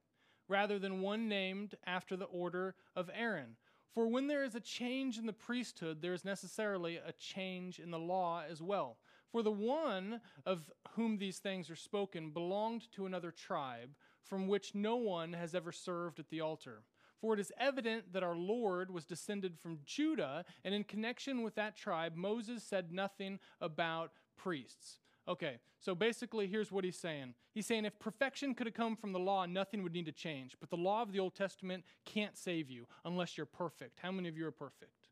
rather 0.47 0.79
than 0.79 1.01
one 1.01 1.27
named 1.27 1.75
after 1.85 2.15
the 2.15 2.25
order 2.25 2.75
of 2.95 3.09
Aaron? 3.13 3.57
For 3.93 4.07
when 4.07 4.27
there 4.27 4.43
is 4.43 4.55
a 4.55 4.61
change 4.61 5.17
in 5.17 5.25
the 5.25 5.33
priesthood, 5.33 6.01
there 6.01 6.13
is 6.13 6.23
necessarily 6.23 6.97
a 6.97 7.11
change 7.13 7.79
in 7.79 7.91
the 7.91 7.99
law 7.99 8.43
as 8.49 8.61
well. 8.61 8.97
For 9.31 9.43
the 9.43 9.51
one 9.51 10.21
of 10.45 10.71
whom 10.91 11.17
these 11.17 11.39
things 11.39 11.69
are 11.69 11.75
spoken 11.75 12.31
belonged 12.31 12.91
to 12.93 13.05
another 13.05 13.31
tribe, 13.31 13.89
from 14.23 14.47
which 14.47 14.75
no 14.75 14.95
one 14.95 15.33
has 15.33 15.55
ever 15.55 15.71
served 15.71 16.19
at 16.19 16.29
the 16.29 16.41
altar. 16.41 16.83
For 17.19 17.33
it 17.33 17.39
is 17.39 17.51
evident 17.59 18.13
that 18.13 18.23
our 18.23 18.35
Lord 18.35 18.91
was 18.91 19.05
descended 19.05 19.57
from 19.59 19.79
Judah, 19.85 20.45
and 20.63 20.73
in 20.73 20.83
connection 20.83 21.43
with 21.43 21.55
that 21.55 21.75
tribe, 21.75 22.15
Moses 22.15 22.63
said 22.63 22.93
nothing 22.93 23.39
about 23.59 24.11
priests. 24.37 24.99
Okay, 25.27 25.59
so 25.79 25.93
basically, 25.93 26.47
here's 26.47 26.71
what 26.71 26.83
he's 26.83 26.97
saying. 26.97 27.35
He's 27.53 27.67
saying 27.67 27.85
if 27.85 27.99
perfection 27.99 28.55
could 28.55 28.67
have 28.67 28.73
come 28.73 28.95
from 28.95 29.11
the 29.11 29.19
law, 29.19 29.45
nothing 29.45 29.83
would 29.83 29.93
need 29.93 30.07
to 30.07 30.11
change. 30.11 30.55
But 30.59 30.69
the 30.69 30.77
law 30.77 31.01
of 31.01 31.11
the 31.11 31.19
Old 31.19 31.35
Testament 31.35 31.83
can't 32.05 32.37
save 32.37 32.71
you 32.71 32.87
unless 33.05 33.37
you're 33.37 33.45
perfect. 33.45 33.99
How 34.01 34.11
many 34.11 34.27
of 34.29 34.37
you 34.37 34.47
are 34.47 34.51
perfect? 34.51 35.09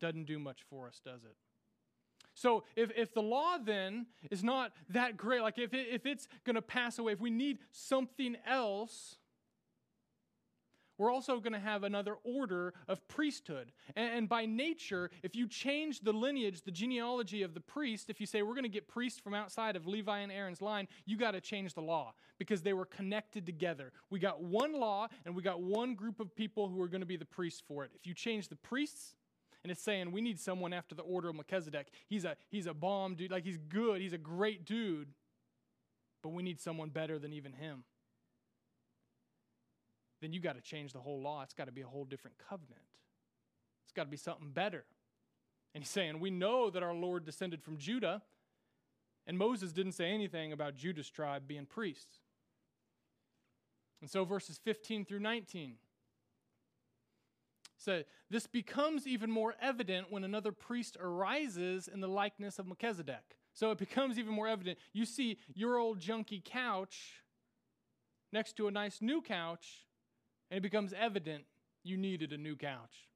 Doesn't 0.00 0.26
do 0.26 0.38
much 0.38 0.62
for 0.68 0.88
us, 0.88 1.00
does 1.04 1.24
it? 1.24 1.36
So 2.38 2.62
if, 2.76 2.92
if 2.96 3.12
the 3.12 3.22
law 3.22 3.58
then 3.58 4.06
is 4.30 4.44
not 4.44 4.72
that 4.90 5.16
great, 5.16 5.42
like 5.42 5.58
if, 5.58 5.74
it, 5.74 5.88
if 5.90 6.06
it's 6.06 6.28
going 6.44 6.54
to 6.54 6.62
pass 6.62 6.98
away, 6.98 7.12
if 7.12 7.20
we 7.20 7.30
need 7.30 7.58
something 7.72 8.36
else, 8.46 9.16
we're 10.98 11.12
also 11.12 11.40
going 11.40 11.52
to 11.52 11.58
have 11.58 11.82
another 11.82 12.16
order 12.22 12.74
of 12.86 13.06
priesthood. 13.08 13.72
And, 13.96 14.12
and, 14.12 14.28
by 14.28 14.46
nature, 14.46 15.10
if 15.24 15.34
you 15.34 15.48
change 15.48 16.00
the 16.00 16.12
lineage, 16.12 16.62
the 16.62 16.70
genealogy 16.70 17.42
of 17.42 17.54
the 17.54 17.60
priest, 17.60 18.08
if 18.08 18.20
you 18.20 18.26
say 18.26 18.42
we're 18.42 18.54
going 18.54 18.62
to 18.62 18.68
get 18.68 18.86
priests 18.86 19.18
from 19.18 19.34
outside 19.34 19.74
of 19.74 19.88
Levi 19.88 20.18
and 20.18 20.30
Aaron's 20.30 20.62
line, 20.62 20.86
you 21.06 21.16
got 21.16 21.32
to 21.32 21.40
change 21.40 21.74
the 21.74 21.82
law 21.82 22.14
because 22.38 22.62
they 22.62 22.72
were 22.72 22.86
connected 22.86 23.46
together. 23.46 23.92
We 24.10 24.20
got 24.20 24.42
one 24.42 24.78
law 24.78 25.08
and 25.24 25.34
we 25.34 25.42
got 25.42 25.60
one 25.60 25.94
group 25.94 26.20
of 26.20 26.34
people 26.34 26.68
who 26.68 26.80
are 26.82 26.88
going 26.88 27.00
to 27.00 27.06
be 27.06 27.16
the 27.16 27.24
priests 27.24 27.62
for 27.66 27.84
it. 27.84 27.90
If 27.96 28.06
you 28.06 28.14
change 28.14 28.48
the 28.48 28.56
priests, 28.56 29.14
and 29.62 29.70
it's 29.70 29.82
saying 29.82 30.12
we 30.12 30.20
need 30.20 30.38
someone 30.38 30.72
after 30.72 30.94
the 30.94 31.02
order 31.02 31.28
of 31.28 31.34
Melchizedek. 31.34 31.88
He's 32.08 32.24
a 32.24 32.36
he's 32.50 32.66
a 32.66 32.74
bomb 32.74 33.14
dude, 33.14 33.30
like 33.30 33.44
he's 33.44 33.58
good, 33.58 34.00
he's 34.00 34.12
a 34.12 34.18
great 34.18 34.64
dude, 34.64 35.08
but 36.22 36.30
we 36.30 36.42
need 36.42 36.60
someone 36.60 36.90
better 36.90 37.18
than 37.18 37.32
even 37.32 37.52
him 37.52 37.84
then 40.20 40.32
you 40.32 40.40
got 40.40 40.56
to 40.56 40.60
change 40.60 40.92
the 40.92 41.00
whole 41.00 41.20
law. 41.20 41.42
It's 41.42 41.54
got 41.54 41.66
to 41.66 41.72
be 41.72 41.82
a 41.82 41.86
whole 41.86 42.04
different 42.04 42.36
covenant. 42.48 42.80
It's 43.84 43.92
got 43.92 44.04
to 44.04 44.10
be 44.10 44.16
something 44.16 44.50
better. 44.50 44.84
And 45.74 45.84
he's 45.84 45.90
saying, 45.90 46.20
We 46.20 46.30
know 46.30 46.70
that 46.70 46.82
our 46.82 46.94
Lord 46.94 47.24
descended 47.24 47.62
from 47.62 47.78
Judah, 47.78 48.22
and 49.26 49.38
Moses 49.38 49.72
didn't 49.72 49.92
say 49.92 50.10
anything 50.10 50.52
about 50.52 50.74
Judah's 50.74 51.10
tribe 51.10 51.44
being 51.46 51.66
priests. 51.66 52.18
And 54.00 54.10
so 54.10 54.24
verses 54.24 54.58
15 54.62 55.04
through 55.04 55.20
19 55.20 55.74
say, 57.78 58.04
This 58.30 58.46
becomes 58.46 59.06
even 59.06 59.30
more 59.30 59.54
evident 59.60 60.10
when 60.10 60.24
another 60.24 60.52
priest 60.52 60.96
arises 61.00 61.88
in 61.88 62.00
the 62.00 62.08
likeness 62.08 62.58
of 62.58 62.66
Melchizedek. 62.66 63.36
So 63.54 63.70
it 63.70 63.78
becomes 63.78 64.18
even 64.18 64.32
more 64.32 64.48
evident. 64.48 64.78
You 64.92 65.04
see 65.04 65.38
your 65.54 65.78
old 65.78 65.98
junky 65.98 66.44
couch 66.44 67.22
next 68.32 68.56
to 68.56 68.68
a 68.68 68.70
nice 68.70 69.00
new 69.00 69.22
couch, 69.22 69.86
and 70.50 70.58
it 70.58 70.62
becomes 70.62 70.92
evident 70.92 71.44
you 71.82 71.96
needed 71.96 72.32
a 72.32 72.38
new 72.38 72.56
couch. 72.56 73.07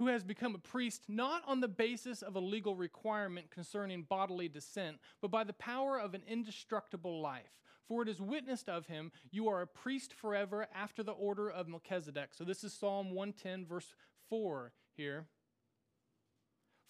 Who 0.00 0.06
has 0.06 0.24
become 0.24 0.54
a 0.54 0.58
priest 0.58 1.02
not 1.08 1.42
on 1.46 1.60
the 1.60 1.68
basis 1.68 2.22
of 2.22 2.34
a 2.34 2.40
legal 2.40 2.74
requirement 2.74 3.50
concerning 3.50 4.04
bodily 4.08 4.48
descent, 4.48 4.96
but 5.20 5.30
by 5.30 5.44
the 5.44 5.52
power 5.52 6.00
of 6.00 6.14
an 6.14 6.22
indestructible 6.26 7.20
life. 7.20 7.60
For 7.86 8.00
it 8.00 8.08
is 8.08 8.18
witnessed 8.18 8.70
of 8.70 8.86
him, 8.86 9.12
you 9.30 9.50
are 9.50 9.60
a 9.60 9.66
priest 9.66 10.14
forever 10.14 10.66
after 10.74 11.02
the 11.02 11.12
order 11.12 11.50
of 11.50 11.68
Melchizedek. 11.68 12.30
So 12.32 12.44
this 12.44 12.64
is 12.64 12.72
Psalm 12.72 13.10
110, 13.10 13.66
verse 13.66 13.92
4 14.30 14.72
here. 14.96 15.26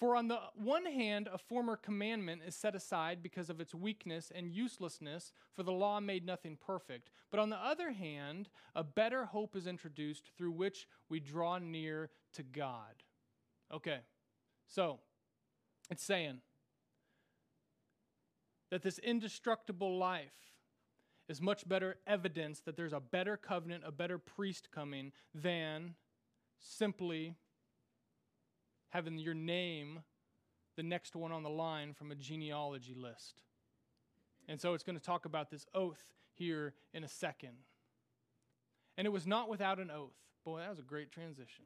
For 0.00 0.16
on 0.16 0.28
the 0.28 0.38
one 0.54 0.86
hand, 0.86 1.28
a 1.30 1.36
former 1.36 1.76
commandment 1.76 2.40
is 2.46 2.56
set 2.56 2.74
aside 2.74 3.22
because 3.22 3.50
of 3.50 3.60
its 3.60 3.74
weakness 3.74 4.32
and 4.34 4.50
uselessness, 4.50 5.30
for 5.54 5.62
the 5.62 5.72
law 5.72 6.00
made 6.00 6.24
nothing 6.24 6.56
perfect. 6.56 7.10
But 7.30 7.38
on 7.38 7.50
the 7.50 7.58
other 7.58 7.92
hand, 7.92 8.48
a 8.74 8.82
better 8.82 9.26
hope 9.26 9.54
is 9.54 9.66
introduced 9.66 10.30
through 10.38 10.52
which 10.52 10.88
we 11.10 11.20
draw 11.20 11.58
near 11.58 12.08
to 12.32 12.42
God. 12.42 13.02
Okay, 13.70 13.98
so 14.66 15.00
it's 15.90 16.02
saying 16.02 16.40
that 18.70 18.82
this 18.82 18.98
indestructible 19.00 19.98
life 19.98 20.54
is 21.28 21.42
much 21.42 21.68
better 21.68 21.96
evidence 22.06 22.60
that 22.60 22.74
there's 22.74 22.94
a 22.94 23.00
better 23.00 23.36
covenant, 23.36 23.84
a 23.86 23.92
better 23.92 24.16
priest 24.16 24.68
coming 24.74 25.12
than 25.34 25.94
simply 26.58 27.34
having 28.90 29.18
your 29.18 29.34
name 29.34 30.00
the 30.76 30.82
next 30.82 31.16
one 31.16 31.32
on 31.32 31.42
the 31.42 31.50
line 31.50 31.92
from 31.94 32.10
a 32.12 32.14
genealogy 32.14 32.94
list. 32.94 33.42
And 34.48 34.60
so 34.60 34.74
it's 34.74 34.84
going 34.84 34.98
to 34.98 35.04
talk 35.04 35.24
about 35.24 35.50
this 35.50 35.66
oath 35.74 36.12
here 36.34 36.74
in 36.92 37.04
a 37.04 37.08
second. 37.08 37.56
And 38.96 39.06
it 39.06 39.10
was 39.10 39.26
not 39.26 39.48
without 39.48 39.78
an 39.78 39.90
oath. 39.90 40.16
Boy, 40.44 40.60
that 40.60 40.70
was 40.70 40.78
a 40.78 40.82
great 40.82 41.12
transition. 41.12 41.64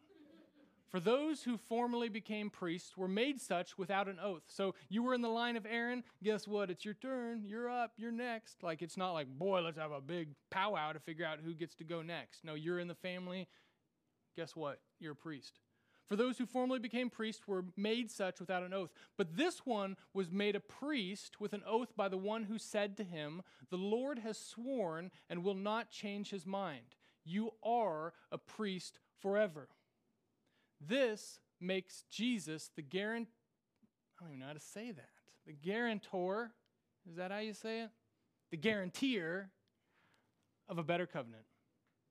For 0.91 1.01
those 1.01 1.43
who 1.43 1.57
formerly 1.57 2.09
became 2.09 2.51
priests 2.51 2.97
were 2.97 3.09
made 3.09 3.41
such 3.41 3.77
without 3.77 4.07
an 4.07 4.19
oath. 4.23 4.45
So 4.47 4.77
you 4.89 5.03
were 5.03 5.15
in 5.15 5.23
the 5.23 5.29
line 5.29 5.57
of 5.57 5.67
Aaron, 5.67 6.05
guess 6.23 6.47
what? 6.47 6.71
It's 6.71 6.85
your 6.85 6.95
turn. 6.95 7.43
You're 7.45 7.69
up. 7.69 7.93
You're 7.97 8.13
next. 8.13 8.63
Like 8.63 8.81
it's 8.81 8.97
not 8.97 9.13
like, 9.13 9.27
boy, 9.27 9.61
let's 9.61 9.79
have 9.79 9.91
a 9.91 10.01
big 10.01 10.29
powwow 10.51 10.93
to 10.93 11.01
figure 11.01 11.27
out 11.27 11.41
who 11.45 11.53
gets 11.53 11.75
to 11.77 11.85
go 11.85 12.03
next. 12.03 12.45
No, 12.45 12.55
you're 12.55 12.79
in 12.79 12.87
the 12.87 12.95
family. 12.95 13.49
Guess 14.37 14.55
what? 14.55 14.79
You're 15.01 15.13
a 15.13 15.17
priest. 15.17 15.59
For 16.09 16.17
those 16.17 16.37
who 16.39 16.47
formerly 16.47 16.81
became 16.81 17.09
priests 17.09 17.49
were 17.49 17.65
made 17.77 18.11
such 18.11 18.39
without 18.39 18.63
an 18.63 18.75
oath. 18.75 18.91
But 19.17 19.37
this 19.37 19.65
one 19.65 19.97
was 20.13 20.31
made 20.31 20.55
a 20.55 20.61
priest 20.61 21.41
with 21.41 21.55
an 21.55 21.63
oath 21.67 21.97
by 21.97 22.09
the 22.09 22.19
one 22.19 22.45
who 22.45 22.59
said 22.59 22.97
to 22.99 23.05
him, 23.05 23.43
The 23.71 23.79
Lord 23.79 24.19
has 24.19 24.39
sworn 24.39 25.11
and 25.31 25.43
will 25.43 25.55
not 25.55 25.91
change 25.91 26.31
his 26.31 26.45
mind. 26.45 26.97
You 27.25 27.53
are 27.63 28.13
a 28.31 28.37
priest 28.37 28.99
forever. 29.19 29.69
This 30.79 31.41
makes 31.59 32.05
Jesus 32.11 32.71
the 32.77 32.83
guarant 32.83 33.29
I 34.19 34.25
don't 34.25 34.35
even 34.35 34.41
know 34.41 34.47
how 34.47 34.53
to 34.53 34.61
say 34.61 34.91
that. 34.93 35.09
The 35.47 35.53
guarantor, 35.53 36.53
is 37.09 37.17
that 37.17 37.31
how 37.31 37.39
you 37.39 37.53
say 37.53 37.81
it? 37.81 37.91
The 38.51 38.57
guarantor 38.57 39.51
of 40.69 40.79
a 40.79 40.83
better 40.83 41.07
covenant. 41.07 41.45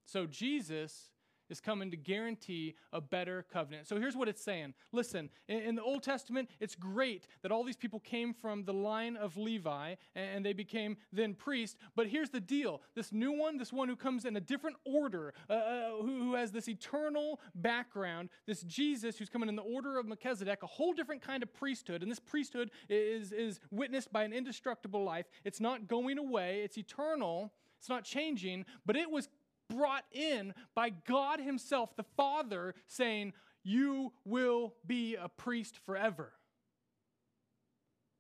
So 0.05 0.25
Jesus 0.25 1.09
is 1.49 1.59
coming 1.59 1.91
to 1.91 1.97
guarantee 1.97 2.75
a 2.91 3.01
better 3.01 3.45
covenant. 3.51 3.87
So 3.87 3.99
here's 3.99 4.15
what 4.15 4.27
it's 4.27 4.43
saying. 4.43 4.73
Listen, 4.91 5.29
in, 5.47 5.75
the 5.75 5.81
Old 5.81 6.03
Testament, 6.03 6.49
it's 6.59 6.75
great 6.75 7.27
that 7.41 7.51
all 7.51 7.63
these 7.63 7.77
people 7.77 7.99
came 7.99 8.33
from 8.33 8.63
the 8.63 8.73
line 8.73 9.15
of 9.17 9.37
Levi 9.37 9.95
and, 10.15 10.35
and 10.35 10.45
they 10.45 10.53
became 10.53 10.97
then 11.11 11.33
priests. 11.33 11.77
But 11.95 12.07
here's 12.07 12.29
the 12.29 12.39
deal 12.39 12.81
this 12.95 13.11
new 13.11 13.31
one, 13.31 13.57
this 13.57 13.73
one 13.73 13.87
who 13.87 13.95
comes 13.95 14.25
in 14.25 14.35
a 14.35 14.41
different 14.41 14.77
order, 14.85 15.33
uh, 15.49 15.53
uh, 15.53 15.89
who, 16.01 16.23
who 16.23 16.33
has 16.35 16.51
this 16.51 16.67
eternal 16.67 17.39
background, 17.55 18.29
this 18.45 18.61
Jesus 18.63 19.17
who's 19.17 19.29
coming 19.29 19.49
in 19.49 19.55
the 19.55 19.61
order 19.61 19.97
of 19.97 20.05
Melchizedek, 20.05 20.63
a 20.63 20.67
whole 20.67 20.93
different 20.93 21.21
kind 21.21 21.43
of 21.43 21.53
priesthood. 21.53 22.01
And 22.01 22.11
this 22.11 22.19
priesthood 22.19 22.71
is, 22.89 23.31
is 23.31 23.59
witnessed 23.71 24.11
by 24.11 24.23
an 24.23 24.33
indestructible 24.33 25.03
life. 25.03 25.25
It's 25.43 25.59
not 25.59 25.87
going 25.87 26.17
away, 26.17 26.61
it's 26.63 26.77
eternal. 26.77 27.53
It's 27.83 27.89
not 27.89 28.05
changing, 28.05 28.63
but 28.85 28.95
it 28.95 29.11
was 29.11 29.27
brought 29.73 30.05
in 30.11 30.53
by 30.75 30.89
God 30.89 31.39
Himself, 31.39 31.95
the 31.95 32.05
Father, 32.15 32.75
saying, 32.87 33.33
You 33.63 34.13
will 34.25 34.73
be 34.85 35.15
a 35.15 35.29
priest 35.29 35.79
forever. 35.85 36.33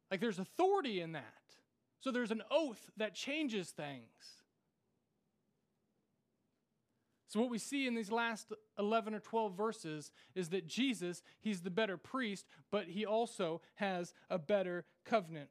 Like 0.09 0.19
there's 0.19 0.39
authority 0.39 1.01
in 1.01 1.13
that. 1.13 1.23
So 1.99 2.11
there's 2.11 2.31
an 2.31 2.43
oath 2.51 2.89
that 2.97 3.15
changes 3.15 3.69
things. 3.69 4.43
So, 7.33 7.39
what 7.39 7.49
we 7.49 7.57
see 7.57 7.87
in 7.87 7.95
these 7.95 8.11
last 8.11 8.53
11 8.77 9.15
or 9.15 9.19
12 9.19 9.57
verses 9.57 10.11
is 10.35 10.49
that 10.49 10.67
Jesus, 10.67 11.23
he's 11.41 11.61
the 11.61 11.71
better 11.71 11.97
priest, 11.97 12.45
but 12.69 12.89
he 12.89 13.07
also 13.07 13.61
has 13.75 14.13
a 14.29 14.37
better 14.37 14.85
covenant. 15.03 15.49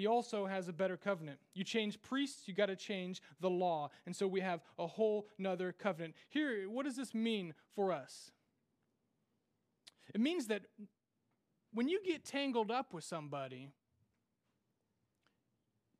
He 0.00 0.06
also 0.06 0.46
has 0.46 0.66
a 0.66 0.72
better 0.72 0.96
covenant. 0.96 1.38
You 1.52 1.62
change 1.62 2.00
priests, 2.00 2.48
you 2.48 2.54
got 2.54 2.66
to 2.66 2.74
change 2.74 3.20
the 3.38 3.50
law. 3.50 3.90
And 4.06 4.16
so 4.16 4.26
we 4.26 4.40
have 4.40 4.62
a 4.78 4.86
whole 4.86 5.28
nother 5.36 5.72
covenant. 5.72 6.14
Here, 6.30 6.70
what 6.70 6.86
does 6.86 6.96
this 6.96 7.12
mean 7.12 7.52
for 7.74 7.92
us? 7.92 8.30
It 10.14 10.22
means 10.22 10.46
that 10.46 10.62
when 11.74 11.86
you 11.86 12.00
get 12.02 12.24
tangled 12.24 12.70
up 12.70 12.94
with 12.94 13.04
somebody, 13.04 13.72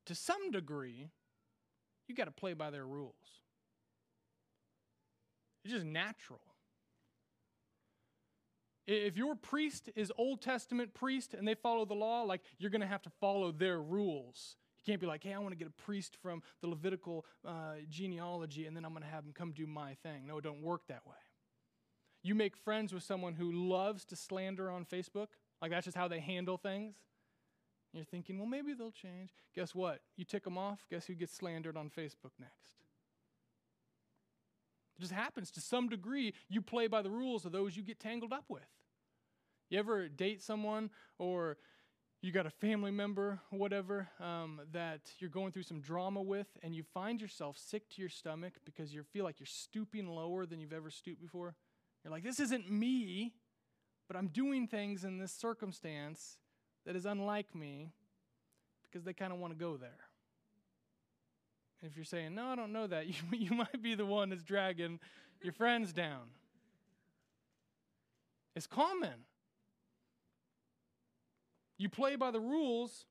to 0.07 0.15
some 0.15 0.49
degree, 0.49 1.11
you 2.07 2.15
got 2.15 2.25
to 2.25 2.31
play 2.31 2.53
by 2.53 2.71
their 2.71 2.87
rules. 2.87 3.13
It's 5.63 5.75
just 5.75 5.85
natural. 5.85 6.41
If 8.87 9.15
your 9.15 9.35
priest 9.35 9.89
is 9.95 10.11
Old 10.17 10.41
Testament 10.41 10.93
priest 10.93 11.33
and 11.33 11.47
they 11.47 11.53
follow 11.55 11.85
the 11.85 11.93
law, 11.93 12.23
like 12.23 12.41
you're 12.57 12.71
going 12.71 12.81
to 12.81 12.87
have 12.87 13.03
to 13.03 13.11
follow 13.21 13.51
their 13.51 13.79
rules. 13.81 14.55
You 14.79 14.91
can't 14.91 14.99
be 14.99 15.07
like, 15.07 15.23
hey, 15.23 15.33
I 15.33 15.37
want 15.39 15.51
to 15.51 15.55
get 15.55 15.67
a 15.67 15.83
priest 15.83 16.17
from 16.21 16.41
the 16.61 16.67
Levitical 16.67 17.25
uh, 17.47 17.75
genealogy 17.89 18.65
and 18.65 18.75
then 18.75 18.83
I'm 18.83 18.91
going 18.91 19.03
to 19.03 19.09
have 19.09 19.23
him 19.23 19.33
come 19.33 19.51
do 19.51 19.67
my 19.67 19.93
thing. 20.01 20.25
No, 20.25 20.39
it 20.39 20.43
don't 20.43 20.61
work 20.61 20.87
that 20.87 21.05
way. 21.05 21.15
You 22.23 22.35
make 22.35 22.55
friends 22.55 22.93
with 22.93 23.03
someone 23.03 23.33
who 23.33 23.51
loves 23.51 24.05
to 24.05 24.15
slander 24.15 24.69
on 24.69 24.85
Facebook, 24.85 25.27
like 25.61 25.71
that's 25.71 25.85
just 25.85 25.97
how 25.97 26.07
they 26.07 26.19
handle 26.19 26.57
things. 26.57 26.95
You're 27.93 28.05
thinking, 28.05 28.37
well, 28.37 28.47
maybe 28.47 28.73
they'll 28.73 28.91
change. 28.91 29.31
Guess 29.55 29.75
what? 29.75 30.01
You 30.15 30.23
tick 30.23 30.43
them 30.43 30.57
off, 30.57 30.85
guess 30.89 31.05
who 31.05 31.13
gets 31.13 31.35
slandered 31.35 31.75
on 31.75 31.89
Facebook 31.89 32.31
next? 32.39 32.80
It 35.01 35.05
just 35.05 35.13
happens 35.13 35.49
to 35.51 35.61
some 35.61 35.89
degree. 35.89 36.35
You 36.47 36.61
play 36.61 36.85
by 36.85 37.01
the 37.01 37.09
rules 37.09 37.43
of 37.43 37.51
those 37.51 37.75
you 37.75 37.81
get 37.81 37.99
tangled 37.99 38.31
up 38.31 38.45
with. 38.49 38.61
You 39.71 39.79
ever 39.79 40.07
date 40.07 40.43
someone 40.43 40.91
or 41.17 41.57
you 42.21 42.31
got 42.31 42.45
a 42.45 42.51
family 42.51 42.91
member, 42.91 43.39
whatever, 43.49 44.07
um, 44.19 44.61
that 44.73 45.01
you're 45.17 45.31
going 45.31 45.53
through 45.53 45.63
some 45.63 45.81
drama 45.81 46.21
with, 46.21 46.45
and 46.61 46.75
you 46.75 46.83
find 46.83 47.19
yourself 47.19 47.57
sick 47.57 47.89
to 47.89 47.99
your 47.99 48.09
stomach 48.09 48.53
because 48.63 48.93
you 48.93 49.01
feel 49.11 49.23
like 49.23 49.39
you're 49.39 49.47
stooping 49.47 50.07
lower 50.07 50.45
than 50.45 50.59
you've 50.59 50.71
ever 50.71 50.91
stooped 50.91 51.19
before? 51.19 51.55
You're 52.03 52.11
like, 52.11 52.23
this 52.23 52.39
isn't 52.39 52.69
me, 52.69 53.33
but 54.07 54.15
I'm 54.15 54.27
doing 54.27 54.67
things 54.67 55.03
in 55.03 55.17
this 55.17 55.31
circumstance 55.31 56.37
that 56.85 56.95
is 56.95 57.07
unlike 57.07 57.55
me 57.55 57.91
because 58.83 59.03
they 59.03 59.13
kind 59.13 59.33
of 59.33 59.39
want 59.39 59.51
to 59.51 59.59
go 59.59 59.77
there. 59.77 60.10
And 61.81 61.89
if 61.89 61.97
you're 61.97 62.05
saying, 62.05 62.35
no, 62.35 62.47
I 62.47 62.55
don't 62.55 62.71
know 62.71 62.87
that, 62.87 63.07
you, 63.07 63.15
you 63.31 63.51
might 63.51 63.81
be 63.81 63.95
the 63.95 64.05
one 64.05 64.29
that's 64.29 64.43
dragging 64.43 64.99
your 65.41 65.53
friends 65.53 65.93
down. 65.93 66.29
It's 68.55 68.67
common. 68.67 69.25
You 71.77 71.89
play 71.89 72.15
by 72.15 72.31
the 72.31 72.39
rules 72.39 73.05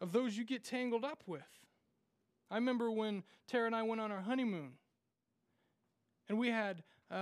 of 0.00 0.12
those 0.12 0.36
you 0.36 0.44
get 0.44 0.64
tangled 0.64 1.04
up 1.04 1.22
with. 1.26 1.42
I 2.50 2.56
remember 2.56 2.90
when 2.90 3.22
Tara 3.46 3.66
and 3.66 3.74
I 3.74 3.82
went 3.82 4.00
on 4.00 4.12
our 4.12 4.20
honeymoon, 4.20 4.72
and 6.28 6.38
we 6.38 6.48
had 6.48 6.82
uh, 7.10 7.14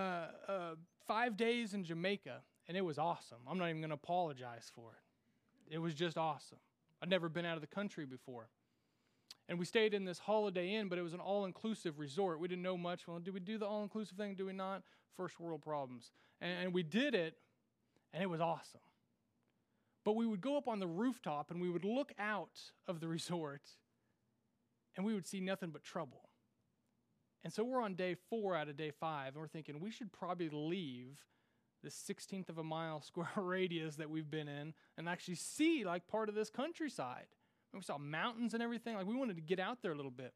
uh, 0.48 0.74
five 1.06 1.36
days 1.36 1.74
in 1.74 1.84
Jamaica, 1.84 2.40
and 2.66 2.76
it 2.76 2.80
was 2.80 2.98
awesome. 2.98 3.38
I'm 3.48 3.58
not 3.58 3.68
even 3.68 3.80
going 3.80 3.90
to 3.90 3.94
apologize 3.94 4.70
for 4.74 4.90
it. 4.90 5.74
It 5.74 5.78
was 5.78 5.94
just 5.94 6.18
awesome. 6.18 6.58
I'd 7.00 7.08
never 7.10 7.28
been 7.28 7.46
out 7.46 7.54
of 7.54 7.60
the 7.60 7.68
country 7.68 8.06
before. 8.06 8.48
And 9.48 9.58
we 9.58 9.64
stayed 9.64 9.94
in 9.94 10.04
this 10.04 10.20
Holiday 10.20 10.74
Inn, 10.74 10.88
but 10.88 10.98
it 10.98 11.02
was 11.02 11.14
an 11.14 11.20
all 11.20 11.44
inclusive 11.44 11.98
resort. 11.98 12.38
We 12.38 12.48
didn't 12.48 12.62
know 12.62 12.76
much. 12.76 13.08
Well, 13.08 13.18
do 13.18 13.32
we 13.32 13.40
do 13.40 13.58
the 13.58 13.66
all 13.66 13.82
inclusive 13.82 14.16
thing? 14.16 14.34
Do 14.34 14.46
we 14.46 14.52
not? 14.52 14.82
First 15.16 15.40
world 15.40 15.62
problems. 15.62 16.12
And, 16.40 16.64
and 16.64 16.74
we 16.74 16.82
did 16.82 17.14
it, 17.14 17.34
and 18.12 18.22
it 18.22 18.26
was 18.26 18.40
awesome. 18.40 18.80
But 20.04 20.16
we 20.16 20.26
would 20.26 20.40
go 20.40 20.56
up 20.56 20.68
on 20.68 20.78
the 20.78 20.86
rooftop 20.86 21.50
and 21.50 21.60
we 21.60 21.68
would 21.68 21.84
look 21.84 22.12
out 22.18 22.60
of 22.86 23.00
the 23.00 23.08
resort, 23.08 23.62
and 24.96 25.04
we 25.04 25.14
would 25.14 25.26
see 25.26 25.40
nothing 25.40 25.70
but 25.70 25.82
trouble. 25.82 26.30
And 27.42 27.52
so 27.52 27.64
we're 27.64 27.82
on 27.82 27.94
day 27.94 28.16
four 28.28 28.54
out 28.54 28.68
of 28.68 28.76
day 28.76 28.90
five, 28.90 29.34
and 29.34 29.36
we're 29.36 29.48
thinking 29.48 29.80
we 29.80 29.90
should 29.90 30.12
probably 30.12 30.50
leave 30.50 31.16
the 31.82 31.88
16th 31.88 32.48
of 32.48 32.58
a 32.58 32.64
mile 32.64 33.00
square 33.06 33.28
radius 33.36 33.96
that 33.96 34.10
we've 34.10 34.30
been 34.30 34.48
in 34.48 34.74
and 34.96 35.08
actually 35.08 35.34
see 35.34 35.84
like 35.84 36.06
part 36.06 36.28
of 36.28 36.34
this 36.34 36.50
countryside. 36.50 37.26
We 37.74 37.82
saw 37.82 37.98
mountains 37.98 38.54
and 38.54 38.62
everything. 38.62 38.96
Like 38.96 39.06
we 39.06 39.14
wanted 39.14 39.36
to 39.36 39.42
get 39.42 39.60
out 39.60 39.78
there 39.82 39.92
a 39.92 39.96
little 39.96 40.10
bit. 40.10 40.32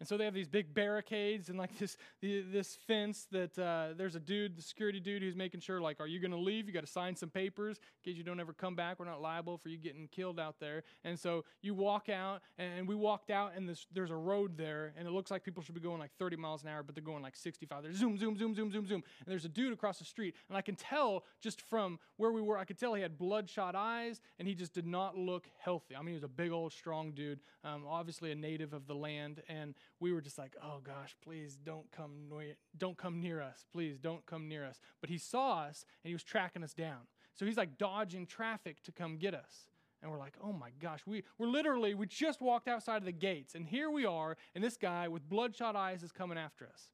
And 0.00 0.08
so 0.08 0.16
they 0.16 0.24
have 0.24 0.34
these 0.34 0.48
big 0.48 0.72
barricades 0.74 1.50
and 1.50 1.58
like 1.58 1.78
this 1.78 1.96
this 2.20 2.78
fence 2.86 3.28
that 3.30 3.56
uh, 3.58 3.88
there's 3.96 4.16
a 4.16 4.20
dude, 4.20 4.56
the 4.56 4.62
security 4.62 4.98
dude, 4.98 5.22
who's 5.22 5.36
making 5.36 5.60
sure 5.60 5.80
like, 5.80 6.00
are 6.00 6.06
you 6.06 6.18
going 6.18 6.30
to 6.30 6.38
leave? 6.38 6.66
You 6.66 6.72
got 6.72 6.84
to 6.84 6.90
sign 6.90 7.14
some 7.14 7.28
papers 7.28 7.78
in 7.78 8.12
case 8.12 8.18
you 8.18 8.24
don't 8.24 8.40
ever 8.40 8.52
come 8.52 8.74
back. 8.74 8.98
We're 8.98 9.04
not 9.04 9.20
liable 9.20 9.58
for 9.58 9.68
you 9.68 9.76
getting 9.76 10.08
killed 10.08 10.40
out 10.40 10.56
there. 10.58 10.82
And 11.04 11.18
so 11.18 11.44
you 11.62 11.74
walk 11.74 12.08
out, 12.08 12.40
and 12.58 12.88
we 12.88 12.94
walked 12.94 13.30
out, 13.30 13.52
and 13.56 13.68
this, 13.68 13.86
there's 13.92 14.10
a 14.10 14.16
road 14.16 14.56
there, 14.56 14.92
and 14.96 15.06
it 15.06 15.10
looks 15.10 15.30
like 15.30 15.44
people 15.44 15.62
should 15.62 15.74
be 15.74 15.80
going 15.80 15.98
like 15.98 16.12
30 16.18 16.36
miles 16.36 16.62
an 16.62 16.70
hour, 16.70 16.82
but 16.82 16.94
they're 16.94 17.04
going 17.04 17.22
like 17.22 17.36
65. 17.36 17.82
They're 17.82 17.92
zoom, 17.92 18.16
zoom, 18.16 18.38
zoom, 18.38 18.54
zoom, 18.54 18.72
zoom, 18.72 18.86
zoom. 18.86 19.02
And 19.20 19.26
there's 19.26 19.44
a 19.44 19.48
dude 19.48 19.72
across 19.72 19.98
the 19.98 20.04
street, 20.04 20.34
and 20.48 20.56
I 20.56 20.62
can 20.62 20.76
tell 20.76 21.24
just 21.40 21.60
from 21.62 21.98
where 22.16 22.32
we 22.32 22.40
were, 22.40 22.56
I 22.56 22.64
could 22.64 22.78
tell 22.78 22.94
he 22.94 23.02
had 23.02 23.18
bloodshot 23.18 23.74
eyes, 23.76 24.20
and 24.38 24.48
he 24.48 24.54
just 24.54 24.72
did 24.72 24.86
not 24.86 25.16
look 25.16 25.46
healthy. 25.58 25.94
I 25.94 25.98
mean, 25.98 26.08
he 26.08 26.14
was 26.14 26.24
a 26.24 26.28
big 26.28 26.52
old 26.52 26.72
strong 26.72 27.12
dude, 27.12 27.40
um, 27.64 27.84
obviously 27.86 28.32
a 28.32 28.34
native 28.34 28.72
of 28.72 28.86
the 28.86 28.94
land, 28.94 29.42
and 29.48 29.74
we 30.00 30.12
were 30.12 30.22
just 30.22 30.38
like, 30.38 30.56
oh 30.62 30.80
gosh, 30.82 31.14
please 31.22 31.58
don't 31.62 31.90
come 31.92 32.28
near, 32.30 32.56
don't 32.76 32.96
come 32.96 33.20
near 33.20 33.40
us. 33.40 33.66
Please 33.72 33.98
don't 33.98 34.24
come 34.26 34.48
near 34.48 34.64
us. 34.64 34.80
But 35.00 35.10
he 35.10 35.18
saw 35.18 35.60
us 35.60 35.84
and 36.02 36.08
he 36.08 36.14
was 36.14 36.24
tracking 36.24 36.64
us 36.64 36.72
down. 36.72 37.06
So 37.34 37.44
he's 37.44 37.56
like 37.56 37.78
dodging 37.78 38.26
traffic 38.26 38.82
to 38.84 38.92
come 38.92 39.18
get 39.18 39.34
us. 39.34 39.66
And 40.02 40.10
we're 40.10 40.18
like, 40.18 40.34
oh 40.42 40.52
my 40.52 40.70
gosh, 40.80 41.00
we, 41.06 41.24
we're 41.38 41.46
literally, 41.46 41.92
we 41.92 42.06
just 42.06 42.40
walked 42.40 42.68
outside 42.68 42.96
of 42.96 43.04
the 43.04 43.12
gates, 43.12 43.54
and 43.54 43.66
here 43.66 43.90
we 43.90 44.06
are, 44.06 44.38
and 44.54 44.64
this 44.64 44.78
guy 44.78 45.08
with 45.08 45.28
bloodshot 45.28 45.76
eyes 45.76 46.02
is 46.02 46.10
coming 46.10 46.38
after 46.38 46.66
us. 46.66 46.88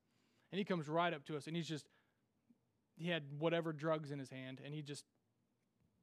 And 0.50 0.58
he 0.58 0.64
comes 0.64 0.88
right 0.88 1.14
up 1.14 1.24
to 1.26 1.36
us, 1.36 1.46
and 1.46 1.54
he's 1.54 1.68
just, 1.68 1.86
he 2.96 3.08
had 3.08 3.22
whatever 3.38 3.72
drugs 3.72 4.10
in 4.10 4.18
his 4.18 4.30
hand, 4.30 4.60
and 4.64 4.74
he 4.74 4.82
just 4.82 5.04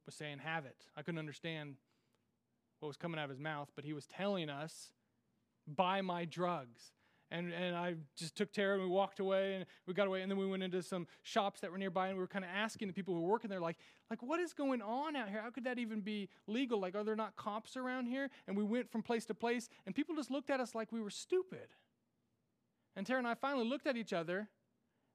was 0.06 0.14
saying, 0.14 0.38
have 0.38 0.64
it. 0.64 0.86
I 0.96 1.02
couldn't 1.02 1.18
understand 1.18 1.76
what 2.80 2.88
was 2.88 2.96
coming 2.96 3.20
out 3.20 3.24
of 3.24 3.30
his 3.30 3.40
mouth, 3.40 3.70
but 3.76 3.84
he 3.84 3.92
was 3.92 4.06
telling 4.06 4.48
us, 4.48 4.90
buy 5.66 6.00
my 6.00 6.24
drugs. 6.24 6.92
And, 7.30 7.52
and 7.52 7.74
I 7.74 7.94
just 8.16 8.36
took 8.36 8.52
Tara 8.52 8.74
and 8.74 8.82
we 8.82 8.88
walked 8.88 9.18
away 9.18 9.54
and 9.54 9.66
we 9.86 9.94
got 9.94 10.06
away. 10.06 10.22
And 10.22 10.30
then 10.30 10.38
we 10.38 10.46
went 10.46 10.62
into 10.62 10.82
some 10.82 11.06
shops 11.22 11.60
that 11.60 11.72
were 11.72 11.78
nearby 11.78 12.08
and 12.08 12.16
we 12.16 12.20
were 12.20 12.28
kind 12.28 12.44
of 12.44 12.50
asking 12.54 12.86
the 12.86 12.94
people 12.94 13.14
who 13.14 13.22
were 13.22 13.28
working 13.28 13.50
there, 13.50 13.60
like, 13.60 13.76
like, 14.08 14.22
what 14.22 14.38
is 14.38 14.52
going 14.52 14.82
on 14.82 15.16
out 15.16 15.28
here? 15.28 15.40
How 15.42 15.50
could 15.50 15.64
that 15.64 15.78
even 15.78 16.00
be 16.00 16.28
legal? 16.46 16.78
Like, 16.78 16.94
are 16.94 17.02
there 17.02 17.16
not 17.16 17.34
cops 17.34 17.76
around 17.76 18.06
here? 18.06 18.30
And 18.46 18.56
we 18.56 18.62
went 18.62 18.92
from 18.92 19.02
place 19.02 19.24
to 19.26 19.34
place 19.34 19.68
and 19.84 19.94
people 19.94 20.14
just 20.14 20.30
looked 20.30 20.50
at 20.50 20.60
us 20.60 20.74
like 20.74 20.92
we 20.92 21.00
were 21.00 21.10
stupid. 21.10 21.68
And 22.94 23.04
Tara 23.06 23.18
and 23.18 23.26
I 23.26 23.34
finally 23.34 23.66
looked 23.66 23.86
at 23.86 23.96
each 23.96 24.12
other 24.12 24.48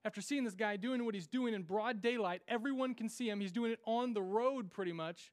after 0.03 0.21
seeing 0.21 0.43
this 0.43 0.55
guy 0.55 0.75
doing 0.75 1.05
what 1.05 1.15
he's 1.15 1.27
doing 1.27 1.53
in 1.53 1.63
broad 1.63 2.01
daylight. 2.01 2.41
Everyone 2.47 2.93
can 2.95 3.07
see 3.07 3.29
him. 3.29 3.39
He's 3.39 3.51
doing 3.51 3.71
it 3.71 3.79
on 3.85 4.13
the 4.13 4.21
road 4.21 4.71
pretty 4.71 4.93
much. 4.93 5.31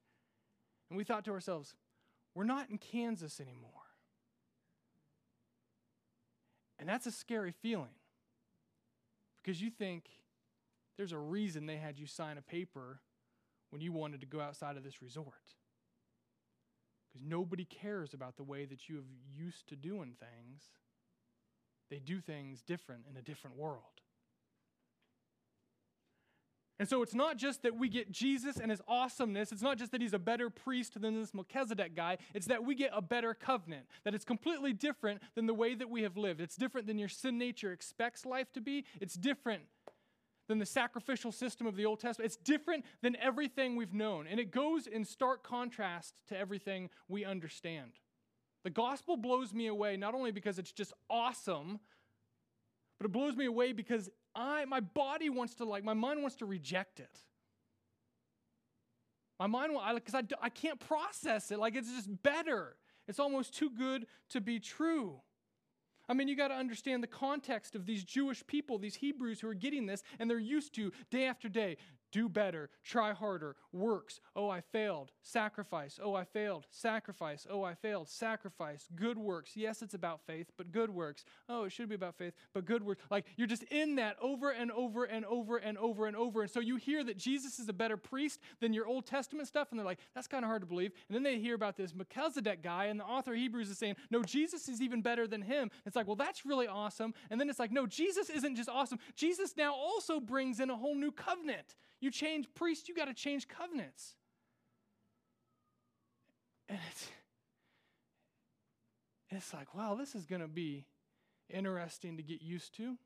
And 0.90 0.96
we 0.96 1.04
thought 1.04 1.24
to 1.24 1.32
ourselves, 1.32 1.74
we're 2.34 2.44
not 2.44 2.70
in 2.70 2.78
Kansas 2.78 3.40
anymore. 3.40 3.70
And 6.78 6.88
that's 6.88 7.06
a 7.06 7.12
scary 7.12 7.52
feeling 7.52 7.94
because 9.42 9.60
you 9.62 9.70
think 9.70 10.08
there's 10.96 11.12
a 11.12 11.18
reason 11.18 11.66
they 11.66 11.76
had 11.76 11.98
you 11.98 12.06
sign 12.06 12.38
a 12.38 12.42
paper 12.42 13.00
when 13.70 13.80
you 13.80 13.92
wanted 13.92 14.20
to 14.20 14.26
go 14.26 14.40
outside 14.40 14.76
of 14.76 14.84
this 14.84 15.02
resort. 15.02 15.54
Because 17.08 17.26
nobody 17.26 17.64
cares 17.64 18.12
about 18.14 18.36
the 18.36 18.42
way 18.42 18.64
that 18.64 18.88
you 18.88 18.96
have 18.96 19.04
used 19.34 19.68
to 19.68 19.76
doing 19.76 20.14
things. 20.18 20.64
They 21.90 21.98
do 21.98 22.20
things 22.20 22.62
different 22.62 23.04
in 23.08 23.16
a 23.16 23.22
different 23.22 23.56
world. 23.56 24.02
And 26.78 26.88
so 26.88 27.02
it's 27.02 27.14
not 27.14 27.38
just 27.38 27.62
that 27.62 27.76
we 27.76 27.88
get 27.88 28.10
Jesus 28.10 28.58
and 28.58 28.70
his 28.70 28.82
awesomeness. 28.86 29.50
It's 29.50 29.62
not 29.62 29.78
just 29.78 29.92
that 29.92 30.02
he's 30.02 30.12
a 30.12 30.18
better 30.18 30.50
priest 30.50 31.00
than 31.00 31.18
this 31.18 31.32
Melchizedek 31.32 31.96
guy. 31.96 32.18
It's 32.34 32.46
that 32.46 32.64
we 32.64 32.74
get 32.74 32.90
a 32.94 33.00
better 33.00 33.32
covenant, 33.32 33.86
that 34.04 34.14
it's 34.14 34.26
completely 34.26 34.74
different 34.74 35.22
than 35.34 35.46
the 35.46 35.54
way 35.54 35.74
that 35.74 35.88
we 35.88 36.02
have 36.02 36.18
lived. 36.18 36.40
It's 36.40 36.56
different 36.56 36.86
than 36.86 36.98
your 36.98 37.08
sin 37.08 37.38
nature 37.38 37.72
expects 37.72 38.26
life 38.26 38.52
to 38.52 38.60
be. 38.60 38.84
It's 39.00 39.14
different 39.14 39.62
than 40.48 40.58
the 40.58 40.66
sacrificial 40.66 41.32
system 41.32 41.66
of 41.66 41.76
the 41.76 41.86
Old 41.86 42.00
Testament. 42.00 42.26
It's 42.26 42.36
different 42.36 42.84
than 43.02 43.16
everything 43.16 43.74
we've 43.74 43.94
known. 43.94 44.26
And 44.26 44.38
it 44.38 44.50
goes 44.50 44.86
in 44.86 45.04
stark 45.04 45.42
contrast 45.42 46.14
to 46.28 46.38
everything 46.38 46.90
we 47.08 47.24
understand. 47.24 47.92
The 48.64 48.70
gospel 48.70 49.16
blows 49.16 49.54
me 49.54 49.66
away 49.66 49.96
not 49.96 50.14
only 50.14 50.30
because 50.30 50.58
it's 50.58 50.72
just 50.72 50.92
awesome, 51.08 51.80
but 52.98 53.06
it 53.06 53.12
blows 53.12 53.36
me 53.36 53.46
away 53.46 53.72
because 53.72 54.10
I, 54.36 54.66
my 54.66 54.80
body 54.80 55.30
wants 55.30 55.54
to 55.56 55.64
like, 55.64 55.82
my 55.82 55.94
mind 55.94 56.20
wants 56.20 56.36
to 56.36 56.46
reject 56.46 57.00
it. 57.00 57.18
My 59.40 59.46
mind, 59.46 59.72
because 59.94 60.14
I, 60.14 60.20
I, 60.20 60.46
I 60.46 60.48
can't 60.48 60.78
process 60.78 61.50
it. 61.50 61.58
Like 61.58 61.74
it's 61.74 61.90
just 61.90 62.22
better. 62.22 62.76
It's 63.08 63.18
almost 63.18 63.54
too 63.54 63.70
good 63.70 64.06
to 64.30 64.40
be 64.40 64.60
true. 64.60 65.20
I 66.08 66.14
mean, 66.14 66.28
you 66.28 66.36
got 66.36 66.48
to 66.48 66.54
understand 66.54 67.02
the 67.02 67.08
context 67.08 67.74
of 67.74 67.84
these 67.84 68.04
Jewish 68.04 68.46
people, 68.46 68.78
these 68.78 68.94
Hebrews 68.94 69.40
who 69.40 69.48
are 69.48 69.54
getting 69.54 69.86
this, 69.86 70.02
and 70.18 70.30
they're 70.30 70.38
used 70.38 70.74
to 70.76 70.92
day 71.10 71.24
after 71.24 71.48
day 71.48 71.76
do 72.12 72.28
better, 72.28 72.70
try 72.84 73.12
harder, 73.12 73.56
works. 73.72 74.20
Oh, 74.34 74.48
I 74.48 74.60
failed. 74.60 75.12
Sacrifice. 75.22 75.98
Oh, 76.02 76.14
I 76.14 76.24
failed. 76.24 76.66
Sacrifice. 76.70 77.46
Oh, 77.50 77.62
I 77.62 77.74
failed. 77.74 78.08
Sacrifice. 78.08 78.88
Good 78.94 79.18
works. 79.18 79.52
Yes, 79.54 79.82
it's 79.82 79.94
about 79.94 80.20
faith, 80.26 80.46
but 80.56 80.72
good 80.72 80.90
works. 80.90 81.24
Oh, 81.48 81.64
it 81.64 81.72
should 81.72 81.88
be 81.88 81.94
about 81.94 82.16
faith, 82.16 82.34
but 82.54 82.64
good 82.64 82.82
works. 82.82 83.02
Like 83.10 83.26
you're 83.36 83.46
just 83.46 83.64
in 83.64 83.96
that 83.96 84.16
over 84.20 84.50
and 84.50 84.70
over 84.72 85.04
and 85.04 85.24
over 85.24 85.56
and 85.56 85.76
over 85.78 86.06
and 86.06 86.16
over. 86.16 86.42
And 86.42 86.50
so 86.50 86.60
you 86.60 86.76
hear 86.76 87.04
that 87.04 87.16
Jesus 87.16 87.58
is 87.58 87.68
a 87.68 87.72
better 87.72 87.96
priest 87.96 88.40
than 88.60 88.72
your 88.72 88.86
Old 88.86 89.06
Testament 89.06 89.48
stuff, 89.48 89.68
and 89.70 89.78
they're 89.78 89.86
like, 89.86 90.00
that's 90.14 90.28
kind 90.28 90.44
of 90.44 90.48
hard 90.48 90.62
to 90.62 90.66
believe. 90.66 90.92
And 91.08 91.14
then 91.14 91.22
they 91.22 91.38
hear 91.38 91.54
about 91.54 91.76
this 91.76 91.94
Melchizedek 91.94 92.62
guy, 92.62 92.86
and 92.86 92.98
the 92.98 93.04
author 93.04 93.32
of 93.32 93.38
Hebrews 93.38 93.70
is 93.70 93.78
saying, 93.78 93.96
no, 94.10 94.22
Jesus 94.22 94.68
is 94.68 94.80
even 94.80 95.02
better 95.02 95.26
than 95.26 95.42
him. 95.42 95.70
It's 95.84 95.96
like, 95.96 96.06
well, 96.06 96.16
that's 96.16 96.46
really 96.46 96.66
awesome. 96.66 97.14
And 97.30 97.40
then 97.40 97.48
it's 97.50 97.58
like, 97.58 97.72
no, 97.72 97.86
Jesus 97.86 98.30
isn't 98.30 98.56
just 98.56 98.68
awesome. 98.68 98.98
Jesus 99.14 99.54
now 99.56 99.74
also 99.74 100.20
brings 100.20 100.60
in 100.60 100.70
a 100.70 100.76
whole 100.76 100.94
new 100.94 101.12
covenant. 101.12 101.74
You 102.00 102.10
change 102.10 102.46
priests, 102.54 102.88
you 102.88 102.94
got 102.94 103.06
to 103.06 103.14
change 103.14 103.48
covenants. 103.48 104.14
And 106.68 106.78
it's, 106.90 107.08
it's 109.30 109.54
like, 109.54 109.74
wow, 109.74 109.94
this 109.94 110.14
is 110.14 110.26
going 110.26 110.42
to 110.42 110.48
be 110.48 110.84
interesting 111.48 112.16
to 112.16 112.22
get 112.22 112.42
used 112.42 112.76
to. 112.76 112.96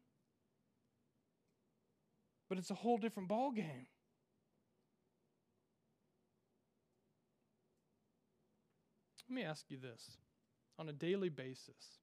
But 2.49 2.59
it's 2.59 2.71
a 2.71 2.75
whole 2.75 2.99
different 2.99 3.29
ball 3.29 3.53
game. 3.53 3.87
Let 9.29 9.35
me 9.35 9.45
ask 9.45 9.67
you 9.69 9.77
this 9.77 10.17
on 10.77 10.89
a 10.89 10.93
daily 10.93 11.29
basis. 11.29 12.01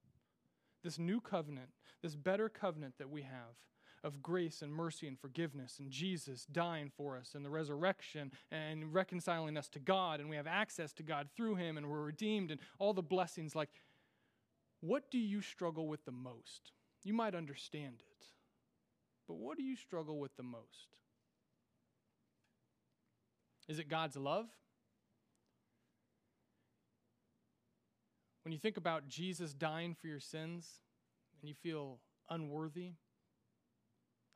This 0.83 0.97
new 0.97 1.19
covenant, 1.19 1.69
this 2.01 2.15
better 2.15 2.47
covenant 2.47 2.93
that 2.99 3.09
we 3.09 3.23
have, 3.23 3.57
of 4.03 4.21
grace 4.21 4.61
and 4.61 4.71
mercy 4.73 5.07
and 5.07 5.19
forgiveness 5.19 5.79
and 5.79 5.91
Jesus 5.91 6.45
dying 6.45 6.91
for 6.95 7.17
us 7.17 7.31
and 7.35 7.43
the 7.43 7.49
resurrection 7.49 8.31
and 8.51 8.93
reconciling 8.93 9.57
us 9.57 9.67
to 9.69 9.79
God 9.79 10.19
and 10.19 10.29
we 10.29 10.35
have 10.35 10.47
access 10.47 10.93
to 10.93 11.03
God 11.03 11.29
through 11.35 11.55
him 11.55 11.77
and 11.77 11.89
we're 11.89 12.01
redeemed 12.01 12.51
and 12.51 12.59
all 12.79 12.93
the 12.93 13.01
blessings 13.01 13.55
like 13.55 13.69
what 14.81 15.09
do 15.09 15.17
you 15.17 15.41
struggle 15.41 15.87
with 15.87 16.05
the 16.05 16.11
most? 16.11 16.71
You 17.03 17.13
might 17.13 17.35
understand 17.35 17.95
it. 17.99 18.25
But 19.27 19.35
what 19.37 19.57
do 19.57 19.63
you 19.63 19.75
struggle 19.75 20.19
with 20.19 20.35
the 20.37 20.43
most? 20.43 20.95
Is 23.67 23.79
it 23.79 23.89
God's 23.89 24.15
love? 24.15 24.47
When 28.43 28.53
you 28.53 28.59
think 28.59 28.77
about 28.77 29.09
Jesus 29.09 29.53
dying 29.53 29.93
for 29.93 30.07
your 30.07 30.21
sins 30.21 30.79
and 31.41 31.49
you 31.49 31.55
feel 31.55 31.99
unworthy, 32.29 32.93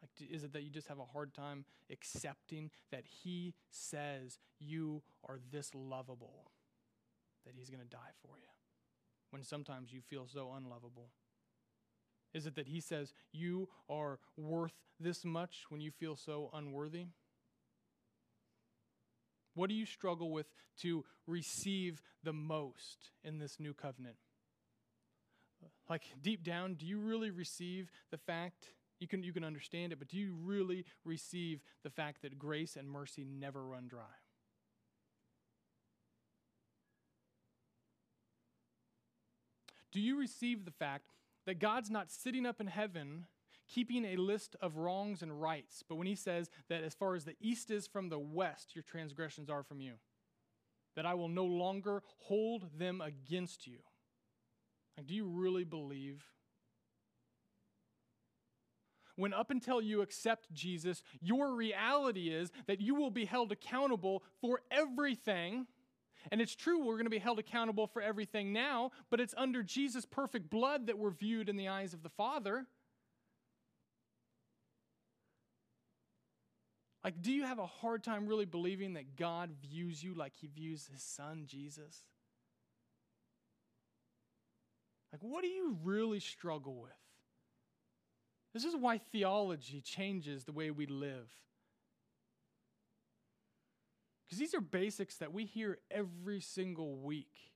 like, 0.02 0.30
is 0.32 0.44
it 0.44 0.54
that 0.54 0.64
you 0.64 0.70
just 0.70 0.88
have 0.88 1.00
a 1.00 1.06
hard 1.06 1.34
time 1.34 1.66
accepting 1.92 2.72
that 2.92 3.04
He 3.24 3.54
says 3.70 4.40
you 4.60 5.04
are 5.28 5.40
this 5.52 5.72
lovable, 5.76 6.52
that 7.46 7.54
He's 7.56 7.70
going 7.70 7.84
to 7.84 7.90
die 7.90 8.14
for 8.22 8.38
you, 8.38 8.50
when 9.30 9.44
sometimes 9.44 9.94
you 9.94 10.02
feel 10.02 10.28
so 10.28 10.54
unlovable? 10.56 11.10
Is 12.34 12.46
it 12.46 12.56
that 12.56 12.68
He 12.68 12.80
says 12.80 13.14
you 13.32 13.70
are 13.90 14.20
worth 14.38 14.74
this 15.00 15.24
much 15.24 15.66
when 15.70 15.82
you 15.82 15.92
feel 15.92 16.16
so 16.16 16.50
unworthy? 16.54 17.06
What 19.54 19.70
do 19.70 19.76
you 19.76 19.86
struggle 19.86 20.32
with 20.32 20.48
to 20.80 21.04
receive 21.28 22.02
the 22.24 22.34
most 22.34 23.12
in 23.24 23.38
this 23.38 23.60
new 23.60 23.74
covenant? 23.74 24.16
Like 25.90 26.04
deep 26.22 26.44
down, 26.44 26.76
do 26.76 26.86
you 26.86 27.00
really 27.00 27.32
receive 27.32 27.92
the 28.12 28.18
fact 28.18 28.68
you 29.02 29.08
can, 29.08 29.24
you 29.24 29.34
can 29.34 29.44
understand 29.44 29.92
it, 29.92 29.98
but 29.98 30.08
do 30.08 30.18
you 30.18 30.36
really 30.46 30.86
receive 31.04 31.62
the 31.84 31.90
fact 31.90 32.22
that 32.22 32.38
grace 32.38 32.76
and 32.76 32.88
mercy 32.88 33.26
never 33.26 33.66
run 33.66 33.88
dry? 33.88 34.04
Do 39.92 40.00
you 40.00 40.18
receive 40.18 40.66
the 40.66 40.72
fact 40.72 41.16
that 41.48 41.60
God's 41.60 41.90
not 41.90 42.12
sitting 42.12 42.46
up 42.46 42.62
in 42.62 42.68
heaven 42.68 43.26
keeping 43.68 44.06
a 44.06 44.18
list 44.18 44.56
of 44.62 44.78
wrongs 44.78 45.24
and 45.24 45.42
rights, 45.42 45.84
but 45.88 45.96
when 45.96 46.08
He 46.08 46.16
says 46.16 46.50
that 46.70 46.84
as 46.84 46.94
far 46.94 47.16
as 47.16 47.26
the 47.26 47.36
east 47.42 47.72
is 47.72 47.88
from 47.88 48.10
the 48.10 48.20
west, 48.20 48.76
your 48.76 48.84
transgressions 48.84 49.50
are 49.50 49.64
from 49.64 49.82
you, 49.82 49.94
that 50.96 51.08
I 51.08 51.16
will 51.16 51.30
no 51.30 51.46
longer 51.46 52.04
hold 52.20 52.78
them 52.78 53.02
against 53.02 53.66
you? 53.66 53.80
Like, 54.96 55.08
do 55.08 55.16
you 55.16 55.26
really 55.26 55.64
believe 55.64 56.24
when 59.16 59.34
up 59.34 59.52
until 59.52 59.82
you 59.82 60.02
accept 60.02 60.54
Jesus, 60.54 61.04
your 61.22 61.54
reality 61.54 62.30
is 62.30 62.52
that 62.68 62.82
you 62.82 62.96
will 62.96 63.12
be 63.12 63.26
held 63.26 63.52
accountable 63.52 64.24
for 64.40 64.62
everything. 64.72 65.68
And 66.32 66.40
it's 66.40 66.56
true, 66.56 66.80
we're 66.80 66.96
going 66.96 67.06
to 67.06 67.10
be 67.10 67.18
held 67.18 67.40
accountable 67.40 67.88
for 67.88 68.02
everything 68.02 68.54
now, 68.54 68.92
but 69.10 69.20
it's 69.20 69.34
under 69.38 69.64
Jesus' 69.64 70.06
perfect 70.06 70.50
blood 70.50 70.88
that 70.88 70.98
we're 70.98 71.10
viewed 71.12 71.50
in 71.50 71.58
the 71.58 71.68
eyes 71.68 71.94
of 71.94 72.04
the 72.04 72.10
Father. 72.10 72.68
Like, 77.04 77.22
do 77.22 77.32
you 77.32 77.44
have 77.46 77.58
a 77.58 77.66
hard 77.66 78.04
time 78.04 78.28
really 78.28 78.46
believing 78.46 78.94
that 78.94 79.16
God 79.16 79.50
views 79.60 80.04
you 80.04 80.14
like 80.14 80.34
he 80.40 80.48
views 80.48 80.88
his 80.92 81.02
son, 81.02 81.46
Jesus? 81.48 82.04
Like, 85.12 85.24
what 85.24 85.42
do 85.42 85.50
you 85.50 85.78
really 85.84 86.20
struggle 86.20 86.80
with? 86.80 86.92
This 88.54 88.66
is 88.66 88.76
why 88.76 88.98
theology 88.98 89.82
changes 89.82 90.44
the 90.44 90.52
way 90.52 90.72
we 90.72 90.86
live. 90.86 91.30
Because 94.26 94.40
these 94.40 94.54
are 94.54 94.62
basics 94.62 95.18
that 95.18 95.34
we 95.34 95.46
hear 95.46 95.80
every 95.90 96.42
single 96.42 96.96
week. 96.96 97.52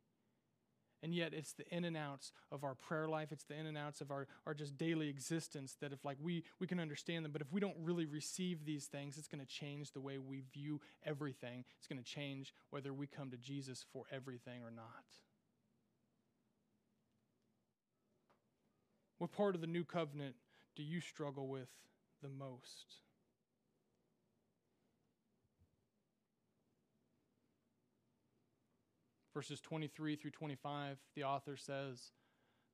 And 1.03 1.13
yet 1.13 1.33
it's 1.33 1.53
the 1.53 1.67
in 1.73 1.85
and 1.85 1.95
outs 1.95 2.31
of 2.51 2.63
our 2.63 2.73
prayer 2.73 3.07
life, 3.07 3.31
it's 3.31 3.43
the 3.43 3.53
in 3.53 3.67
and 3.67 3.77
outs 3.77 4.01
of 4.01 4.09
our, 4.09 4.27
our 4.47 4.53
just 4.53 4.75
daily 4.77 5.07
existence 5.07 5.77
that 5.79 5.93
if 5.93 6.03
like 6.03 6.17
we, 6.19 6.43
we 6.59 6.65
can 6.65 6.79
understand 6.79 7.23
them, 7.23 7.31
but 7.31 7.41
if 7.41 7.51
we 7.53 7.61
don't 7.61 7.75
really 7.79 8.05
receive 8.05 8.65
these 8.65 8.85
things, 8.87 9.17
it's 9.17 9.27
going 9.27 9.39
to 9.39 9.45
change 9.45 9.91
the 9.91 9.99
way 9.99 10.17
we 10.17 10.41
view 10.51 10.81
everything. 11.05 11.63
It's 11.77 11.87
going 11.87 12.01
to 12.01 12.03
change 12.03 12.53
whether 12.71 12.91
we 12.91 13.05
come 13.05 13.29
to 13.29 13.37
Jesus 13.37 13.85
for 13.93 14.05
everything 14.11 14.63
or 14.63 14.71
not. 14.71 15.05
What 19.19 19.31
part 19.31 19.55
of 19.55 19.61
the 19.61 19.67
new 19.67 19.83
covenant 19.83 20.35
do 20.75 20.83
you 20.83 20.99
struggle 20.99 21.47
with 21.47 21.69
the 22.21 22.29
most? 22.29 22.95
Verses 29.33 29.59
23 29.59 30.15
through 30.15 30.31
25, 30.31 30.97
the 31.15 31.23
author 31.23 31.57
says, 31.57 32.11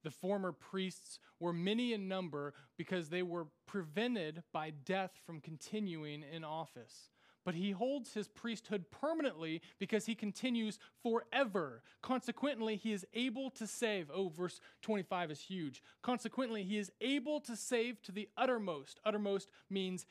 The 0.04 0.12
former 0.12 0.52
priests 0.52 1.20
were 1.40 1.54
many 1.54 1.94
in 1.94 2.08
number 2.08 2.54
because 2.78 3.10
they 3.10 3.24
were 3.24 3.48
prevented 3.66 4.44
by 4.54 4.70
death 4.70 5.12
from 5.26 5.42
continuing 5.42 6.24
in 6.24 6.44
office 6.44 7.11
but 7.44 7.56
he 7.56 7.72
holds 7.72 8.14
his 8.14 8.28
priesthood 8.28 8.86
permanently 8.92 9.62
because 9.80 10.06
he 10.06 10.16
continues 10.16 10.78
forever. 11.02 11.82
Consequently, 12.02 12.76
he 12.76 12.92
is 12.94 13.06
able 13.14 13.50
to 13.52 13.66
save. 13.66 14.12
Oh, 14.14 14.30
verse 14.30 14.60
25 14.82 15.32
is 15.32 15.42
huge. 15.42 15.82
Consequently, 16.02 16.64
he 16.64 16.78
is 16.78 16.92
able 17.02 17.40
to 17.42 17.56
save 17.56 18.02
to 18.04 18.12
the 18.12 18.30
uttermost. 18.38 19.00
Uttermost 19.04 19.50
means 19.70 20.06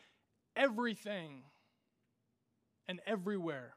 everything 0.57 1.43
and 2.89 3.01
everywhere. 3.07 3.75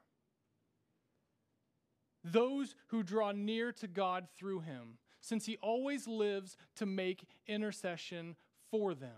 Those 2.24 2.74
who 2.88 3.02
draw 3.02 3.32
near 3.32 3.70
to 3.72 3.86
God 3.86 4.26
through 4.36 4.60
him, 4.60 4.98
since 5.20 5.46
he 5.46 5.58
always 5.58 6.08
lives 6.08 6.56
to 6.76 6.86
make 6.86 7.26
intercession 7.46 8.34
for 8.70 8.94
them. 8.94 9.10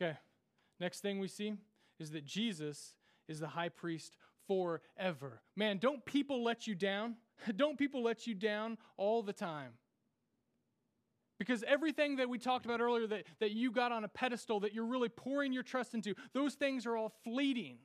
Okay, 0.00 0.16
next 0.80 1.00
thing 1.00 1.18
we 1.18 1.28
see 1.28 1.54
is 1.98 2.10
that 2.12 2.24
Jesus 2.24 2.94
is 3.28 3.40
the 3.40 3.48
high 3.48 3.68
priest 3.68 4.16
forever. 4.46 5.42
Man, 5.56 5.78
don't 5.78 6.04
people 6.04 6.42
let 6.42 6.66
you 6.66 6.74
down? 6.74 7.16
don't 7.56 7.78
people 7.78 8.02
let 8.02 8.26
you 8.26 8.34
down 8.34 8.78
all 8.96 9.22
the 9.22 9.32
time? 9.32 9.72
Because 11.38 11.62
everything 11.68 12.16
that 12.16 12.28
we 12.28 12.38
talked 12.38 12.64
about 12.64 12.80
earlier 12.80 13.06
that, 13.06 13.24
that 13.38 13.52
you 13.52 13.70
got 13.70 13.92
on 13.92 14.02
a 14.02 14.08
pedestal, 14.08 14.60
that 14.60 14.74
you're 14.74 14.84
really 14.84 15.08
pouring 15.08 15.52
your 15.52 15.62
trust 15.62 15.94
into, 15.94 16.14
those 16.32 16.54
things 16.54 16.84
are 16.84 16.96
all 16.96 17.12
fleeting. 17.22 17.78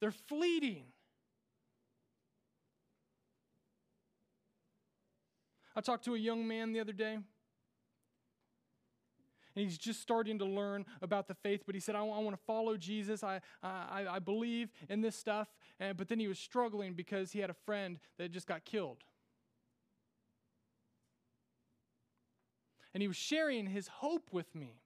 They're 0.00 0.10
fleeting. 0.10 0.84
I 5.76 5.80
talked 5.80 6.04
to 6.04 6.14
a 6.14 6.18
young 6.18 6.46
man 6.48 6.72
the 6.72 6.80
other 6.80 6.92
day 6.92 7.18
and 9.56 9.64
he's 9.64 9.78
just 9.78 10.00
starting 10.00 10.38
to 10.38 10.44
learn 10.44 10.84
about 11.02 11.28
the 11.28 11.34
faith. 11.34 11.62
But 11.66 11.74
he 11.74 11.80
said, 11.80 11.94
I, 11.94 12.02
want 12.02 12.36
to 12.36 12.42
follow 12.46 12.76
Jesus. 12.76 13.22
I, 13.22 13.40
I, 13.62 14.06
I 14.10 14.18
believe 14.18 14.70
in 14.88 15.00
this 15.00 15.16
stuff. 15.16 15.48
And, 15.78 15.96
but 15.96 16.08
then 16.08 16.18
he 16.18 16.28
was 16.28 16.38
struggling 16.38 16.94
because 16.94 17.32
he 17.32 17.40
had 17.40 17.50
a 17.50 17.56
friend 17.64 17.98
that 18.18 18.32
just 18.32 18.46
got 18.46 18.64
killed. 18.64 19.04
and 22.94 23.02
he 23.02 23.08
was 23.08 23.16
sharing 23.16 23.66
his 23.66 23.88
hope 23.88 24.28
with 24.32 24.54
me. 24.54 24.80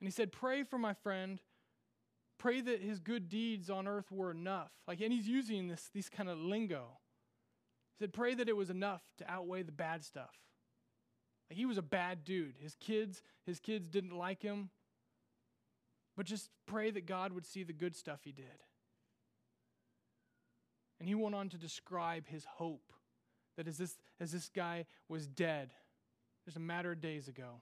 And 0.00 0.06
he 0.06 0.10
said, 0.10 0.32
Pray 0.32 0.64
for 0.64 0.78
my 0.78 0.92
friend. 0.92 1.40
Pray 2.38 2.60
that 2.60 2.82
his 2.82 3.00
good 3.00 3.30
deeds 3.30 3.70
on 3.70 3.88
earth 3.88 4.10
were 4.10 4.30
enough. 4.30 4.70
Like, 4.86 5.00
and 5.00 5.10
he's 5.10 5.26
using 5.26 5.68
this, 5.68 5.88
these 5.94 6.10
kind 6.10 6.28
of 6.28 6.36
lingo. 6.36 6.98
He 7.96 8.04
said, 8.04 8.12
Pray 8.12 8.34
that 8.34 8.48
it 8.48 8.56
was 8.56 8.68
enough 8.68 9.02
to 9.18 9.30
outweigh 9.30 9.62
the 9.62 9.72
bad 9.72 10.04
stuff. 10.04 10.34
Like, 11.48 11.56
he 11.56 11.66
was 11.66 11.78
a 11.78 11.82
bad 11.82 12.24
dude. 12.24 12.54
His 12.60 12.74
kids, 12.76 13.22
his 13.44 13.60
kids 13.60 13.88
didn't 13.88 14.16
like 14.16 14.42
him. 14.42 14.70
But 16.16 16.26
just 16.26 16.50
pray 16.66 16.90
that 16.90 17.06
God 17.06 17.32
would 17.32 17.46
see 17.46 17.62
the 17.62 17.72
good 17.72 17.94
stuff 17.94 18.20
he 18.24 18.32
did. 18.32 18.44
And 20.98 21.08
he 21.08 21.14
went 21.14 21.34
on 21.34 21.50
to 21.50 21.58
describe 21.58 22.26
his 22.26 22.44
hope 22.44 22.92
that 23.56 23.68
as 23.68 23.76
this, 23.78 23.98
as 24.18 24.32
this 24.32 24.48
guy 24.48 24.86
was 25.08 25.26
dead, 25.26 25.72
just 26.44 26.56
a 26.56 26.60
matter 26.60 26.92
of 26.92 27.00
days 27.00 27.28
ago, 27.28 27.60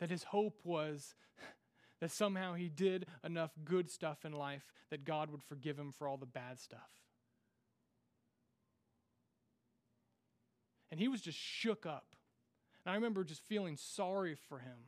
that 0.00 0.10
his 0.10 0.24
hope 0.24 0.58
was 0.64 1.14
that 2.00 2.10
somehow 2.10 2.54
he 2.54 2.68
did 2.68 3.06
enough 3.24 3.52
good 3.64 3.90
stuff 3.90 4.24
in 4.24 4.32
life 4.32 4.64
that 4.90 5.04
God 5.04 5.30
would 5.30 5.42
forgive 5.42 5.78
him 5.78 5.92
for 5.92 6.08
all 6.08 6.16
the 6.16 6.26
bad 6.26 6.58
stuff. 6.58 6.90
And 10.90 11.00
he 11.00 11.08
was 11.08 11.20
just 11.20 11.38
shook 11.38 11.86
up. 11.86 12.16
And 12.84 12.92
I 12.92 12.94
remember 12.96 13.24
just 13.24 13.42
feeling 13.48 13.76
sorry 13.76 14.34
for 14.48 14.58
him. 14.58 14.78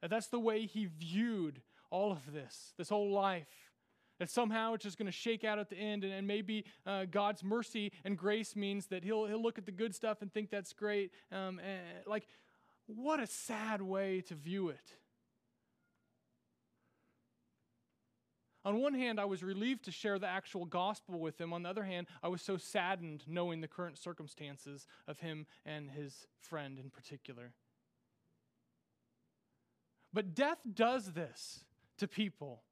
That 0.00 0.10
that's 0.10 0.28
the 0.28 0.38
way 0.38 0.66
he 0.66 0.86
viewed 0.86 1.60
all 1.90 2.12
of 2.12 2.32
this, 2.32 2.72
this 2.76 2.88
whole 2.88 3.10
life. 3.10 3.48
That 4.20 4.30
somehow 4.30 4.74
it's 4.74 4.84
just 4.84 4.98
going 4.98 5.06
to 5.06 5.12
shake 5.12 5.44
out 5.44 5.60
at 5.60 5.70
the 5.70 5.76
end, 5.76 6.02
and, 6.02 6.12
and 6.12 6.26
maybe 6.26 6.64
uh, 6.84 7.04
God's 7.08 7.44
mercy 7.44 7.92
and 8.04 8.18
grace 8.18 8.56
means 8.56 8.86
that 8.86 9.04
he'll, 9.04 9.26
he'll 9.26 9.42
look 9.42 9.58
at 9.58 9.66
the 9.66 9.72
good 9.72 9.94
stuff 9.94 10.22
and 10.22 10.32
think 10.32 10.50
that's 10.50 10.72
great. 10.72 11.12
Um, 11.30 11.60
and, 11.60 11.80
like, 12.06 12.26
what 12.86 13.20
a 13.20 13.26
sad 13.26 13.80
way 13.80 14.22
to 14.22 14.34
view 14.34 14.70
it. 14.70 14.96
On 18.64 18.80
one 18.80 18.94
hand, 18.94 19.20
I 19.20 19.24
was 19.24 19.42
relieved 19.42 19.84
to 19.84 19.92
share 19.92 20.18
the 20.18 20.26
actual 20.26 20.64
gospel 20.64 21.20
with 21.20 21.40
him. 21.40 21.52
On 21.52 21.62
the 21.62 21.68
other 21.68 21.84
hand, 21.84 22.06
I 22.22 22.28
was 22.28 22.42
so 22.42 22.56
saddened 22.56 23.24
knowing 23.26 23.60
the 23.60 23.68
current 23.68 23.98
circumstances 23.98 24.86
of 25.06 25.20
him 25.20 25.46
and 25.64 25.90
his 25.90 26.26
friend 26.40 26.78
in 26.78 26.90
particular. 26.90 27.52
But 30.12 30.34
death 30.34 30.58
does 30.74 31.12
this 31.12 31.64
to 31.98 32.08
people. 32.08 32.62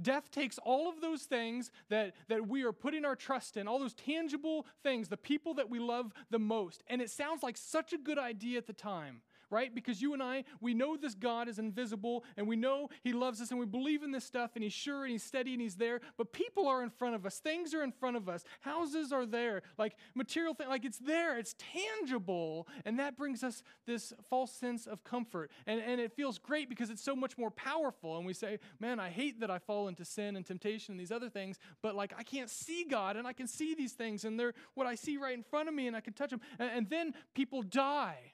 Death 0.00 0.30
takes 0.30 0.58
all 0.58 0.88
of 0.88 1.00
those 1.00 1.24
things 1.24 1.70
that, 1.90 2.14
that 2.28 2.48
we 2.48 2.62
are 2.62 2.72
putting 2.72 3.04
our 3.04 3.16
trust 3.16 3.56
in, 3.58 3.68
all 3.68 3.78
those 3.78 3.94
tangible 3.94 4.66
things, 4.82 5.08
the 5.08 5.16
people 5.16 5.54
that 5.54 5.68
we 5.68 5.78
love 5.78 6.12
the 6.30 6.38
most. 6.38 6.82
And 6.86 7.02
it 7.02 7.10
sounds 7.10 7.42
like 7.42 7.56
such 7.56 7.92
a 7.92 7.98
good 7.98 8.18
idea 8.18 8.56
at 8.56 8.66
the 8.66 8.72
time 8.72 9.20
right? 9.50 9.74
Because 9.74 10.00
you 10.00 10.14
and 10.14 10.22
I, 10.22 10.44
we 10.60 10.74
know 10.74 10.96
this 10.96 11.14
God 11.14 11.48
is 11.48 11.58
invisible 11.58 12.24
and 12.36 12.46
we 12.46 12.56
know 12.56 12.88
He 13.02 13.12
loves 13.12 13.40
us 13.40 13.50
and 13.50 13.58
we 13.58 13.66
believe 13.66 14.02
in 14.02 14.12
this 14.12 14.24
stuff 14.24 14.52
and 14.54 14.62
He's 14.62 14.72
sure 14.72 15.04
and 15.04 15.12
He's 15.12 15.22
steady 15.22 15.52
and 15.52 15.60
He's 15.60 15.76
there. 15.76 16.00
But 16.16 16.32
people 16.32 16.66
are 16.68 16.82
in 16.82 16.90
front 16.90 17.14
of 17.14 17.26
us, 17.26 17.38
things 17.38 17.74
are 17.74 17.82
in 17.82 17.92
front 17.92 18.16
of 18.16 18.28
us, 18.28 18.44
houses 18.60 19.12
are 19.12 19.26
there, 19.26 19.62
like 19.78 19.96
material 20.14 20.54
things, 20.54 20.70
like 20.70 20.84
it's 20.84 20.98
there, 20.98 21.38
it's 21.38 21.54
tangible. 21.72 22.68
And 22.84 22.98
that 22.98 23.16
brings 23.16 23.42
us 23.42 23.62
this 23.86 24.12
false 24.28 24.52
sense 24.52 24.86
of 24.86 25.04
comfort. 25.04 25.50
And, 25.66 25.80
and 25.80 26.00
it 26.00 26.12
feels 26.12 26.38
great 26.38 26.68
because 26.68 26.90
it's 26.90 27.02
so 27.02 27.16
much 27.16 27.36
more 27.36 27.50
powerful. 27.50 28.16
And 28.16 28.26
we 28.26 28.34
say, 28.34 28.58
man, 28.78 29.00
I 29.00 29.10
hate 29.10 29.40
that 29.40 29.50
I 29.50 29.58
fall 29.58 29.88
into 29.88 30.04
sin 30.04 30.36
and 30.36 30.46
temptation 30.46 30.92
and 30.92 31.00
these 31.00 31.12
other 31.12 31.28
things, 31.28 31.58
but 31.82 31.94
like 31.94 32.12
I 32.16 32.22
can't 32.22 32.50
see 32.50 32.84
God 32.88 33.16
and 33.16 33.26
I 33.26 33.32
can 33.32 33.46
see 33.46 33.74
these 33.74 33.92
things 33.92 34.24
and 34.24 34.38
they're 34.38 34.54
what 34.74 34.86
I 34.86 34.94
see 34.94 35.16
right 35.16 35.34
in 35.34 35.42
front 35.42 35.68
of 35.68 35.74
me 35.74 35.86
and 35.86 35.96
I 35.96 36.00
can 36.00 36.12
touch 36.12 36.30
them. 36.30 36.40
and, 36.58 36.70
and 36.70 36.90
then 36.90 37.14
people 37.34 37.62
die 37.62 38.32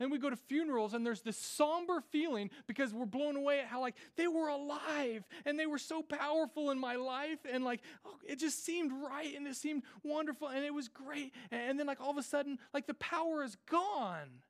and 0.00 0.10
we 0.10 0.18
go 0.18 0.30
to 0.30 0.36
funerals 0.36 0.94
and 0.94 1.04
there's 1.04 1.20
this 1.20 1.36
somber 1.36 2.00
feeling 2.10 2.50
because 2.66 2.92
we're 2.92 3.04
blown 3.04 3.36
away 3.36 3.60
at 3.60 3.66
how 3.66 3.80
like 3.80 3.94
they 4.16 4.26
were 4.26 4.48
alive 4.48 5.28
and 5.44 5.58
they 5.58 5.66
were 5.66 5.78
so 5.78 6.02
powerful 6.02 6.70
in 6.70 6.78
my 6.78 6.96
life 6.96 7.38
and 7.50 7.62
like 7.64 7.82
oh, 8.06 8.16
it 8.26 8.38
just 8.38 8.64
seemed 8.64 8.90
right 8.92 9.36
and 9.36 9.46
it 9.46 9.54
seemed 9.54 9.82
wonderful 10.02 10.48
and 10.48 10.64
it 10.64 10.74
was 10.74 10.88
great 10.88 11.32
and 11.50 11.78
then 11.78 11.86
like 11.86 12.00
all 12.00 12.10
of 12.10 12.16
a 12.16 12.22
sudden 12.22 12.58
like 12.72 12.86
the 12.86 12.94
power 12.94 13.44
is 13.44 13.56
gone. 13.70 14.40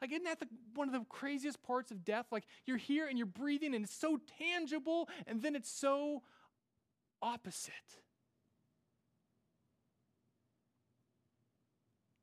Like 0.00 0.12
isn't 0.12 0.24
that 0.24 0.40
the, 0.40 0.48
one 0.74 0.88
of 0.88 0.94
the 0.94 1.04
craziest 1.10 1.62
parts 1.62 1.90
of 1.90 2.04
death? 2.04 2.26
Like 2.30 2.44
you're 2.64 2.78
here 2.78 3.08
and 3.08 3.18
you're 3.18 3.26
breathing 3.26 3.74
and 3.74 3.84
it's 3.84 3.94
so 3.94 4.18
tangible 4.38 5.08
and 5.26 5.42
then 5.42 5.56
it's 5.56 5.70
so 5.70 6.22
opposite. 7.20 7.74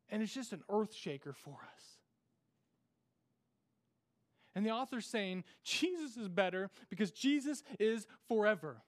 And 0.09 0.23
it's 0.23 0.33
just 0.33 0.53
an 0.53 0.63
earth 0.69 0.95
shaker 0.95 1.33
for 1.33 1.59
us 1.75 1.96
and 4.57 4.65
the 4.65 4.71
author's 4.71 5.05
saying 5.05 5.43
Jesus 5.63 6.17
is 6.17 6.27
better 6.27 6.71
because 6.89 7.11
Jesus 7.11 7.61
is 7.79 8.07
forever. 8.27 8.81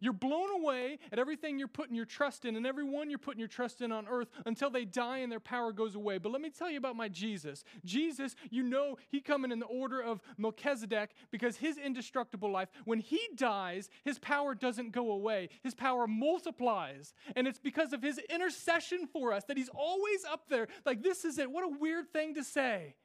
You're 0.00 0.12
blown 0.12 0.50
away 0.60 0.98
at 1.12 1.20
everything 1.20 1.60
you're 1.60 1.68
putting 1.68 1.94
your 1.94 2.04
trust 2.04 2.44
in 2.44 2.56
and 2.56 2.66
everyone 2.66 3.08
you're 3.08 3.20
putting 3.20 3.38
your 3.38 3.46
trust 3.46 3.80
in 3.80 3.92
on 3.92 4.08
earth 4.08 4.28
until 4.46 4.68
they 4.68 4.84
die 4.84 5.18
and 5.18 5.30
their 5.30 5.38
power 5.38 5.72
goes 5.72 5.94
away. 5.94 6.18
But 6.18 6.32
let 6.32 6.40
me 6.40 6.50
tell 6.50 6.68
you 6.68 6.78
about 6.78 6.96
my 6.96 7.08
Jesus. 7.08 7.62
Jesus, 7.84 8.34
you 8.50 8.64
know, 8.64 8.96
he 9.10 9.20
coming 9.20 9.52
in 9.52 9.60
the 9.60 9.66
order 9.66 10.02
of 10.02 10.20
Melchizedek 10.38 11.10
because 11.30 11.56
his 11.56 11.78
indestructible 11.78 12.50
life, 12.50 12.68
when 12.84 12.98
he 12.98 13.20
dies, 13.36 13.90
his 14.04 14.18
power 14.18 14.56
doesn't 14.56 14.90
go 14.90 15.12
away. 15.12 15.50
His 15.62 15.76
power 15.76 16.08
multiplies. 16.08 17.14
And 17.36 17.46
it's 17.46 17.60
because 17.60 17.92
of 17.92 18.02
his 18.02 18.18
intercession 18.28 19.06
for 19.06 19.32
us 19.32 19.44
that 19.44 19.56
he's 19.56 19.70
always 19.72 20.24
up 20.24 20.48
there. 20.48 20.66
Like, 20.84 21.00
this 21.00 21.24
is 21.24 21.38
it. 21.38 21.48
What 21.48 21.64
a 21.64 21.78
weird 21.78 22.12
thing 22.12 22.34
to 22.34 22.42
say. 22.42 22.96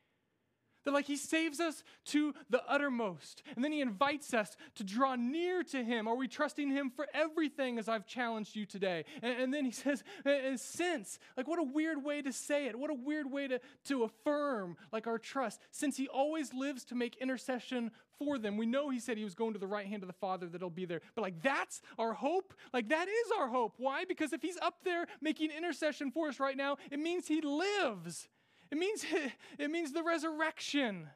That, 0.85 0.93
like, 0.93 1.05
He 1.05 1.17
saves 1.17 1.59
us 1.59 1.83
to 2.05 2.33
the 2.49 2.63
uttermost. 2.67 3.43
And 3.55 3.63
then 3.63 3.71
He 3.71 3.81
invites 3.81 4.33
us 4.33 4.55
to 4.75 4.83
draw 4.83 5.15
near 5.15 5.63
to 5.63 5.83
Him. 5.83 6.07
Are 6.07 6.15
we 6.15 6.27
trusting 6.27 6.69
Him 6.69 6.91
for 6.95 7.07
everything, 7.13 7.77
as 7.77 7.89
I've 7.89 8.05
challenged 8.05 8.55
you 8.55 8.65
today? 8.65 9.05
And, 9.21 9.41
and 9.41 9.53
then 9.53 9.65
He 9.65 9.71
says, 9.85 10.03
"And 10.23 10.59
since, 10.59 11.19
like, 11.35 11.47
what 11.47 11.59
a 11.59 11.63
weird 11.63 12.03
way 12.03 12.21
to 12.21 12.31
say 12.31 12.67
it. 12.67 12.77
What 12.77 12.91
a 12.91 12.95
weird 12.95 13.29
way 13.29 13.47
to, 13.47 13.59
to 13.85 14.03
affirm, 14.03 14.77
like, 14.91 15.07
our 15.07 15.17
trust. 15.17 15.59
Since 15.71 15.97
He 15.97 16.07
always 16.07 16.53
lives 16.53 16.85
to 16.85 16.95
make 16.95 17.17
intercession 17.17 17.91
for 18.19 18.37
them. 18.37 18.55
We 18.55 18.65
know 18.65 18.89
He 18.89 18.99
said 18.99 19.17
He 19.17 19.23
was 19.23 19.35
going 19.35 19.53
to 19.53 19.59
the 19.59 19.67
right 19.67 19.87
hand 19.87 20.03
of 20.03 20.07
the 20.07 20.13
Father, 20.13 20.47
that 20.47 20.61
He'll 20.61 20.69
be 20.69 20.85
there. 20.85 21.01
But, 21.15 21.23
like, 21.23 21.41
that's 21.41 21.81
our 21.97 22.13
hope. 22.13 22.53
Like, 22.73 22.89
that 22.89 23.07
is 23.07 23.31
our 23.37 23.47
hope. 23.47 23.73
Why? 23.77 24.05
Because 24.05 24.33
if 24.33 24.41
He's 24.41 24.57
up 24.61 24.83
there 24.83 25.07
making 25.19 25.51
intercession 25.51 26.11
for 26.11 26.27
us 26.27 26.39
right 26.39 26.55
now, 26.55 26.77
it 26.91 26.99
means 26.99 27.27
He 27.27 27.41
lives. 27.41 28.29
It 28.71 28.77
means, 28.77 29.05
it 29.59 29.69
means 29.69 29.91
the 29.91 30.03
resurrection. 30.03 31.07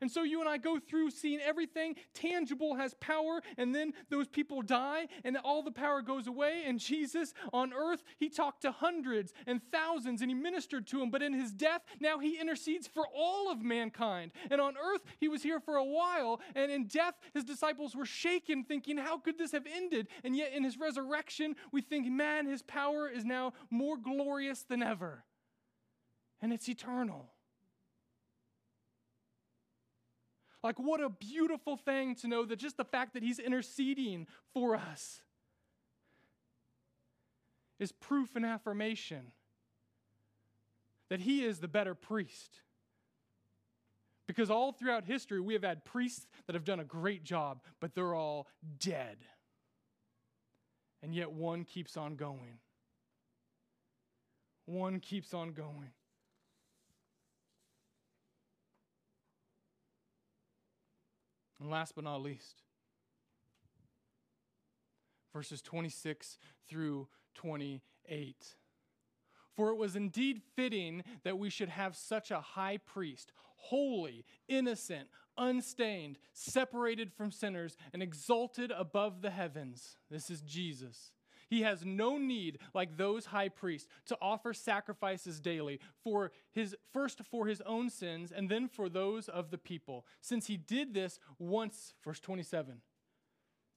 And 0.00 0.10
so 0.10 0.22
you 0.22 0.40
and 0.40 0.48
I 0.48 0.58
go 0.58 0.78
through 0.78 1.10
seeing 1.10 1.40
everything 1.40 1.96
tangible 2.14 2.76
has 2.76 2.94
power, 2.94 3.42
and 3.56 3.74
then 3.74 3.92
those 4.10 4.28
people 4.28 4.62
die, 4.62 5.08
and 5.24 5.36
all 5.36 5.62
the 5.62 5.72
power 5.72 6.02
goes 6.02 6.26
away. 6.26 6.62
And 6.66 6.78
Jesus 6.78 7.34
on 7.52 7.72
earth, 7.72 8.02
he 8.18 8.28
talked 8.28 8.62
to 8.62 8.70
hundreds 8.70 9.32
and 9.46 9.60
thousands, 9.72 10.20
and 10.20 10.30
he 10.30 10.34
ministered 10.34 10.86
to 10.88 11.00
them. 11.00 11.10
But 11.10 11.22
in 11.22 11.32
his 11.32 11.52
death, 11.52 11.82
now 12.00 12.18
he 12.18 12.38
intercedes 12.38 12.86
for 12.86 13.06
all 13.14 13.50
of 13.50 13.62
mankind. 13.62 14.32
And 14.50 14.60
on 14.60 14.74
earth, 14.76 15.02
he 15.18 15.28
was 15.28 15.42
here 15.42 15.60
for 15.60 15.76
a 15.76 15.84
while, 15.84 16.40
and 16.54 16.70
in 16.70 16.86
death, 16.86 17.14
his 17.34 17.44
disciples 17.44 17.96
were 17.96 18.06
shaken, 18.06 18.64
thinking, 18.64 18.98
How 18.98 19.18
could 19.18 19.38
this 19.38 19.52
have 19.52 19.66
ended? 19.66 20.08
And 20.22 20.36
yet 20.36 20.52
in 20.52 20.62
his 20.62 20.78
resurrection, 20.78 21.56
we 21.72 21.80
think, 21.80 22.06
Man, 22.06 22.46
his 22.46 22.62
power 22.62 23.08
is 23.08 23.24
now 23.24 23.52
more 23.70 23.96
glorious 23.96 24.62
than 24.62 24.82
ever 24.82 25.24
and 26.40 26.52
it's 26.52 26.68
eternal. 26.68 27.26
Like, 30.62 30.78
what 30.78 31.00
a 31.00 31.08
beautiful 31.08 31.76
thing 31.76 32.14
to 32.16 32.28
know 32.28 32.44
that 32.44 32.56
just 32.56 32.76
the 32.76 32.84
fact 32.84 33.14
that 33.14 33.22
He's 33.22 33.38
interceding 33.38 34.26
for 34.52 34.74
us 34.74 35.22
is 37.78 37.92
proof 37.92 38.34
and 38.34 38.44
affirmation 38.44 39.32
that 41.10 41.20
He 41.20 41.44
is 41.44 41.60
the 41.60 41.68
better 41.68 41.94
priest. 41.94 42.60
Because 44.26 44.50
all 44.50 44.72
throughout 44.72 45.04
history, 45.04 45.40
we 45.40 45.54
have 45.54 45.62
had 45.62 45.84
priests 45.84 46.26
that 46.46 46.54
have 46.54 46.64
done 46.64 46.80
a 46.80 46.84
great 46.84 47.24
job, 47.24 47.62
but 47.80 47.94
they're 47.94 48.14
all 48.14 48.46
dead. 48.78 49.16
And 51.02 51.14
yet 51.14 51.30
one 51.30 51.64
keeps 51.64 51.96
on 51.96 52.16
going. 52.16 52.58
One 54.66 55.00
keeps 55.00 55.32
on 55.32 55.52
going. 55.52 55.92
And 61.60 61.70
last 61.70 61.94
but 61.94 62.04
not 62.04 62.22
least, 62.22 62.62
verses 65.32 65.60
26 65.62 66.38
through 66.68 67.08
28. 67.34 68.54
For 69.56 69.70
it 69.70 69.76
was 69.76 69.96
indeed 69.96 70.40
fitting 70.54 71.02
that 71.24 71.38
we 71.38 71.50
should 71.50 71.68
have 71.68 71.96
such 71.96 72.30
a 72.30 72.40
high 72.40 72.76
priest, 72.76 73.32
holy, 73.56 74.24
innocent, 74.46 75.08
unstained, 75.36 76.18
separated 76.32 77.12
from 77.12 77.32
sinners, 77.32 77.76
and 77.92 78.02
exalted 78.02 78.70
above 78.70 79.20
the 79.20 79.30
heavens. 79.30 79.96
This 80.10 80.30
is 80.30 80.42
Jesus 80.42 81.12
He 81.48 81.62
has 81.62 81.84
no 81.84 82.18
need, 82.18 82.58
like 82.74 82.96
those 82.96 83.26
high 83.26 83.48
priests, 83.48 83.88
to 84.06 84.18
offer 84.20 84.52
sacrifices 84.52 85.40
daily 85.40 85.80
for 86.04 86.30
his 86.52 86.76
first 86.92 87.22
for 87.30 87.46
his 87.46 87.62
own 87.62 87.88
sins 87.88 88.30
and 88.30 88.50
then 88.50 88.68
for 88.68 88.88
those 88.88 89.28
of 89.28 89.50
the 89.50 89.58
people, 89.58 90.04
since 90.20 90.46
he 90.46 90.58
did 90.58 90.92
this 90.92 91.18
once, 91.38 91.94
verse 92.04 92.20
27. 92.20 92.82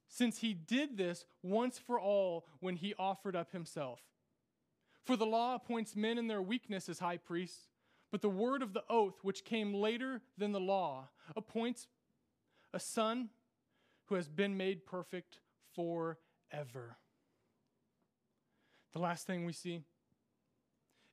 Since 0.10 0.40
he 0.40 0.54
did 0.54 0.98
this 0.98 1.24
once 1.42 1.80
for 1.80 1.98
all 1.98 2.46
when 2.60 2.76
he 2.76 2.94
offered 3.00 3.36
up 3.36 3.54
himself. 3.54 4.02
For 5.06 5.16
the 5.16 5.26
law 5.26 5.56
appoints 5.56 5.96
men 5.96 6.18
in 6.18 6.28
their 6.28 6.42
weakness 6.42 6.90
as 6.90 7.00
high 7.00 7.18
priests, 7.18 7.70
but 8.12 8.22
the 8.22 8.30
word 8.30 8.62
of 8.62 8.74
the 8.74 8.84
oath, 8.90 9.20
which 9.22 9.46
came 9.46 9.74
later 9.74 10.22
than 10.38 10.52
the 10.52 10.60
law, 10.60 11.08
appoints 11.38 11.88
a 12.74 12.80
son 12.80 13.30
who 14.08 14.16
has 14.16 14.28
been 14.28 14.58
made 14.58 14.86
perfect 14.86 15.40
forever. 15.74 16.98
The 18.94 19.00
last 19.00 19.26
thing 19.26 19.46
we 19.46 19.54
see 19.54 19.82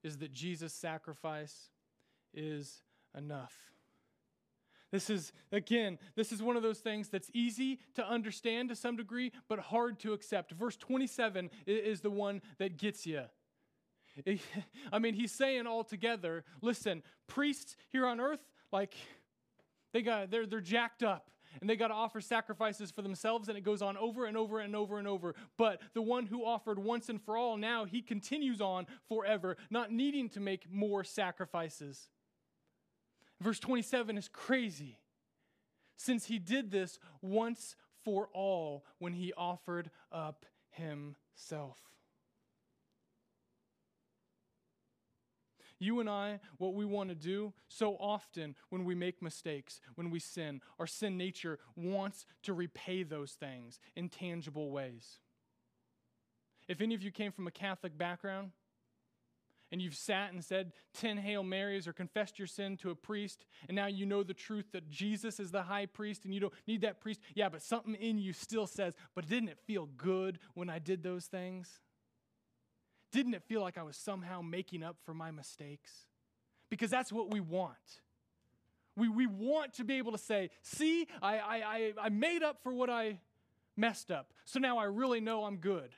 is 0.02 0.18
that 0.18 0.32
Jesus' 0.32 0.72
sacrifice 0.72 1.70
is 2.34 2.82
enough. 3.16 3.54
This 4.90 5.10
is, 5.10 5.32
again, 5.52 5.98
this 6.16 6.32
is 6.32 6.42
one 6.42 6.56
of 6.56 6.62
those 6.62 6.78
things 6.78 7.08
that's 7.08 7.30
easy 7.34 7.78
to 7.94 8.06
understand 8.06 8.70
to 8.70 8.76
some 8.76 8.96
degree, 8.96 9.32
but 9.48 9.58
hard 9.58 9.98
to 10.00 10.14
accept. 10.14 10.52
Verse 10.52 10.76
27 10.76 11.50
is 11.66 12.00
the 12.00 12.10
one 12.10 12.40
that 12.58 12.78
gets 12.78 13.06
you. 13.06 13.24
I 14.92 14.98
mean, 14.98 15.14
he's 15.14 15.32
saying 15.32 15.66
all 15.66 15.84
together, 15.84 16.44
listen, 16.62 17.02
priests 17.26 17.76
here 17.90 18.06
on 18.06 18.18
earth, 18.18 18.40
like, 18.72 18.94
they 19.92 20.02
got, 20.02 20.30
they're, 20.30 20.46
they're 20.46 20.60
jacked 20.60 21.02
up 21.02 21.30
and 21.60 21.68
they 21.68 21.76
got 21.76 21.88
to 21.88 21.94
offer 21.94 22.20
sacrifices 22.20 22.90
for 22.90 23.02
themselves, 23.02 23.48
and 23.48 23.56
it 23.56 23.62
goes 23.62 23.82
on 23.82 23.96
over 23.96 24.26
and 24.26 24.36
over 24.36 24.60
and 24.60 24.74
over 24.74 24.98
and 24.98 25.08
over. 25.08 25.34
But 25.56 25.80
the 25.94 26.02
one 26.02 26.26
who 26.26 26.44
offered 26.44 26.78
once 26.78 27.08
and 27.08 27.20
for 27.20 27.36
all, 27.36 27.56
now 27.56 27.84
he 27.84 28.02
continues 28.02 28.60
on 28.60 28.86
forever, 29.08 29.56
not 29.70 29.92
needing 29.92 30.28
to 30.30 30.40
make 30.40 30.70
more 30.70 31.04
sacrifices. 31.04 32.08
Verse 33.40 33.60
27 33.60 34.18
is 34.18 34.28
crazy. 34.28 34.98
Since 35.96 36.26
he 36.26 36.38
did 36.38 36.70
this 36.70 36.98
once 37.20 37.76
for 38.04 38.28
all 38.32 38.84
when 38.98 39.12
he 39.12 39.32
offered 39.32 39.90
up 40.12 40.46
himself. 40.70 41.78
You 45.78 46.00
and 46.00 46.08
I, 46.08 46.40
what 46.58 46.74
we 46.74 46.84
want 46.84 47.08
to 47.10 47.14
do 47.14 47.52
so 47.68 47.96
often 48.00 48.54
when 48.70 48.84
we 48.84 48.94
make 48.94 49.22
mistakes, 49.22 49.80
when 49.94 50.10
we 50.10 50.18
sin, 50.18 50.60
our 50.78 50.86
sin 50.86 51.16
nature 51.16 51.58
wants 51.76 52.26
to 52.42 52.52
repay 52.52 53.02
those 53.04 53.32
things 53.32 53.78
in 53.94 54.08
tangible 54.08 54.70
ways. 54.70 55.18
If 56.68 56.80
any 56.80 56.94
of 56.94 57.02
you 57.02 57.10
came 57.10 57.32
from 57.32 57.46
a 57.46 57.52
Catholic 57.52 57.96
background, 57.96 58.50
and 59.70 59.82
you've 59.82 59.94
sat 59.94 60.32
and 60.32 60.42
said 60.42 60.72
10 60.94 61.18
Hail 61.18 61.42
Marys 61.42 61.86
or 61.86 61.92
confessed 61.92 62.38
your 62.38 62.48
sin 62.48 62.76
to 62.78 62.90
a 62.90 62.94
priest, 62.94 63.44
and 63.68 63.76
now 63.76 63.86
you 63.86 64.06
know 64.06 64.22
the 64.22 64.34
truth 64.34 64.66
that 64.72 64.88
Jesus 64.88 65.38
is 65.38 65.50
the 65.50 65.62
high 65.62 65.86
priest 65.86 66.24
and 66.24 66.32
you 66.32 66.40
don't 66.40 66.54
need 66.66 66.80
that 66.82 67.00
priest. 67.00 67.20
Yeah, 67.34 67.48
but 67.48 67.62
something 67.62 67.94
in 67.94 68.18
you 68.18 68.32
still 68.32 68.66
says, 68.66 68.94
but 69.14 69.28
didn't 69.28 69.50
it 69.50 69.58
feel 69.66 69.86
good 69.96 70.38
when 70.54 70.70
I 70.70 70.78
did 70.78 71.02
those 71.02 71.26
things? 71.26 71.80
Didn't 73.10 73.34
it 73.34 73.42
feel 73.42 73.60
like 73.60 73.78
I 73.78 73.82
was 73.82 73.96
somehow 73.96 74.42
making 74.42 74.82
up 74.82 74.96
for 75.04 75.14
my 75.14 75.30
mistakes? 75.30 76.06
Because 76.70 76.90
that's 76.90 77.12
what 77.12 77.30
we 77.30 77.40
want. 77.40 77.76
We, 78.96 79.08
we 79.08 79.26
want 79.26 79.74
to 79.74 79.84
be 79.84 79.94
able 79.94 80.12
to 80.12 80.18
say, 80.18 80.50
see, 80.62 81.06
I, 81.22 81.38
I, 81.38 81.92
I 82.02 82.08
made 82.08 82.42
up 82.42 82.62
for 82.62 82.72
what 82.72 82.90
I 82.90 83.20
messed 83.76 84.10
up. 84.10 84.32
So 84.44 84.58
now 84.58 84.78
I 84.78 84.84
really 84.84 85.20
know 85.20 85.44
I'm 85.44 85.56
good. 85.56 85.90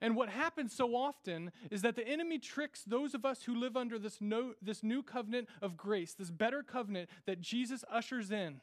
And 0.00 0.14
what 0.14 0.28
happens 0.28 0.72
so 0.72 0.94
often 0.94 1.50
is 1.70 1.82
that 1.82 1.96
the 1.96 2.06
enemy 2.06 2.38
tricks 2.38 2.84
those 2.86 3.14
of 3.14 3.24
us 3.24 3.42
who 3.42 3.54
live 3.54 3.76
under 3.76 3.98
this, 3.98 4.20
no, 4.20 4.54
this 4.62 4.84
new 4.84 5.02
covenant 5.02 5.48
of 5.60 5.76
grace, 5.76 6.14
this 6.14 6.30
better 6.30 6.62
covenant 6.62 7.08
that 7.26 7.40
Jesus 7.40 7.84
ushers 7.90 8.30
in 8.30 8.60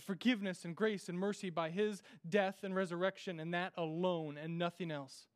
forgiveness 0.00 0.64
and 0.64 0.74
grace 0.74 1.08
and 1.08 1.18
mercy 1.18 1.50
by 1.50 1.70
his 1.70 2.02
death 2.28 2.58
and 2.62 2.74
resurrection, 2.74 3.38
and 3.40 3.52
that 3.52 3.72
alone 3.76 4.38
and 4.38 4.58
nothing 4.58 4.90
else. 4.90 5.26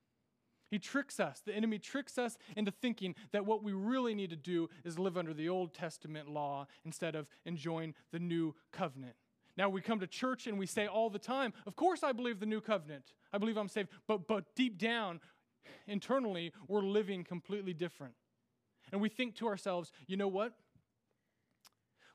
He 0.71 0.79
tricks 0.79 1.21
us. 1.21 1.41
The 1.45 1.55
enemy 1.55 1.79
tricks 1.79 2.19
us 2.19 2.37
into 2.57 2.73
thinking 2.73 3.15
that 3.33 3.47
what 3.47 3.63
we 3.63 3.73
really 3.73 4.15
need 4.15 4.31
to 4.31 4.37
do 4.37 4.69
is 4.85 4.99
live 4.99 5.17
under 5.17 5.33
the 5.33 5.49
Old 5.49 5.75
Testament 5.75 6.29
law 6.29 6.67
instead 6.85 7.15
of 7.15 7.29
enjoying 7.45 7.95
the 8.13 8.19
new 8.19 8.55
covenant. 8.73 9.15
Now 9.57 9.69
we 9.69 9.81
come 9.81 10.01
to 10.01 10.07
church 10.07 10.47
and 10.47 10.59
we 10.59 10.67
say 10.67 10.87
all 10.87 11.09
the 11.09 11.19
time, 11.19 11.53
Of 11.67 11.77
course, 11.77 12.03
I 12.03 12.13
believe 12.13 12.41
the 12.41 12.47
new 12.47 12.61
covenant. 12.61 13.15
I 13.33 13.39
believe 13.39 13.57
I'm 13.57 13.69
saved. 13.69 13.89
But, 14.07 14.27
but 14.27 14.55
deep 14.55 14.77
down, 14.77 15.21
internally, 15.87 16.53
we're 16.69 16.83
living 16.83 17.25
completely 17.25 17.73
different. 17.73 18.15
And 18.93 19.01
we 19.01 19.09
think 19.09 19.37
to 19.37 19.47
ourselves, 19.47 19.93
You 20.07 20.17
know 20.17 20.29
what? 20.29 20.53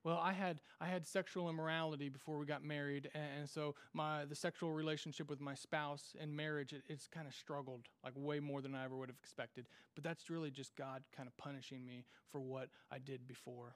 Well 0.03 0.17
i 0.17 0.33
had 0.33 0.59
i 0.79 0.87
had 0.87 1.05
sexual 1.05 1.49
immorality 1.49 2.09
before 2.09 2.37
we 2.37 2.45
got 2.45 2.63
married 2.63 3.09
and, 3.13 3.23
and 3.39 3.49
so 3.49 3.75
my 3.93 4.25
the 4.25 4.35
sexual 4.35 4.71
relationship 4.71 5.29
with 5.29 5.39
my 5.39 5.53
spouse 5.53 6.15
and 6.19 6.35
marriage 6.35 6.73
it, 6.73 6.83
it's 6.87 7.07
kind 7.07 7.27
of 7.27 7.33
struggled 7.33 7.87
like 8.03 8.13
way 8.15 8.39
more 8.39 8.61
than 8.61 8.75
i 8.75 8.83
ever 8.83 8.95
would 8.95 9.09
have 9.09 9.17
expected. 9.21 9.65
But 9.95 10.03
that's 10.03 10.29
really 10.29 10.51
just 10.51 10.75
god 10.75 11.03
kind 11.15 11.27
of 11.27 11.35
punishing 11.37 11.85
me 11.85 12.05
for 12.31 12.39
what 12.39 12.69
i 12.91 12.97
did 12.97 13.27
before. 13.27 13.75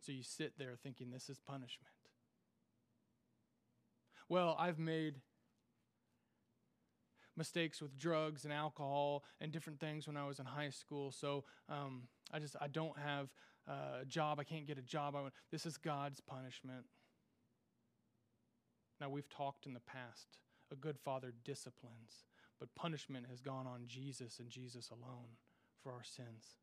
So 0.00 0.12
you 0.12 0.22
sit 0.22 0.58
there 0.58 0.74
thinking 0.82 1.10
this 1.10 1.30
is 1.30 1.38
punishment. 1.38 1.92
Well 4.28 4.56
i've 4.58 4.78
made 4.78 5.20
mistakes 7.36 7.80
with 7.82 7.96
drugs 7.98 8.44
and 8.44 8.52
alcohol 8.52 9.24
and 9.40 9.52
different 9.52 9.80
things 9.80 10.06
when 10.06 10.16
I 10.16 10.26
was 10.26 10.38
in 10.38 10.46
high 10.46 10.70
school. 10.70 11.10
So 11.10 11.44
um, 11.68 12.04
I 12.32 12.38
just 12.38 12.56
I 12.60 12.68
don't 12.68 12.98
have 12.98 13.28
a 13.66 14.04
job. 14.04 14.38
I 14.38 14.44
can't 14.44 14.66
get 14.66 14.78
a 14.78 14.82
job. 14.82 15.14
I, 15.16 15.28
this 15.50 15.66
is 15.66 15.76
God's 15.76 16.20
punishment. 16.20 16.84
Now 19.00 19.08
we've 19.08 19.28
talked 19.28 19.66
in 19.66 19.74
the 19.74 19.80
past. 19.80 20.38
A 20.72 20.76
good 20.76 20.98
father 20.98 21.32
disciplines, 21.44 22.24
but 22.58 22.74
punishment 22.74 23.26
has 23.28 23.40
gone 23.40 23.66
on 23.66 23.82
Jesus 23.86 24.38
and 24.38 24.48
Jesus 24.48 24.90
alone 24.90 25.36
for 25.82 25.92
our 25.92 26.02
sins. 26.02 26.56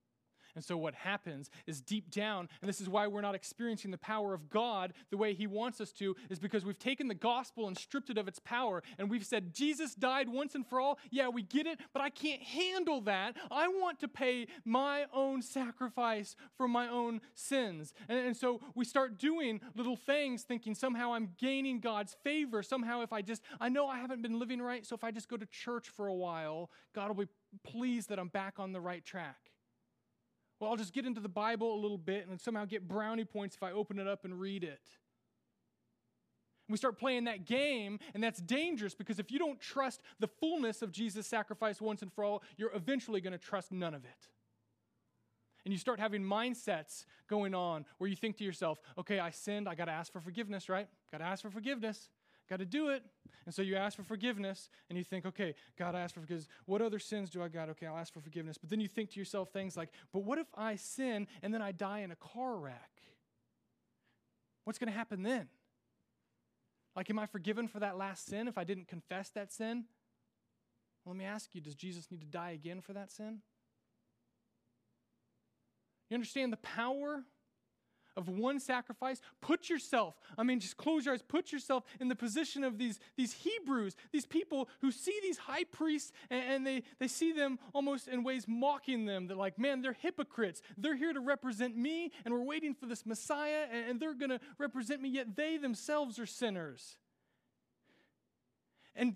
And 0.56 0.64
so, 0.64 0.78
what 0.78 0.94
happens 0.94 1.50
is 1.66 1.82
deep 1.82 2.12
down, 2.12 2.50
and 2.62 2.70
this 2.70 2.82
is 2.82 2.90
why 2.90 3.08
we're 3.08 3.22
not 3.22 3.36
experiencing 3.36 3.92
the 3.92 3.98
power 3.98 4.34
of 4.34 4.50
God 4.50 4.94
the 5.10 5.18
way 5.18 5.34
He 5.34 5.48
wants 5.48 5.80
us 5.80 5.92
to, 5.94 6.16
is 6.30 6.40
because 6.40 6.66
we've 6.66 6.80
taken 6.80 7.08
the 7.08 7.14
gospel 7.14 7.68
and 7.68 7.78
stripped 7.78 8.10
it 8.10 8.18
of 8.18 8.28
its 8.28 8.40
power. 8.40 8.84
And 8.98 9.10
we've 9.10 9.26
said, 9.26 9.54
Jesus 9.54 9.96
died 9.96 10.30
once 10.30 10.56
and 10.56 10.66
for 10.66 10.80
all. 10.80 11.00
Yeah, 11.10 11.30
we 11.30 11.44
get 11.44 11.68
it, 11.68 11.80
but 11.94 12.02
I 12.02 12.10
can't 12.10 12.42
handle 12.42 13.02
that. 13.02 13.38
I 13.50 13.68
want 13.68 14.00
to 14.02 14.08
pay 14.08 14.48
my 14.66 15.06
own 15.14 15.42
sacrifice 15.42 16.36
for 16.58 16.68
my 16.68 16.88
own 16.88 17.22
sins. 17.34 17.94
And, 18.10 18.20
and 18.20 18.38
so, 18.38 18.62
we 18.76 18.86
start 18.86 19.18
doing 19.18 19.62
little 19.76 19.96
things 19.96 20.44
thinking 20.44 20.76
somehow 20.76 21.14
I'm 21.14 21.30
gaining 21.38 21.80
God's 21.80 22.16
favor. 22.24 22.64
Somehow, 22.64 23.02
if 23.02 23.14
I 23.14 23.22
just, 23.22 23.42
I 23.60 23.70
know 23.70 23.88
I 23.88 23.98
haven't 23.98 24.22
been 24.22 24.40
living 24.40 24.62
right, 24.62 24.86
so 24.86 24.96
if 24.96 25.04
I 25.04 25.12
just 25.12 25.30
go 25.30 25.38
to 25.38 25.46
church 25.46 25.90
for 25.90 26.08
a 26.08 26.14
while, 26.14 26.70
God 26.94 27.08
will 27.08 27.26
be 27.26 27.32
pleased 27.64 28.10
that 28.10 28.20
I'm 28.20 28.30
back 28.30 28.60
on 28.60 28.72
the 28.72 28.82
right 28.82 29.04
track 29.04 29.51
well, 30.62 30.70
I'll 30.70 30.78
just 30.78 30.94
get 30.94 31.08
into 31.08 31.20
the 31.20 31.28
Bible 31.28 31.74
a 31.74 31.80
little 31.82 31.98
bit 31.98 32.28
and 32.28 32.40
somehow 32.40 32.66
get 32.66 32.88
brownie 32.88 33.26
points 33.26 33.56
if 33.56 33.64
I 33.64 33.72
open 33.72 33.98
it 33.98 34.08
up 34.08 34.26
and 34.26 34.40
read 34.40 34.64
it. 34.64 34.80
we 36.70 36.78
start 36.78 36.98
playing 36.98 37.26
that 37.26 37.46
game, 37.46 38.00
and 38.14 38.24
that's 38.24 38.40
dangerous 38.40 38.94
because 38.94 39.20
if 39.20 39.32
you 39.32 39.40
don't 39.40 39.60
trust 39.60 40.02
the 40.20 40.28
fullness 40.28 40.82
of 40.82 40.92
Jesus' 40.92 41.28
sacrifice 41.28 41.82
once 41.82 42.02
and 42.04 42.14
for 42.14 42.24
all, 42.24 42.44
you're 42.58 42.72
eventually 42.74 43.20
going 43.20 43.34
to 43.34 43.40
trust 43.40 43.72
none 43.72 43.96
of 43.96 44.06
it. 44.06 44.30
And 45.66 45.74
you 45.74 45.80
start 45.80 46.00
having 46.00 46.24
mindsets 46.24 47.06
going 47.28 47.54
on 47.54 47.86
where 47.98 48.10
you 48.10 48.16
think 48.16 48.38
to 48.38 48.44
yourself, 48.44 48.80
okay, 48.98 49.20
I 49.20 49.32
sinned, 49.32 49.68
I 49.68 49.76
got 49.76 49.86
to 49.86 49.92
ask 49.92 50.14
for 50.14 50.22
forgiveness, 50.22 50.70
right? 50.70 50.88
Got 51.12 51.18
to 51.18 51.26
ask 51.26 51.42
for 51.42 51.50
forgiveness. 51.50 52.10
Got 52.52 52.60
to 52.60 52.66
do 52.66 52.90
it. 52.90 53.02
And 53.46 53.56
so 53.56 53.62
you 53.62 53.78
ask 53.78 53.96
for 53.96 54.04
forgiveness 54.04 54.70
and 54.90 54.98
you 54.98 55.06
think, 55.06 55.26
okay, 55.26 55.56
God, 55.80 55.96
I 55.96 56.02
ask 56.02 56.14
for 56.14 56.20
forgiveness. 56.20 56.50
What 56.66 56.82
other 56.82 57.00
sins 57.00 57.30
do 57.30 57.42
I 57.42 57.48
got? 57.48 57.70
Okay, 57.70 57.86
I'll 57.86 57.98
ask 57.98 58.14
for 58.14 58.20
forgiveness. 58.20 58.58
But 58.58 58.70
then 58.70 58.82
you 58.82 58.90
think 58.90 59.12
to 59.12 59.20
yourself 59.20 59.52
things 59.54 59.78
like, 59.78 59.88
but 60.12 60.26
what 60.26 60.38
if 60.38 60.48
I 60.54 60.76
sin 60.76 61.28
and 61.42 61.54
then 61.54 61.62
I 61.62 61.72
die 61.72 62.00
in 62.00 62.12
a 62.12 62.16
car 62.18 62.58
wreck? 62.58 62.92
What's 64.66 64.78
going 64.78 64.92
to 64.92 64.98
happen 64.98 65.24
then? 65.24 65.48
Like, 66.94 67.10
am 67.10 67.20
I 67.20 67.26
forgiven 67.26 67.70
for 67.70 67.80
that 67.80 67.98
last 67.98 68.26
sin 68.26 68.50
if 68.50 68.58
I 68.58 68.66
didn't 68.66 68.90
confess 68.90 69.30
that 69.30 69.54
sin? 69.54 69.86
Well, 71.06 71.16
let 71.16 71.20
me 71.20 71.24
ask 71.24 71.56
you, 71.56 71.62
does 71.62 71.76
Jesus 71.76 72.12
need 72.12 72.20
to 72.20 72.28
die 72.28 72.52
again 72.52 72.82
for 72.82 72.92
that 72.92 73.14
sin? 73.14 73.40
You 76.10 76.16
understand 76.16 76.52
the 76.52 76.58
power 76.58 77.24
of 78.18 78.30
one 78.30 78.60
sacrifice. 78.60 79.22
Put 79.42 79.70
yourself, 79.70 80.20
I 80.38 80.44
mean, 80.44 80.60
just 80.60 80.78
close 80.78 81.06
your 81.06 81.14
eyes, 81.14 81.22
put 81.22 81.52
yourself 81.52 81.84
in 82.00 82.08
the 82.08 82.16
position 82.16 82.64
of 82.64 82.78
these, 82.78 83.00
these 83.18 83.34
Hebrews, 83.34 83.96
these 84.12 84.26
people 84.26 84.70
who 84.82 84.92
see 84.92 85.18
these 85.22 85.38
high 85.38 85.64
priests 85.64 86.12
and, 86.30 86.44
and 86.44 86.68
they, 86.68 86.84
they 87.00 87.08
see 87.08 87.32
them 87.32 87.60
almost 87.74 88.08
in 88.08 88.24
ways 88.24 88.46
mocking 88.48 89.06
them. 89.06 89.28
They're 89.28 89.38
like, 89.38 89.58
man, 89.58 89.82
they're 89.82 89.94
hypocrites. 89.94 90.62
They're 90.78 90.96
here 90.96 91.14
to 91.14 91.20
represent 91.20 91.76
me, 91.78 92.12
and 92.26 92.34
we're 92.34 92.44
waiting 92.44 92.74
for 92.74 92.86
this 92.86 93.06
Messiah, 93.06 93.66
and, 93.72 93.92
and 93.92 94.00
they're 94.00 94.14
going 94.14 94.30
to 94.30 94.40
represent 94.58 95.02
me, 95.02 95.10
yet 95.10 95.36
they 95.36 95.58
themselves 95.58 96.20
are 96.20 96.26
sinners. 96.26 96.98
And 98.96 99.16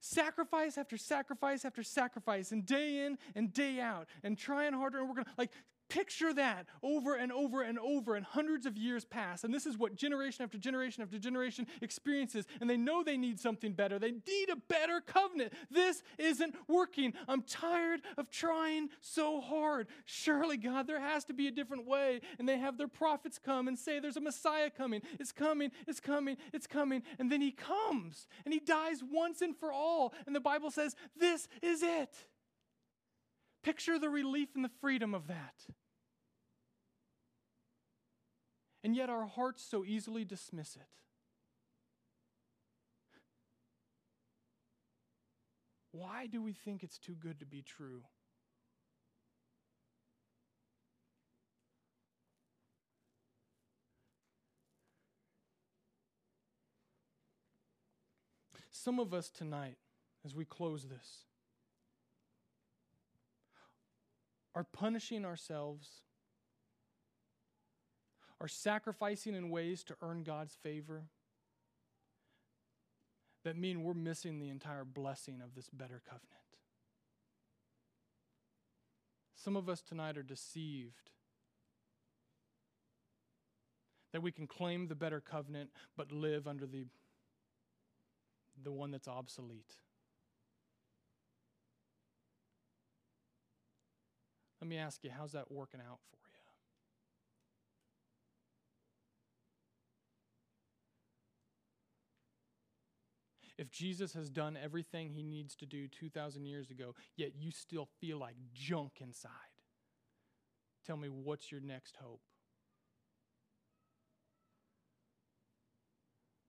sacrifice 0.00 0.76
after 0.78 0.96
sacrifice 0.96 1.64
after 1.64 1.82
sacrifice, 1.82 2.52
and 2.52 2.66
day 2.66 3.04
in 3.04 3.18
and 3.34 3.52
day 3.52 3.80
out, 3.80 4.06
and 4.22 4.36
trying 4.36 4.72
harder 4.72 4.98
and 4.98 5.08
we're 5.08 5.14
gonna 5.14 5.26
Like, 5.38 5.50
Picture 5.90 6.32
that 6.34 6.66
over 6.84 7.16
and 7.16 7.32
over 7.32 7.62
and 7.62 7.76
over, 7.76 8.14
and 8.14 8.24
hundreds 8.24 8.64
of 8.64 8.76
years 8.78 9.04
pass. 9.04 9.42
And 9.42 9.52
this 9.52 9.66
is 9.66 9.76
what 9.76 9.96
generation 9.96 10.44
after 10.44 10.56
generation 10.56 11.02
after 11.02 11.18
generation 11.18 11.66
experiences. 11.82 12.46
And 12.60 12.70
they 12.70 12.76
know 12.76 13.02
they 13.02 13.16
need 13.16 13.40
something 13.40 13.72
better. 13.72 13.98
They 13.98 14.12
need 14.12 14.50
a 14.52 14.56
better 14.56 15.00
covenant. 15.00 15.52
This 15.68 16.04
isn't 16.16 16.54
working. 16.68 17.12
I'm 17.26 17.42
tired 17.42 18.02
of 18.16 18.30
trying 18.30 18.90
so 19.00 19.40
hard. 19.40 19.88
Surely, 20.04 20.56
God, 20.56 20.86
there 20.86 21.00
has 21.00 21.24
to 21.24 21.34
be 21.34 21.48
a 21.48 21.50
different 21.50 21.88
way. 21.88 22.20
And 22.38 22.48
they 22.48 22.58
have 22.58 22.78
their 22.78 22.86
prophets 22.86 23.40
come 23.44 23.66
and 23.66 23.76
say, 23.76 23.98
There's 23.98 24.16
a 24.16 24.20
Messiah 24.20 24.70
coming. 24.70 25.02
It's 25.18 25.32
coming. 25.32 25.72
It's 25.88 25.98
coming. 25.98 26.36
It's 26.52 26.68
coming. 26.68 27.02
And 27.18 27.32
then 27.32 27.40
he 27.40 27.50
comes 27.50 28.28
and 28.44 28.54
he 28.54 28.60
dies 28.60 29.02
once 29.02 29.42
and 29.42 29.56
for 29.56 29.72
all. 29.72 30.14
And 30.24 30.36
the 30.36 30.40
Bible 30.40 30.70
says, 30.70 30.94
This 31.18 31.48
is 31.62 31.82
it. 31.82 32.14
Picture 33.62 33.98
the 33.98 34.08
relief 34.08 34.50
and 34.54 34.64
the 34.64 34.70
freedom 34.80 35.14
of 35.14 35.26
that. 35.26 35.66
And 38.82 38.96
yet 38.96 39.10
our 39.10 39.26
hearts 39.26 39.62
so 39.62 39.84
easily 39.84 40.24
dismiss 40.24 40.76
it. 40.76 40.88
Why 45.92 46.26
do 46.26 46.40
we 46.40 46.52
think 46.52 46.82
it's 46.82 46.98
too 46.98 47.14
good 47.14 47.40
to 47.40 47.46
be 47.46 47.62
true? 47.62 48.04
Some 58.70 58.98
of 58.98 59.12
us 59.12 59.28
tonight, 59.28 59.76
as 60.24 60.34
we 60.34 60.46
close 60.46 60.84
this, 60.84 61.26
are 64.54 64.64
punishing 64.64 65.24
ourselves 65.24 66.02
are 68.40 68.48
sacrificing 68.48 69.34
in 69.34 69.50
ways 69.50 69.84
to 69.84 69.96
earn 70.00 70.22
God's 70.22 70.54
favor 70.62 71.04
that 73.44 73.56
mean 73.56 73.82
we're 73.82 73.94
missing 73.94 74.38
the 74.38 74.48
entire 74.48 74.84
blessing 74.84 75.40
of 75.42 75.54
this 75.54 75.68
better 75.68 76.00
covenant. 76.04 76.26
Some 79.34 79.56
of 79.56 79.68
us 79.68 79.80
tonight 79.80 80.18
are 80.18 80.22
deceived 80.22 81.10
that 84.12 84.22
we 84.22 84.32
can 84.32 84.46
claim 84.46 84.88
the 84.88 84.94
better 84.94 85.20
covenant 85.20 85.70
but 85.96 86.12
live 86.12 86.46
under 86.46 86.66
the, 86.66 86.86
the 88.62 88.72
one 88.72 88.90
that's 88.90 89.08
obsolete. 89.08 89.76
Let 94.60 94.68
me 94.68 94.76
ask 94.78 95.02
you, 95.02 95.10
how's 95.16 95.32
that 95.32 95.50
working 95.50 95.80
out 95.80 96.00
for 96.10 96.16
you? 96.16 96.20
if 103.60 103.70
Jesus 103.70 104.14
has 104.14 104.30
done 104.30 104.56
everything 104.56 105.10
he 105.10 105.22
needs 105.22 105.54
to 105.56 105.66
do 105.66 105.86
2,000 105.86 106.46
years 106.46 106.70
ago, 106.70 106.94
yet 107.14 107.32
you 107.38 107.50
still 107.50 107.90
feel 108.00 108.16
like 108.16 108.34
junk 108.54 108.92
inside, 109.00 109.30
tell 110.86 110.96
me 110.96 111.08
what's 111.08 111.52
your 111.52 111.60
next 111.60 111.96
hope? 112.02 112.22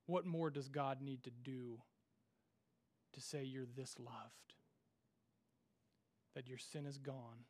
What 0.06 0.26
more 0.26 0.50
does 0.50 0.70
God 0.70 1.02
need 1.02 1.24
to 1.24 1.32
do 1.32 1.80
to 3.12 3.20
say 3.20 3.44
you're 3.44 3.66
this 3.76 3.96
loved? 4.00 4.56
That 6.34 6.48
your 6.48 6.58
sin 6.58 6.86
is 6.86 6.98
gone? 6.98 7.44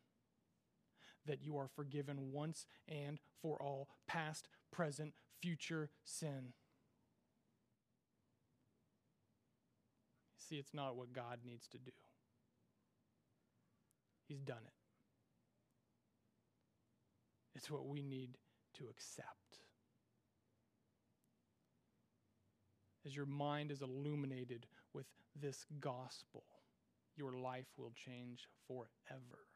That 1.26 1.42
you 1.42 1.56
are 1.56 1.68
forgiven 1.68 2.32
once 2.32 2.66
and 2.88 3.20
for 3.40 3.62
all, 3.62 3.88
past, 4.08 4.48
present, 4.72 5.14
future 5.40 5.90
sin? 6.04 6.52
See, 10.38 10.56
it's 10.56 10.74
not 10.74 10.96
what 10.96 11.12
God 11.12 11.38
needs 11.44 11.68
to 11.68 11.78
do, 11.78 11.92
He's 14.28 14.42
done 14.42 14.64
it. 14.64 14.72
It's 17.54 17.70
what 17.70 17.86
we 17.86 18.02
need 18.02 18.38
to 18.78 18.84
accept. 18.88 19.28
As 23.04 23.14
your 23.16 23.26
mind 23.26 23.70
is 23.70 23.82
illuminated 23.82 24.66
with 24.94 25.06
this 25.40 25.66
gospel, 25.80 26.44
your 27.16 27.32
life 27.32 27.66
will 27.76 27.92
change 27.94 28.48
forever. 28.66 29.46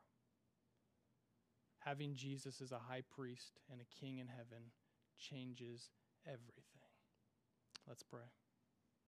Having 1.87 2.16
Jesus 2.16 2.61
as 2.61 2.72
a 2.72 2.78
high 2.78 3.03
priest 3.14 3.61
and 3.70 3.80
a 3.80 4.01
king 4.01 4.18
in 4.18 4.26
heaven 4.26 4.72
changes 5.16 5.89
everything. 6.26 6.82
Let's 7.87 8.03
pray. 8.03 8.26